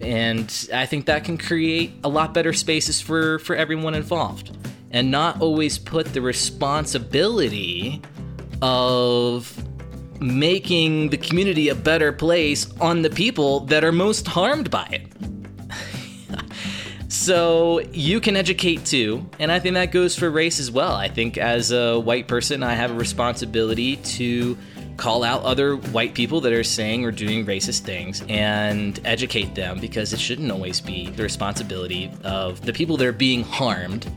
And 0.00 0.68
I 0.72 0.86
think 0.86 1.06
that 1.06 1.24
can 1.24 1.38
create 1.38 1.92
a 2.04 2.08
lot 2.08 2.34
better 2.34 2.52
spaces 2.52 3.00
for, 3.00 3.38
for 3.40 3.56
everyone 3.56 3.94
involved 3.94 4.56
and 4.90 5.10
not 5.10 5.40
always 5.40 5.78
put 5.78 6.12
the 6.12 6.22
responsibility 6.22 8.00
of 8.62 9.64
making 10.20 11.10
the 11.10 11.16
community 11.16 11.68
a 11.68 11.74
better 11.74 12.12
place 12.12 12.70
on 12.80 13.02
the 13.02 13.10
people 13.10 13.60
that 13.60 13.84
are 13.84 13.92
most 13.92 14.26
harmed 14.26 14.70
by 14.70 14.86
it. 14.90 15.06
So 17.10 17.80
you 17.92 18.20
can 18.20 18.36
educate 18.36 18.84
too, 18.84 19.28
and 19.38 19.50
I 19.50 19.58
think 19.60 19.74
that 19.74 19.92
goes 19.92 20.14
for 20.14 20.30
race 20.30 20.60
as 20.60 20.70
well. 20.70 20.92
I 20.92 21.08
think 21.08 21.38
as 21.38 21.72
a 21.72 21.98
white 21.98 22.28
person, 22.28 22.62
I 22.62 22.74
have 22.74 22.90
a 22.90 22.94
responsibility 22.94 23.96
to 23.96 24.58
call 24.98 25.22
out 25.22 25.42
other 25.44 25.76
white 25.76 26.12
people 26.12 26.40
that 26.40 26.52
are 26.52 26.64
saying 26.64 27.04
or 27.04 27.12
doing 27.12 27.46
racist 27.46 27.80
things 27.80 28.22
and 28.28 29.00
educate 29.04 29.54
them 29.54 29.78
because 29.78 30.12
it 30.12 30.18
shouldn't 30.18 30.50
always 30.50 30.80
be 30.80 31.08
the 31.10 31.22
responsibility 31.22 32.10
of 32.24 32.60
the 32.62 32.72
people 32.72 32.96
that 32.96 33.06
are 33.06 33.12
being 33.12 33.44
harmed 33.44 34.10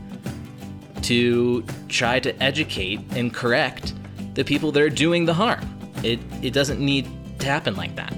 to 1.00 1.64
try 1.88 2.18
to 2.18 2.42
educate 2.42 3.00
and 3.12 3.32
correct 3.32 3.94
the 4.34 4.44
people 4.44 4.72
that 4.72 4.82
are 4.82 4.90
doing 4.90 5.24
the 5.24 5.34
harm. 5.34 5.60
It, 6.02 6.18
it 6.42 6.52
doesn't 6.52 6.80
need 6.80 7.08
to 7.38 7.46
happen 7.46 7.76
like 7.76 7.94
that. 7.96 8.12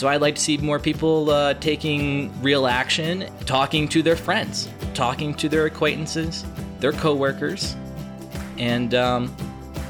So 0.00 0.08
I'd 0.08 0.22
like 0.22 0.36
to 0.36 0.40
see 0.40 0.56
more 0.56 0.78
people 0.78 1.28
uh, 1.28 1.52
taking 1.52 2.32
real 2.40 2.66
action, 2.66 3.28
talking 3.44 3.86
to 3.88 4.00
their 4.00 4.16
friends, 4.16 4.66
talking 4.94 5.34
to 5.34 5.46
their 5.46 5.66
acquaintances, 5.66 6.46
their 6.78 6.92
coworkers, 6.92 7.76
and 8.56 8.94
um, 8.94 9.36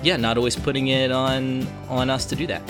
yeah, 0.02 0.16
not 0.16 0.36
always 0.36 0.56
putting 0.56 0.88
it 0.88 1.12
on 1.12 1.64
on 1.88 2.10
us 2.10 2.26
to 2.26 2.34
do 2.34 2.48
that. 2.48 2.60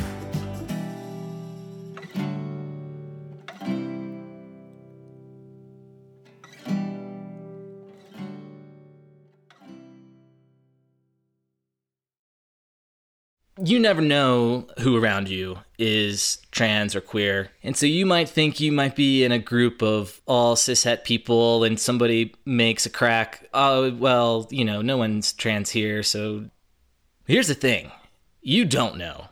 You 13.65 13.79
never 13.79 14.01
know 14.01 14.67
who 14.79 14.97
around 14.97 15.29
you 15.29 15.59
is 15.79 16.39
trans 16.51 16.95
or 16.95 17.01
queer. 17.01 17.51
And 17.63 17.77
so 17.77 17.87
you 17.87 18.07
might 18.07 18.29
think 18.29 18.61
you 18.61 18.73
might 18.73 18.97
be 18.97 19.25
in 19.25 19.33
a 19.33 19.39
group 19.39 19.83
of 19.83 20.21
all 20.27 20.57
cishet 20.57 21.05
people 21.05 21.65
and 21.65 21.79
somebody 21.79 22.35
makes 22.45 22.87
a 22.87 22.91
crack. 22.91 23.49
Oh, 23.55 23.93
well, 23.93 24.49
you 24.51 24.65
know, 24.65 24.83
no 24.83 24.97
one's 24.97 25.33
trans 25.33 25.71
here. 25.71 26.03
So 26.03 26.47
here's 27.27 27.49
the 27.49 27.55
thing 27.55 27.91
you 28.43 28.65
don't 28.65 28.97
know. 28.97 29.27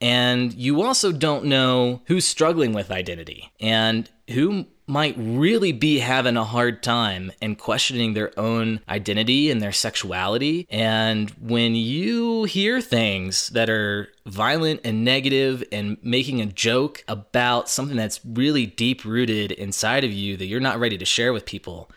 And 0.00 0.52
you 0.52 0.82
also 0.82 1.12
don't 1.12 1.46
know 1.46 2.02
who's 2.06 2.26
struggling 2.26 2.72
with 2.72 2.90
identity 2.90 3.50
and 3.60 4.10
who 4.30 4.66
might 4.86 5.14
really 5.16 5.72
be 5.72 5.98
having 5.98 6.36
a 6.36 6.44
hard 6.44 6.82
time 6.82 7.32
and 7.40 7.58
questioning 7.58 8.14
their 8.14 8.38
own 8.38 8.80
identity 8.88 9.50
and 9.50 9.60
their 9.60 9.72
sexuality. 9.72 10.66
And 10.70 11.30
when 11.30 11.74
you 11.74 12.44
hear 12.44 12.80
things 12.80 13.48
that 13.50 13.70
are 13.70 14.08
violent 14.26 14.80
and 14.84 15.04
negative 15.04 15.64
and 15.72 15.96
making 16.02 16.40
a 16.40 16.46
joke 16.46 17.02
about 17.08 17.68
something 17.68 17.96
that's 17.96 18.20
really 18.24 18.66
deep 18.66 19.04
rooted 19.04 19.52
inside 19.52 20.04
of 20.04 20.12
you 20.12 20.36
that 20.36 20.46
you're 20.46 20.60
not 20.60 20.78
ready 20.78 20.98
to 20.98 21.04
share 21.04 21.32
with 21.32 21.46
people, 21.46 21.90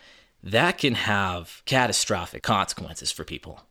that 0.44 0.78
can 0.78 0.96
have 0.96 1.62
catastrophic 1.66 2.44
consequences 2.44 3.12
for 3.12 3.24
people. 3.24 3.62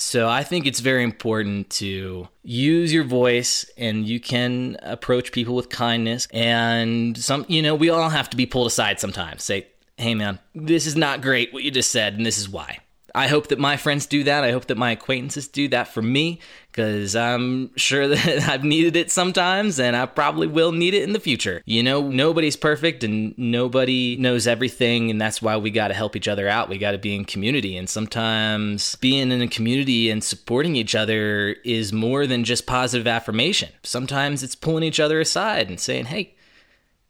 So 0.00 0.28
I 0.28 0.44
think 0.44 0.66
it's 0.66 0.78
very 0.78 1.02
important 1.02 1.70
to 1.70 2.28
use 2.44 2.92
your 2.92 3.02
voice 3.02 3.68
and 3.76 4.06
you 4.06 4.20
can 4.20 4.76
approach 4.82 5.32
people 5.32 5.56
with 5.56 5.68
kindness 5.68 6.28
and 6.32 7.18
some 7.18 7.44
you 7.48 7.62
know, 7.62 7.74
we 7.74 7.90
all 7.90 8.08
have 8.08 8.30
to 8.30 8.36
be 8.36 8.46
pulled 8.46 8.68
aside 8.68 9.00
sometimes. 9.00 9.42
Say, 9.42 9.66
"Hey 9.96 10.14
man, 10.14 10.38
this 10.54 10.86
is 10.86 10.94
not 10.94 11.20
great 11.20 11.52
what 11.52 11.64
you 11.64 11.72
just 11.72 11.90
said 11.90 12.14
and 12.14 12.24
this 12.24 12.38
is 12.38 12.48
why." 12.48 12.78
I 13.14 13.28
hope 13.28 13.48
that 13.48 13.58
my 13.58 13.76
friends 13.76 14.06
do 14.06 14.24
that. 14.24 14.44
I 14.44 14.52
hope 14.52 14.66
that 14.66 14.76
my 14.76 14.92
acquaintances 14.92 15.48
do 15.48 15.68
that 15.68 15.88
for 15.88 16.02
me 16.02 16.40
because 16.70 17.16
I'm 17.16 17.74
sure 17.76 18.06
that 18.08 18.48
I've 18.48 18.64
needed 18.64 18.96
it 18.96 19.10
sometimes 19.10 19.80
and 19.80 19.96
I 19.96 20.06
probably 20.06 20.46
will 20.46 20.72
need 20.72 20.94
it 20.94 21.02
in 21.02 21.12
the 21.12 21.20
future. 21.20 21.62
You 21.64 21.82
know, 21.82 22.08
nobody's 22.08 22.56
perfect 22.56 23.02
and 23.04 23.36
nobody 23.38 24.16
knows 24.16 24.46
everything, 24.46 25.10
and 25.10 25.20
that's 25.20 25.42
why 25.42 25.56
we 25.56 25.70
got 25.70 25.88
to 25.88 25.94
help 25.94 26.16
each 26.16 26.28
other 26.28 26.48
out. 26.48 26.68
We 26.68 26.78
got 26.78 26.92
to 26.92 26.98
be 26.98 27.14
in 27.14 27.24
community, 27.24 27.76
and 27.76 27.88
sometimes 27.88 28.96
being 28.96 29.32
in 29.32 29.42
a 29.42 29.48
community 29.48 30.10
and 30.10 30.22
supporting 30.22 30.76
each 30.76 30.94
other 30.94 31.56
is 31.64 31.92
more 31.92 32.26
than 32.26 32.44
just 32.44 32.66
positive 32.66 33.06
affirmation. 33.06 33.70
Sometimes 33.82 34.42
it's 34.42 34.54
pulling 34.54 34.84
each 34.84 35.00
other 35.00 35.20
aside 35.20 35.68
and 35.68 35.80
saying, 35.80 36.06
hey, 36.06 36.34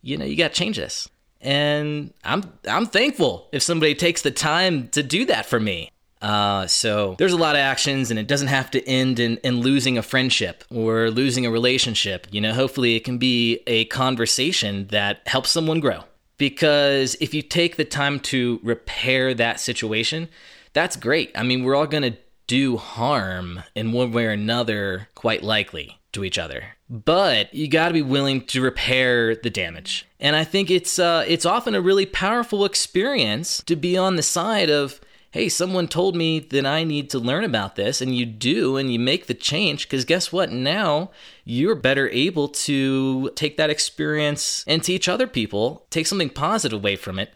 you 0.03 0.16
know, 0.16 0.24
you 0.24 0.36
got 0.36 0.53
to 0.53 0.59
change 0.59 0.76
this 0.76 1.09
and 1.41 2.12
I'm 2.24 2.43
I'm 2.68 2.86
thankful 2.86 3.49
if 3.53 3.62
somebody 3.62 3.95
takes 3.95 4.22
the 4.22 4.30
time 4.30 4.89
to 4.89 5.03
do 5.03 5.24
that 5.26 5.47
for 5.47 5.61
me. 5.61 5.91
Uh, 6.20 6.66
so 6.66 7.14
there's 7.18 7.32
a 7.32 7.36
lot 7.36 7.55
of 7.55 7.61
actions, 7.61 8.11
and 8.11 8.18
it 8.18 8.26
doesn't 8.26 8.49
have 8.49 8.70
to 8.72 8.84
end 8.89 9.20
in, 9.20 9.36
in 9.39 9.61
losing 9.61 9.97
a 9.97 10.03
friendship 10.03 10.64
or 10.70 11.11
losing 11.11 11.47
a 11.47 11.51
relationship. 11.51 12.26
You 12.30 12.41
know, 12.41 12.53
hopefully 12.53 12.97
it 12.97 13.05
can 13.05 13.18
be 13.18 13.61
a 13.66 13.84
conversation 13.86 14.89
that 14.89 15.20
helps 15.26 15.51
someone 15.51 15.80
grow. 15.80 16.05
Because 16.36 17.16
if 17.20 17.34
you 17.34 17.43
take 17.43 17.76
the 17.76 17.84
time 17.84 18.20
to 18.20 18.61
repair 18.62 19.34
that 19.34 19.61
situation, 19.61 20.28
that's 20.72 20.97
great. 20.97 21.32
I 21.34 21.43
mean, 21.43 21.64
we're 21.64 21.74
all 21.74 21.86
to 21.86 22.16
do 22.47 22.76
harm 22.76 23.62
in 23.74 23.93
one 23.93 24.12
way 24.12 24.26
or 24.26 24.30
another, 24.30 25.09
quite 25.14 25.43
likely, 25.43 25.99
to 26.12 26.24
each 26.24 26.39
other 26.39 26.77
but 26.91 27.53
you 27.55 27.68
got 27.68 27.89
to 27.89 27.95
be 27.95 28.03
willing 28.03 28.45
to 28.47 28.61
repair 28.62 29.34
the 29.34 29.51
damage. 29.51 30.07
And 30.20 30.34
I 30.34 30.45
think 30.45 30.70
it's 30.70 30.99
uh, 30.99 31.24
it's 31.28 31.47
often 31.47 31.74
a 31.74 31.80
really 31.80 32.07
powerful 32.07 32.64
experience 32.64 33.62
to 33.64 33.76
be 33.76 33.97
on 33.97 34.16
the 34.16 34.22
side 34.22 34.70
of 34.70 35.01
hey, 35.30 35.49
someone 35.49 35.86
told 35.86 36.16
me 36.16 36.41
that 36.41 36.64
I 36.64 36.84
need 36.84 37.11
to 37.11 37.18
learn 37.18 37.45
about 37.45 37.76
this, 37.76 38.01
and 38.01 38.16
you 38.16 38.24
do, 38.24 38.76
and 38.76 38.91
you 38.91 38.99
make 38.99 39.26
the 39.26 39.34
change, 39.34 39.86
because 39.86 40.05
guess 40.05 40.32
what? 40.32 40.51
Now 40.51 41.11
you're 41.45 41.74
better 41.74 42.09
able 42.09 42.49
to 42.49 43.30
take 43.30 43.57
that 43.59 43.70
experience 43.70 44.64
and 44.66 44.82
teach 44.82 45.09
other 45.09 45.26
people, 45.26 45.86
take 45.91 46.07
something 46.07 46.30
positive 46.30 46.78
away 46.78 46.97
from 46.97 47.18
it. 47.18 47.32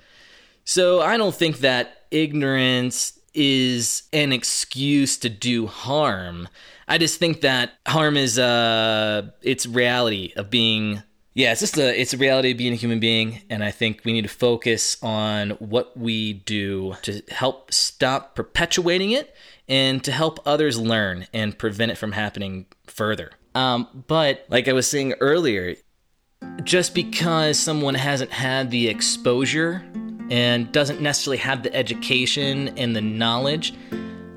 So 0.65 1.01
I 1.01 1.17
don't 1.17 1.35
think 1.35 1.59
that 1.59 2.05
ignorance 2.11 3.19
is 3.35 4.05
an 4.13 4.33
excuse 4.33 5.17
to 5.19 5.29
do 5.29 5.67
harm. 5.67 6.49
I 6.89 6.99
just 6.99 7.19
think 7.19 7.43
that 7.43 7.73
harm 7.87 8.17
is 8.17 8.39
uh 8.39 9.31
it's 9.43 9.67
reality 9.67 10.33
of 10.37 10.51
being 10.51 11.03
yeah, 11.35 11.53
it's 11.53 11.61
just 11.61 11.79
a 11.79 11.99
it's 11.99 12.13
a 12.13 12.19
reality 12.19 12.51
of 12.51 12.59
being 12.59 12.75
a 12.75 12.77
human 12.77 13.01
being, 13.01 13.41
and 13.49 13.65
I 13.65 13.71
think 13.71 14.03
we 14.05 14.13
need 14.13 14.23
to 14.23 14.29
focus 14.29 15.03
on 15.03 15.51
what 15.53 15.97
we 15.97 16.35
do 16.35 16.95
to 17.03 17.23
help 17.31 17.73
stop 17.73 18.35
perpetuating 18.35 19.13
it 19.13 19.35
and 19.67 20.05
to 20.05 20.13
help 20.13 20.41
others 20.47 20.79
learn 20.79 21.27
and 21.33 21.57
prevent 21.57 21.91
it 21.91 21.97
from 21.97 22.13
happening 22.13 22.67
further. 22.87 23.31
Um, 23.55 24.05
but 24.07 24.45
like 24.51 24.69
I 24.69 24.75
was 24.75 24.87
saying 24.87 25.15
earlier, 25.21 25.77
just 26.65 26.95
because 26.95 27.59
someone 27.59 27.95
hasn't 27.95 28.31
had 28.31 28.71
the 28.71 28.89
exposure 28.89 29.83
and 30.31 30.71
doesn't 30.71 31.01
necessarily 31.01 31.39
have 31.39 31.63
the 31.63 31.75
education 31.75 32.77
and 32.77 32.95
the 32.95 33.01
knowledge 33.01 33.73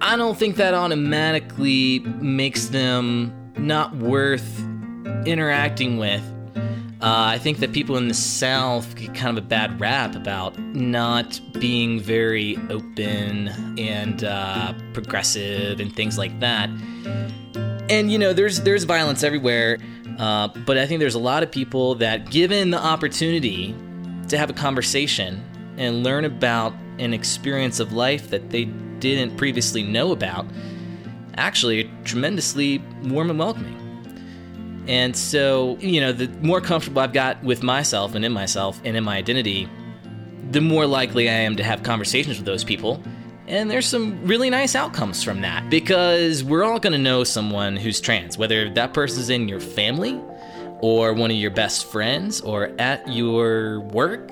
I 0.06 0.18
don't 0.18 0.38
think 0.38 0.58
that 0.58 0.76
automatically 0.76 1.98
makes 2.22 2.68
them 2.68 3.34
not 3.58 3.96
worth 3.96 4.60
interacting 5.26 5.98
with. 5.98 6.22
Uh, 7.02 7.34
I 7.34 7.40
think 7.40 7.58
that 7.58 7.74
people 7.74 7.98
in 7.98 8.08
the 8.08 8.14
South 8.14 8.96
get 8.96 9.16
kind 9.16 9.36
of 9.36 9.44
a 9.44 9.48
bad 9.48 9.80
rap 9.80 10.14
about 10.14 10.60
not 10.60 11.42
being 11.60 12.00
very 12.00 12.56
open 12.70 13.48
and 13.80 14.24
uh, 14.24 14.76
progressive 14.94 15.80
and 15.80 15.94
things 15.96 16.20
like 16.20 16.40
that. 16.40 16.70
And 17.90 18.12
you 18.12 18.20
know, 18.20 18.32
there's 18.32 18.62
there's 18.62 18.84
violence 18.84 19.24
everywhere, 19.24 19.80
uh, 20.20 20.50
but 20.68 20.78
I 20.78 20.86
think 20.86 21.00
there's 21.00 21.16
a 21.16 21.20
lot 21.20 21.42
of 21.42 21.50
people 21.50 21.96
that, 21.96 22.30
given 22.30 22.70
the 22.70 22.80
opportunity 22.80 23.76
to 24.28 24.38
have 24.38 24.52
a 24.52 24.54
conversation 24.54 25.44
and 25.78 26.04
learn 26.04 26.26
about 26.26 26.74
an 27.00 27.14
experience 27.14 27.80
of 27.80 27.94
life 27.94 28.30
that 28.30 28.50
they 28.50 28.66
didn't 29.00 29.38
previously 29.38 29.84
know 29.84 30.12
about, 30.12 30.46
actually 31.38 31.90
tremendously 32.04 32.80
warm 33.04 33.30
and 33.30 33.40
welcoming. 33.40 33.82
And 34.88 35.16
so, 35.16 35.78
you 35.80 36.00
know, 36.00 36.12
the 36.12 36.28
more 36.46 36.62
comfortable 36.62 37.02
I've 37.02 37.14
got 37.14 37.44
with 37.44 37.64
myself 37.64 38.16
and 38.16 38.24
in 38.24 38.32
myself 38.32 38.80
and 38.84 38.96
in 38.96 39.04
my 39.04 39.18
identity, 39.18 39.68
the 40.52 40.62
more 40.62 40.86
likely 40.86 41.28
I 41.28 41.34
am 41.34 41.56
to 41.56 41.64
have 41.64 41.84
conversations 41.84 42.38
with 42.38 42.46
those 42.46 42.64
people. 42.64 43.02
And 43.48 43.70
there's 43.70 43.88
some 43.88 44.26
really 44.26 44.50
nice 44.50 44.76
outcomes 44.76 45.24
from 45.24 45.42
that 45.42 45.70
because 45.70 46.44
we're 46.44 46.64
all 46.64 46.80
going 46.80 46.94
to 46.94 47.00
know 47.00 47.24
someone 47.24 47.76
who's 47.76 48.00
trans, 48.00 48.38
whether 48.38 48.70
that 48.74 48.94
person's 48.94 49.30
in 49.30 49.48
your 49.48 49.60
family 49.60 50.20
or 50.82 51.14
one 51.14 51.32
of 51.32 51.38
your 51.38 51.52
best 51.52 51.86
friends 51.92 52.42
or 52.42 52.72
at 52.80 53.08
your 53.12 53.82
work 53.82 54.32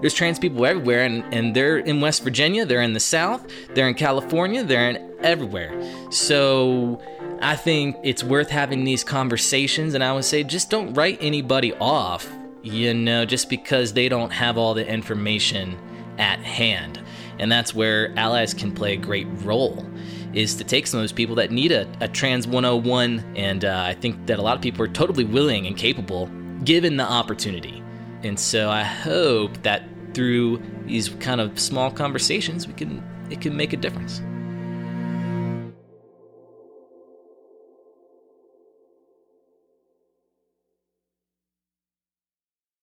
there's 0.00 0.14
trans 0.14 0.38
people 0.38 0.64
everywhere, 0.64 1.04
and, 1.04 1.22
and 1.32 1.54
they're 1.54 1.78
in 1.78 2.00
West 2.00 2.22
Virginia, 2.22 2.64
they're 2.64 2.82
in 2.82 2.92
the 2.92 3.00
South, 3.00 3.46
they're 3.74 3.88
in 3.88 3.94
California, 3.94 4.64
they're 4.64 4.90
in 4.90 5.14
everywhere. 5.20 5.72
So 6.10 7.00
I 7.42 7.56
think 7.56 7.96
it's 8.02 8.24
worth 8.24 8.50
having 8.50 8.84
these 8.84 9.04
conversations, 9.04 9.94
and 9.94 10.02
I 10.02 10.12
would 10.12 10.24
say 10.24 10.42
just 10.42 10.70
don't 10.70 10.94
write 10.94 11.18
anybody 11.20 11.74
off, 11.74 12.28
you 12.62 12.94
know, 12.94 13.24
just 13.24 13.48
because 13.48 13.92
they 13.92 14.08
don't 14.08 14.30
have 14.30 14.56
all 14.56 14.74
the 14.74 14.86
information 14.86 15.78
at 16.18 16.38
hand. 16.40 17.00
And 17.38 17.50
that's 17.50 17.74
where 17.74 18.12
allies 18.18 18.52
can 18.52 18.72
play 18.72 18.94
a 18.94 18.96
great 18.96 19.26
role 19.42 19.86
is 20.34 20.54
to 20.54 20.64
take 20.64 20.86
some 20.86 20.98
of 20.98 21.02
those 21.02 21.12
people 21.12 21.34
that 21.36 21.50
need 21.50 21.72
a, 21.72 21.88
a 22.00 22.08
trans 22.08 22.46
101 22.46 23.24
and 23.36 23.64
uh, 23.64 23.82
i 23.84 23.94
think 23.94 24.26
that 24.26 24.38
a 24.38 24.42
lot 24.42 24.54
of 24.54 24.62
people 24.62 24.84
are 24.84 24.88
totally 24.88 25.24
willing 25.24 25.66
and 25.66 25.76
capable 25.76 26.26
given 26.62 26.96
the 26.96 27.04
opportunity 27.04 27.79
and 28.22 28.38
so 28.38 28.70
i 28.70 28.82
hope 28.82 29.62
that 29.62 29.82
through 30.14 30.60
these 30.86 31.08
kind 31.20 31.40
of 31.40 31.58
small 31.58 31.90
conversations 31.90 32.66
we 32.66 32.74
can 32.74 33.02
it 33.30 33.40
can 33.40 33.56
make 33.56 33.72
a 33.72 33.76
difference 33.76 34.20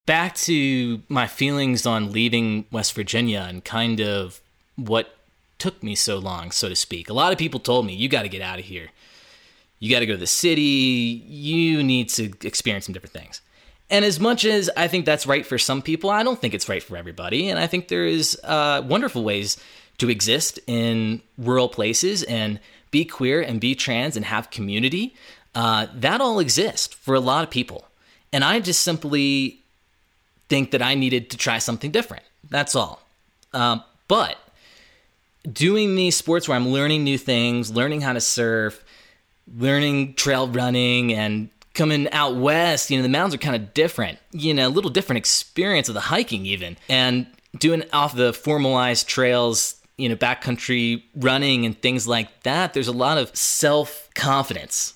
back 0.08 0.34
to 0.36 1.04
my 1.10 1.28
feelings 1.28 1.86
on 1.86 2.12
leaving 2.12 2.66
West 2.72 2.94
Virginia 2.94 3.46
and 3.48 3.64
kind 3.64 4.00
of 4.00 4.42
what 4.76 5.16
took 5.60 5.84
me 5.84 5.94
so 5.94 6.18
long, 6.18 6.50
so 6.50 6.70
to 6.70 6.76
speak. 6.76 7.10
A 7.10 7.14
lot 7.14 7.32
of 7.32 7.38
people 7.38 7.60
told 7.60 7.86
me, 7.86 7.94
you 7.94 8.10
got 8.10 8.24
to 8.24 8.30
get 8.30 8.42
out 8.42 8.58
of 8.58 8.66
here. 8.66 8.90
You 9.80 9.92
got 9.92 10.00
to 10.00 10.06
go 10.08 10.14
to 10.14 10.18
the 10.18 10.26
city. 10.26 11.24
You 11.28 11.84
need 11.84 12.10
to 12.10 12.32
experience 12.44 12.86
some 12.86 12.94
different 12.94 13.14
things. 13.14 13.42
And 13.90 14.04
as 14.04 14.20
much 14.20 14.44
as 14.44 14.70
I 14.76 14.88
think 14.88 15.06
that's 15.06 15.26
right 15.26 15.46
for 15.46 15.58
some 15.58 15.82
people, 15.82 16.10
I 16.10 16.24
don't 16.24 16.40
think 16.40 16.54
it's 16.54 16.68
right 16.68 16.84
for 16.84 16.98
everybody. 16.98 17.50
And 17.50 17.58
I 17.58 17.68
think 17.68 17.88
there 17.88 18.06
is 18.06 18.38
uh, 18.44 18.84
wonderful 18.86 19.24
ways 19.24 19.58
to 20.00 20.10
exist 20.10 20.60
in 20.68 21.22
rural 21.38 21.70
places 21.70 22.24
and 22.24 22.60
be 22.92 23.06
queer 23.06 23.42
and 23.42 23.60
be 23.60 23.76
trans 23.76 24.16
and 24.16 24.26
have 24.26 24.52
community. 24.52 25.16
Uh, 25.56 25.88
that 25.94 26.22
all 26.22 26.40
exists 26.40 26.94
for 26.94 27.16
a 27.16 27.20
lot 27.20 27.44
of 27.44 27.50
people. 27.50 27.88
And 28.32 28.44
I 28.44 28.60
just 28.60 28.82
simply 28.82 29.60
think 30.50 30.72
that 30.72 30.82
I 30.82 30.94
needed 30.94 31.30
to 31.32 31.38
try 31.38 31.58
something 31.58 31.92
different. 31.92 32.24
That's 32.50 32.76
all. 32.76 33.02
Um, 33.54 33.84
but 34.08 34.38
doing 35.52 35.96
these 35.96 36.16
sports 36.16 36.48
where 36.48 36.56
I'm 36.56 36.70
learning 36.70 37.04
new 37.04 37.18
things, 37.18 37.72
learning 37.72 38.02
how 38.02 38.14
to 38.14 38.22
surf, 38.22 38.84
learning 39.58 40.14
trail 40.14 40.48
running, 40.48 41.14
and 41.14 41.50
coming 41.78 42.10
out 42.12 42.36
west, 42.36 42.92
you 42.92 42.98
know, 42.98 43.04
the 43.04 43.10
mountains 43.10 43.36
are 43.36 43.38
kind 43.38 43.56
of 43.56 43.74
different, 43.74 44.20
you 44.32 44.54
know, 44.54 44.68
a 44.68 44.70
little 44.70 44.90
different 44.90 45.18
experience 45.18 45.88
of 45.88 45.94
the 45.94 46.02
hiking, 46.02 46.46
even. 46.46 46.76
And 46.90 47.28
doing 47.58 47.84
off 47.94 48.16
the 48.16 48.34
formalized 48.34 49.08
trails, 49.08 49.76
you 49.98 50.10
know, 50.10 50.16
backcountry 50.16 51.04
running 51.16 51.66
and 51.66 51.80
things 51.80 52.08
like 52.08 52.44
that, 52.44 52.74
there's 52.74 52.88
a 52.88 52.94
lot 52.94 53.18
of 53.18 53.36
self 53.36 54.10
confidence 54.16 54.96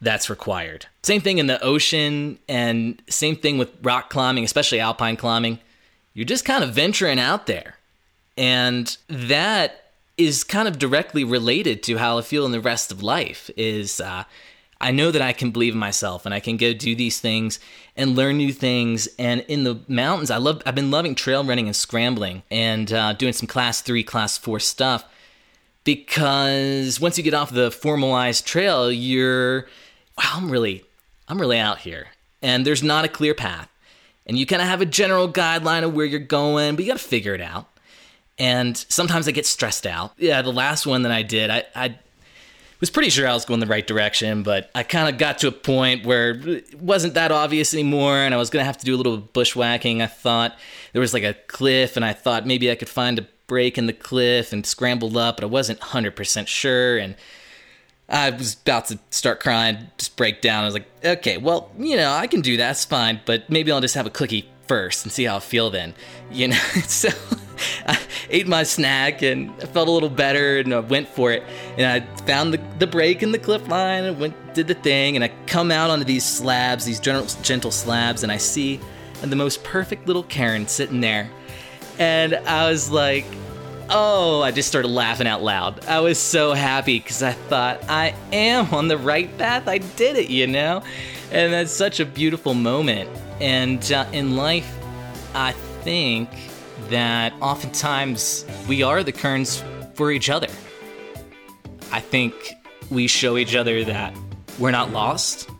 that's 0.00 0.28
required. 0.28 0.86
Same 1.04 1.20
thing 1.20 1.38
in 1.38 1.46
the 1.46 1.62
ocean, 1.62 2.38
and 2.48 3.00
same 3.08 3.36
thing 3.36 3.58
with 3.58 3.70
rock 3.82 4.10
climbing, 4.10 4.42
especially 4.42 4.80
alpine 4.80 5.16
climbing. 5.16 5.60
You're 6.14 6.26
just 6.26 6.44
kind 6.44 6.64
of 6.64 6.74
venturing 6.74 7.20
out 7.20 7.46
there. 7.46 7.76
And 8.36 8.96
that 9.08 9.92
is 10.18 10.44
kind 10.44 10.66
of 10.66 10.78
directly 10.78 11.24
related 11.24 11.82
to 11.84 11.98
how 11.98 12.18
I 12.18 12.22
feel 12.22 12.44
in 12.44 12.52
the 12.52 12.60
rest 12.60 12.90
of 12.90 13.02
life 13.02 13.50
is 13.56 14.00
uh, 14.00 14.24
I 14.82 14.90
know 14.90 15.10
that 15.10 15.22
I 15.22 15.32
can 15.32 15.50
believe 15.50 15.72
in 15.72 15.78
myself 15.78 16.26
and 16.26 16.34
I 16.34 16.40
can 16.40 16.56
go 16.56 16.72
do 16.72 16.94
these 16.94 17.20
things 17.20 17.60
and 17.96 18.16
learn 18.16 18.36
new 18.36 18.52
things. 18.52 19.08
And 19.18 19.40
in 19.42 19.64
the 19.64 19.80
mountains, 19.88 20.30
I 20.30 20.36
love 20.36 20.62
I've 20.66 20.74
been 20.74 20.90
loving 20.90 21.14
trail 21.14 21.44
running 21.44 21.66
and 21.66 21.76
scrambling 21.76 22.42
and 22.50 22.92
uh, 22.92 23.12
doing 23.14 23.32
some 23.32 23.46
class 23.46 23.80
three, 23.80 24.02
class 24.02 24.36
four 24.36 24.60
stuff 24.60 25.04
because 25.84 27.00
once 27.00 27.16
you 27.16 27.24
get 27.24 27.34
off 27.34 27.50
the 27.50 27.70
formalized 27.70 28.46
trail, 28.46 28.90
you're 28.92 29.62
wow, 30.18 30.32
I'm 30.34 30.50
really 30.50 30.84
I'm 31.28 31.40
really 31.40 31.58
out 31.58 31.78
here, 31.78 32.08
and 32.42 32.66
there's 32.66 32.82
not 32.82 33.04
a 33.04 33.08
clear 33.08 33.34
path. 33.34 33.68
And 34.26 34.38
you 34.38 34.46
kind 34.46 34.62
of 34.62 34.68
have 34.68 34.80
a 34.80 34.86
general 34.86 35.32
guideline 35.32 35.82
of 35.82 35.94
where 35.94 36.06
you're 36.06 36.20
going, 36.20 36.76
but 36.76 36.84
you 36.84 36.90
got 36.90 36.98
to 36.98 37.04
figure 37.04 37.34
it 37.34 37.40
out 37.40 37.68
and 38.38 38.76
sometimes 38.88 39.28
I 39.28 39.30
get 39.30 39.46
stressed 39.46 39.86
out. 39.86 40.12
Yeah, 40.18 40.42
the 40.42 40.52
last 40.52 40.86
one 40.86 41.02
that 41.02 41.12
I 41.12 41.22
did, 41.22 41.50
I, 41.50 41.64
I 41.74 41.98
was 42.82 42.90
pretty 42.90 43.10
sure 43.10 43.28
I 43.28 43.32
was 43.32 43.44
going 43.44 43.60
the 43.60 43.66
right 43.66 43.86
direction, 43.86 44.42
but 44.42 44.68
I 44.74 44.82
kind 44.82 45.08
of 45.08 45.16
got 45.16 45.38
to 45.38 45.46
a 45.46 45.52
point 45.52 46.04
where 46.04 46.32
it 46.32 46.80
wasn't 46.80 47.14
that 47.14 47.30
obvious 47.30 47.72
anymore, 47.72 48.16
and 48.16 48.34
I 48.34 48.38
was 48.38 48.50
gonna 48.50 48.64
have 48.64 48.76
to 48.78 48.84
do 48.84 48.96
a 48.96 48.98
little 48.98 49.18
bushwhacking. 49.18 50.02
I 50.02 50.08
thought 50.08 50.58
there 50.92 51.00
was 51.00 51.14
like 51.14 51.22
a 51.22 51.34
cliff, 51.46 51.94
and 51.94 52.04
I 52.04 52.12
thought 52.12 52.44
maybe 52.44 52.72
I 52.72 52.74
could 52.74 52.88
find 52.88 53.20
a 53.20 53.26
break 53.46 53.78
in 53.78 53.86
the 53.86 53.92
cliff 53.92 54.52
and 54.52 54.66
scramble 54.66 55.16
up, 55.16 55.36
but 55.36 55.44
I 55.44 55.46
wasn't 55.46 55.78
100% 55.78 56.48
sure, 56.48 56.98
and 56.98 57.14
I 58.08 58.30
was 58.30 58.54
about 58.54 58.86
to 58.86 58.98
start 59.10 59.38
crying, 59.38 59.86
just 59.96 60.16
break 60.16 60.40
down. 60.40 60.64
I 60.64 60.66
was 60.66 60.74
like, 60.74 60.88
okay, 61.04 61.38
well, 61.38 61.70
you 61.78 61.94
know, 61.94 62.10
I 62.10 62.26
can 62.26 62.40
do 62.40 62.56
that, 62.56 62.72
it's 62.72 62.84
fine, 62.84 63.20
but 63.26 63.48
maybe 63.48 63.70
I'll 63.70 63.80
just 63.80 63.94
have 63.94 64.06
a 64.06 64.10
cookie 64.10 64.48
first 64.72 65.04
and 65.04 65.12
see 65.12 65.24
how 65.24 65.36
I 65.36 65.40
feel 65.40 65.68
then, 65.68 65.92
you 66.30 66.48
know? 66.48 66.56
so 66.86 67.10
I 67.86 67.98
ate 68.30 68.48
my 68.48 68.62
snack 68.62 69.20
and 69.20 69.50
I 69.60 69.66
felt 69.66 69.86
a 69.86 69.90
little 69.90 70.08
better 70.08 70.60
and 70.60 70.72
I 70.72 70.78
went 70.78 71.08
for 71.08 71.30
it. 71.30 71.42
And 71.76 71.86
I 71.86 72.00
found 72.24 72.54
the, 72.54 72.60
the 72.78 72.86
break 72.86 73.22
in 73.22 73.32
the 73.32 73.38
cliff 73.38 73.68
line 73.68 74.04
and 74.04 74.18
went, 74.18 74.54
did 74.54 74.68
the 74.68 74.74
thing. 74.74 75.14
And 75.14 75.22
I 75.22 75.30
come 75.46 75.70
out 75.70 75.90
onto 75.90 76.06
these 76.06 76.24
slabs, 76.24 76.86
these 76.86 77.00
gentle, 77.00 77.26
gentle 77.42 77.70
slabs, 77.70 78.22
and 78.22 78.32
I 78.32 78.38
see 78.38 78.80
the 79.20 79.36
most 79.36 79.62
perfect 79.62 80.06
little 80.06 80.22
cairn 80.22 80.66
sitting 80.66 81.02
there. 81.02 81.28
And 81.98 82.34
I 82.34 82.70
was 82.70 82.90
like, 82.90 83.26
oh, 83.90 84.40
I 84.40 84.52
just 84.52 84.68
started 84.68 84.88
laughing 84.88 85.26
out 85.26 85.42
loud. 85.42 85.84
I 85.84 86.00
was 86.00 86.18
so 86.18 86.54
happy 86.54 86.98
because 86.98 87.22
I 87.22 87.32
thought, 87.32 87.84
I 87.90 88.14
am 88.32 88.72
on 88.72 88.88
the 88.88 88.96
right 88.96 89.36
path. 89.36 89.68
I 89.68 89.78
did 89.78 90.16
it, 90.16 90.30
you 90.30 90.46
know? 90.46 90.82
And 91.30 91.52
that's 91.52 91.72
such 91.72 92.00
a 92.00 92.06
beautiful 92.06 92.54
moment. 92.54 93.10
And 93.42 93.90
uh, 93.90 94.06
in 94.12 94.36
life, 94.36 94.72
I 95.34 95.50
think 95.82 96.30
that 96.90 97.32
oftentimes 97.40 98.46
we 98.68 98.84
are 98.84 99.02
the 99.02 99.10
cairns 99.10 99.64
for 99.94 100.12
each 100.12 100.30
other. 100.30 100.46
I 101.90 101.98
think 101.98 102.34
we 102.88 103.08
show 103.08 103.36
each 103.36 103.56
other 103.56 103.82
that 103.82 104.16
we're 104.60 104.70
not 104.70 104.92
lost, 104.92 105.50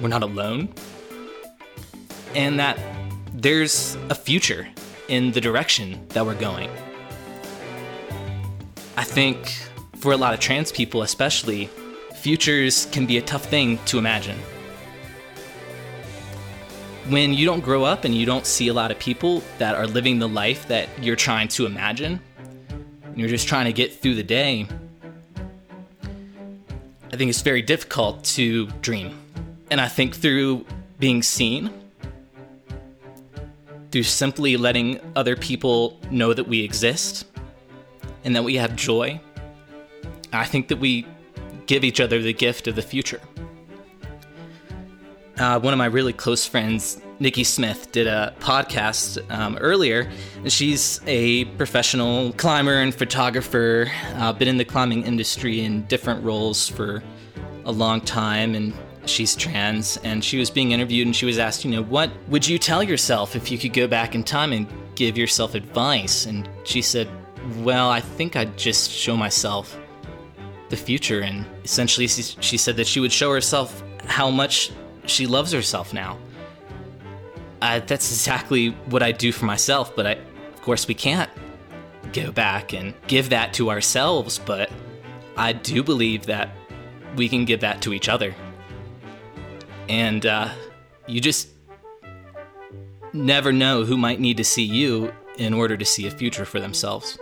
we're 0.00 0.08
not 0.08 0.22
alone, 0.22 0.72
and 2.34 2.58
that 2.58 2.78
there's 3.34 3.98
a 4.08 4.14
future 4.14 4.66
in 5.08 5.32
the 5.32 5.42
direction 5.42 6.08
that 6.08 6.24
we're 6.24 6.34
going. 6.40 6.70
I 8.96 9.04
think 9.04 9.52
for 9.98 10.12
a 10.12 10.16
lot 10.16 10.32
of 10.32 10.40
trans 10.40 10.72
people, 10.72 11.02
especially, 11.02 11.68
futures 12.14 12.86
can 12.92 13.04
be 13.04 13.18
a 13.18 13.22
tough 13.22 13.44
thing 13.44 13.78
to 13.84 13.98
imagine 13.98 14.38
when 17.08 17.34
you 17.34 17.44
don't 17.44 17.60
grow 17.60 17.84
up 17.84 18.04
and 18.04 18.14
you 18.14 18.24
don't 18.24 18.46
see 18.46 18.68
a 18.68 18.72
lot 18.74 18.90
of 18.90 18.98
people 18.98 19.42
that 19.58 19.74
are 19.74 19.86
living 19.86 20.18
the 20.18 20.28
life 20.28 20.68
that 20.68 20.88
you're 21.02 21.16
trying 21.16 21.48
to 21.48 21.66
imagine, 21.66 22.20
and 23.04 23.18
you're 23.18 23.28
just 23.28 23.46
trying 23.46 23.66
to 23.66 23.72
get 23.72 23.92
through 23.92 24.14
the 24.14 24.22
day, 24.22 24.66
I 27.12 27.16
think 27.16 27.28
it's 27.28 27.42
very 27.42 27.62
difficult 27.62 28.24
to 28.24 28.66
dream. 28.80 29.18
And 29.70 29.80
I 29.80 29.88
think 29.88 30.16
through 30.16 30.64
being 30.98 31.22
seen, 31.22 31.70
through 33.90 34.02
simply 34.02 34.56
letting 34.56 34.98
other 35.14 35.36
people 35.36 36.00
know 36.10 36.32
that 36.32 36.48
we 36.48 36.62
exist 36.62 37.26
and 38.24 38.34
that 38.34 38.42
we 38.44 38.56
have 38.56 38.74
joy, 38.74 39.20
I 40.32 40.44
think 40.44 40.68
that 40.68 40.78
we 40.78 41.06
give 41.66 41.84
each 41.84 42.00
other 42.00 42.20
the 42.20 42.32
gift 42.32 42.66
of 42.66 42.76
the 42.76 42.82
future 42.82 43.20
uh, 45.38 45.58
one 45.60 45.72
of 45.72 45.78
my 45.78 45.86
really 45.86 46.12
close 46.12 46.46
friends, 46.46 47.00
Nikki 47.18 47.44
Smith, 47.44 47.90
did 47.92 48.06
a 48.06 48.34
podcast 48.40 49.18
um, 49.30 49.56
earlier. 49.58 50.10
She's 50.46 51.00
a 51.06 51.44
professional 51.56 52.32
climber 52.34 52.74
and 52.74 52.94
photographer, 52.94 53.90
uh, 54.14 54.32
been 54.32 54.48
in 54.48 54.56
the 54.56 54.64
climbing 54.64 55.04
industry 55.04 55.60
in 55.60 55.84
different 55.86 56.22
roles 56.24 56.68
for 56.68 57.02
a 57.64 57.72
long 57.72 58.00
time, 58.00 58.54
and 58.54 58.72
she's 59.06 59.34
trans. 59.34 59.96
And 59.98 60.22
she 60.22 60.38
was 60.38 60.50
being 60.50 60.72
interviewed, 60.72 61.06
and 61.06 61.16
she 61.16 61.26
was 61.26 61.38
asked, 61.38 61.64
you 61.64 61.70
know, 61.70 61.82
what 61.82 62.10
would 62.28 62.46
you 62.46 62.58
tell 62.58 62.82
yourself 62.82 63.34
if 63.34 63.50
you 63.50 63.58
could 63.58 63.72
go 63.72 63.86
back 63.86 64.14
in 64.14 64.22
time 64.22 64.52
and 64.52 64.66
give 64.94 65.18
yourself 65.18 65.54
advice? 65.54 66.26
And 66.26 66.48
she 66.64 66.80
said, 66.82 67.08
well, 67.58 67.90
I 67.90 68.00
think 68.00 68.36
I'd 68.36 68.56
just 68.56 68.90
show 68.90 69.16
myself 69.16 69.78
the 70.70 70.76
future. 70.76 71.20
And 71.20 71.44
essentially, 71.64 72.06
she 72.06 72.56
said 72.56 72.76
that 72.76 72.86
she 72.86 73.00
would 73.00 73.12
show 73.12 73.32
herself 73.32 73.82
how 74.06 74.30
much 74.30 74.70
she 75.06 75.26
loves 75.26 75.52
herself 75.52 75.92
now. 75.92 76.18
Uh, 77.60 77.80
that's 77.80 78.10
exactly 78.10 78.70
what 78.90 79.02
I 79.02 79.12
do 79.12 79.32
for 79.32 79.44
myself, 79.46 79.94
but 79.96 80.06
I, 80.06 80.12
of 80.12 80.62
course, 80.62 80.86
we 80.86 80.94
can't 80.94 81.30
go 82.12 82.30
back 82.30 82.72
and 82.72 82.94
give 83.06 83.30
that 83.30 83.54
to 83.54 83.70
ourselves, 83.70 84.38
but 84.38 84.70
I 85.36 85.52
do 85.52 85.82
believe 85.82 86.26
that 86.26 86.50
we 87.16 87.28
can 87.28 87.44
give 87.44 87.60
that 87.60 87.82
to 87.82 87.92
each 87.92 88.08
other. 88.08 88.34
And 89.88 90.24
uh, 90.24 90.50
you 91.06 91.20
just 91.20 91.48
never 93.12 93.52
know 93.52 93.84
who 93.84 93.96
might 93.96 94.20
need 94.20 94.36
to 94.38 94.44
see 94.44 94.64
you 94.64 95.12
in 95.36 95.54
order 95.54 95.76
to 95.76 95.84
see 95.84 96.06
a 96.06 96.10
future 96.10 96.44
for 96.44 96.60
themselves. 96.60 97.18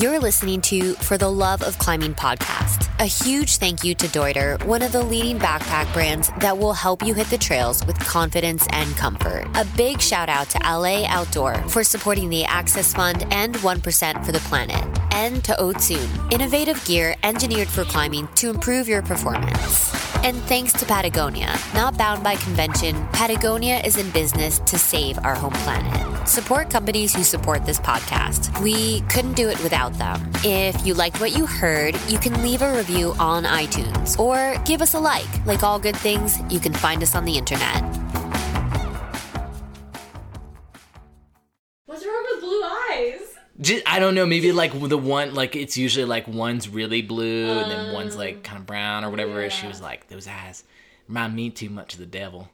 You're 0.00 0.18
listening 0.18 0.62
to 0.62 0.94
For 0.94 1.18
the 1.18 1.28
Love 1.28 1.60
of 1.62 1.76
Climbing 1.76 2.14
podcast. 2.14 2.88
A 3.00 3.04
huge 3.04 3.58
thank 3.58 3.84
you 3.84 3.94
to 3.96 4.06
Deuter, 4.06 4.64
one 4.64 4.80
of 4.80 4.92
the 4.92 5.02
leading 5.02 5.38
backpack 5.38 5.92
brands 5.92 6.30
that 6.38 6.56
will 6.56 6.72
help 6.72 7.02
you 7.02 7.12
hit 7.12 7.26
the 7.26 7.36
trails 7.36 7.84
with 7.84 7.98
confidence 7.98 8.66
and 8.70 8.96
comfort. 8.96 9.46
A 9.56 9.66
big 9.76 10.00
shout 10.00 10.30
out 10.30 10.48
to 10.50 10.66
Allez 10.66 11.04
Outdoor 11.06 11.56
for 11.68 11.84
supporting 11.84 12.30
the 12.30 12.46
Access 12.46 12.94
Fund 12.94 13.26
and 13.30 13.56
1% 13.56 14.24
for 14.24 14.32
the 14.32 14.38
planet. 14.38 14.99
And 15.12 15.42
to 15.44 15.52
Ocún, 15.52 16.32
innovative 16.32 16.84
gear 16.84 17.14
engineered 17.22 17.68
for 17.68 17.84
climbing 17.84 18.28
to 18.36 18.50
improve 18.50 18.88
your 18.88 19.02
performance. 19.02 19.94
And 20.22 20.36
thanks 20.42 20.72
to 20.74 20.84
Patagonia, 20.84 21.56
not 21.74 21.96
bound 21.96 22.22
by 22.22 22.36
convention, 22.36 23.06
Patagonia 23.08 23.80
is 23.84 23.96
in 23.96 24.10
business 24.10 24.58
to 24.60 24.78
save 24.78 25.18
our 25.24 25.34
home 25.34 25.52
planet. 25.52 26.28
Support 26.28 26.68
companies 26.68 27.14
who 27.14 27.24
support 27.24 27.64
this 27.64 27.80
podcast. 27.80 28.62
We 28.62 29.00
couldn't 29.12 29.32
do 29.32 29.48
it 29.48 29.62
without 29.62 29.94
them. 29.94 30.30
If 30.44 30.86
you 30.86 30.92
liked 30.92 31.20
what 31.20 31.36
you 31.36 31.46
heard, 31.46 31.98
you 32.08 32.18
can 32.18 32.42
leave 32.42 32.60
a 32.60 32.76
review 32.76 33.14
on 33.18 33.44
iTunes 33.44 34.18
or 34.18 34.62
give 34.64 34.82
us 34.82 34.92
a 34.92 35.00
like. 35.00 35.46
Like 35.46 35.62
all 35.62 35.78
good 35.78 35.96
things, 35.96 36.38
you 36.52 36.60
can 36.60 36.74
find 36.74 37.02
us 37.02 37.14
on 37.14 37.24
the 37.24 37.38
internet. 37.38 37.82
Just, 43.60 43.82
I 43.86 43.98
don't 43.98 44.14
know. 44.14 44.26
Maybe 44.26 44.52
like 44.52 44.72
the 44.88 44.98
one, 44.98 45.34
like 45.34 45.54
it's 45.54 45.76
usually 45.76 46.06
like 46.06 46.26
one's 46.26 46.68
really 46.68 47.02
blue 47.02 47.46
and 47.46 47.70
then 47.70 47.92
one's 47.92 48.14
um, 48.14 48.20
like 48.20 48.42
kind 48.42 48.58
of 48.58 48.66
brown 48.66 49.04
or 49.04 49.10
whatever. 49.10 49.48
She 49.50 49.66
was 49.66 49.80
like, 49.80 50.08
those 50.08 50.26
eyes 50.26 50.64
remind 51.08 51.34
me 51.34 51.50
too 51.50 51.70
much 51.70 51.94
of 51.94 52.00
the 52.00 52.06
devil. 52.06 52.48